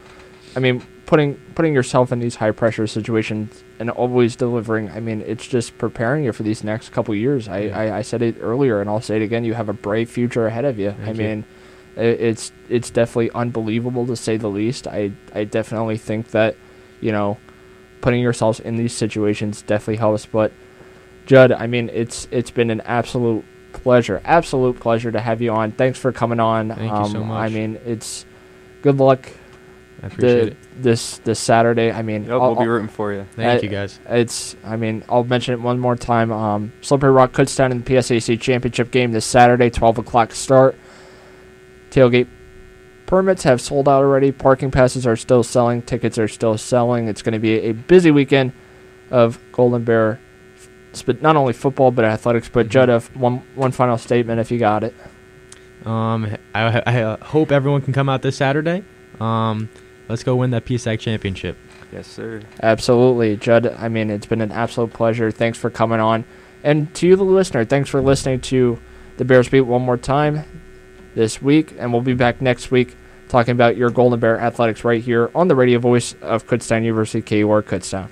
I 0.57 0.59
mean, 0.59 0.81
putting 1.05 1.35
putting 1.55 1.73
yourself 1.73 2.11
in 2.11 2.19
these 2.19 2.35
high 2.35 2.51
pressure 2.51 2.85
situations 2.85 3.63
and 3.79 3.89
always 3.89 4.35
delivering. 4.35 4.89
I 4.89 4.99
mean, 4.99 5.23
it's 5.25 5.47
just 5.47 5.77
preparing 5.77 6.25
you 6.25 6.33
for 6.33 6.43
these 6.43 6.65
next 6.65 6.89
couple 6.91 7.15
years. 7.15 7.47
I, 7.47 7.59
Yeah. 7.59 7.79
I, 7.79 7.97
I 7.99 8.01
said 8.01 8.21
it 8.21 8.35
earlier, 8.41 8.81
and 8.81 8.89
I'll 8.89 8.99
say 9.01 9.15
it 9.15 9.21
again. 9.21 9.45
You 9.45 9.53
have 9.53 9.69
a 9.69 9.73
bright 9.73 10.09
future 10.09 10.47
ahead 10.47 10.65
of 10.65 10.77
you. 10.79 10.93
I 11.05 11.11
you. 11.11 11.13
mean, 11.13 11.45
it's 11.95 12.51
it's 12.67 12.89
definitely 12.89 13.31
unbelievable 13.33 14.05
to 14.07 14.17
say 14.17 14.35
the 14.35 14.49
least. 14.49 14.85
I 14.85 15.11
I 15.33 15.45
definitely 15.45 15.97
think 15.97 16.31
that 16.31 16.57
you 16.99 17.13
know 17.13 17.37
putting 18.03 18.21
yourselves 18.21 18.59
in 18.59 18.75
these 18.75 18.93
situations 18.93 19.63
definitely 19.63 19.95
helps. 19.95 20.27
But 20.27 20.51
Judd, 21.25 21.51
I 21.51 21.65
mean, 21.65 21.89
it's 21.91 22.27
it's 22.29 22.51
been 22.51 22.69
an 22.69 22.81
absolute 22.81 23.43
pleasure, 23.71 24.21
absolute 24.23 24.79
pleasure 24.79 25.11
to 25.11 25.19
have 25.19 25.41
you 25.41 25.51
on. 25.51 25.71
Thanks 25.71 25.97
for 25.97 26.11
coming 26.11 26.39
on. 26.39 26.69
Thank 26.69 26.81
you 26.81 26.89
um, 26.89 27.11
so 27.11 27.23
I 27.23 27.49
mean, 27.49 27.79
it's 27.85 28.25
good 28.83 28.97
luck 28.97 29.31
I 30.03 30.07
appreciate 30.07 30.41
the, 30.41 30.47
it. 30.51 30.57
this 30.83 31.17
this 31.19 31.39
Saturday. 31.39 31.91
I 31.91 32.01
mean, 32.01 32.23
Yep, 32.25 32.31
I'll- 32.33 32.39
we'll 32.41 32.55
be 32.55 32.61
I'll- 32.63 32.67
rooting 32.67 32.89
for 32.89 33.13
you. 33.13 33.25
Thank 33.37 33.61
uh, 33.61 33.63
you 33.63 33.69
guys. 33.69 33.99
it's 34.07 34.55
I 34.65 34.75
mean 34.75 35.03
I'll 35.07 35.23
mention 35.23 35.53
it 35.53 35.61
one 35.61 35.79
more 35.79 35.95
time. 35.95 36.31
Um, 36.31 36.73
Slippery 36.81 37.11
Rock 37.11 37.31
Kutztown 37.31 37.71
in 37.71 37.81
the 37.81 37.89
PSAC 37.95 38.39
championship 38.39 38.91
game 38.91 39.13
this 39.13 39.25
Saturday, 39.25 39.69
twelve 39.69 39.97
o'clock 39.97 40.33
start. 40.33 40.75
Tailgate 41.89 42.27
permits 43.05 43.43
have 43.43 43.61
sold 43.61 43.87
out 43.87 44.03
already. 44.03 44.31
Parking 44.31 44.71
passes 44.71 45.05
are 45.05 45.15
still 45.15 45.43
selling. 45.43 45.81
Tickets 45.81 46.17
are 46.17 46.27
still 46.27 46.57
selling. 46.57 47.07
It's 47.07 47.21
going 47.21 47.33
to 47.33 47.39
be 47.39 47.53
a 47.61 47.71
busy 47.73 48.11
weekend 48.11 48.53
of 49.11 49.39
Golden 49.51 49.83
Bear, 49.83 50.19
but 51.05 51.21
not 51.21 51.35
only 51.35 51.53
football 51.53 51.91
but 51.91 52.05
athletics. 52.05 52.49
But 52.51 52.67
Mhm. 52.67 52.69
Judd, 52.69 52.89
if 52.89 53.15
one 53.15 53.43
one 53.55 53.71
final 53.71 53.97
statement 53.97 54.39
if 54.39 54.51
you 54.51 54.59
got 54.59 54.83
it. 54.83 54.93
Um, 55.85 56.35
I, 56.55 56.81
I 56.85 57.01
uh, 57.01 57.17
hope 57.23 57.51
everyone 57.51 57.81
can 57.81 57.93
come 57.93 58.07
out 58.07 58.21
this 58.21 58.37
Saturday. 58.37 58.83
Um, 59.19 59.69
let's 60.07 60.23
go 60.23 60.35
win 60.37 60.51
that 60.51 60.65
PSAC 60.65 60.99
championship. 60.99 61.57
Yes, 61.91 62.07
sir. 62.07 62.41
Absolutely, 62.61 63.35
Judd. 63.37 63.67
I 63.67 63.89
mean, 63.89 64.09
it's 64.09 64.25
been 64.25 64.41
an 64.41 64.51
absolute 64.51 64.93
pleasure. 64.93 65.29
Thanks 65.29 65.57
for 65.57 65.69
coming 65.69 65.99
on. 65.99 66.23
And 66.63 66.93
to 66.95 67.07
you, 67.07 67.15
the 67.17 67.23
listener, 67.25 67.65
thanks 67.65 67.89
for 67.89 68.01
listening 68.01 68.39
to 68.41 68.79
the 69.17 69.25
Bears 69.25 69.49
Beat 69.49 69.61
one 69.61 69.81
more 69.81 69.97
time 69.97 70.43
this 71.15 71.41
week. 71.41 71.73
And 71.77 71.91
we'll 71.91 72.01
be 72.01 72.13
back 72.13 72.41
next 72.41 72.71
week 72.71 72.95
talking 73.29 73.51
about 73.51 73.77
your 73.77 73.89
Golden 73.89 74.19
Bear 74.19 74.39
athletics 74.39 74.83
right 74.83 75.01
here 75.01 75.31
on 75.33 75.47
the 75.47 75.55
radio 75.55 75.79
voice 75.79 76.15
of 76.21 76.45
Kutztown 76.45 76.83
University, 76.83 77.21
KUR 77.21 77.63
Kutztown. 77.63 78.09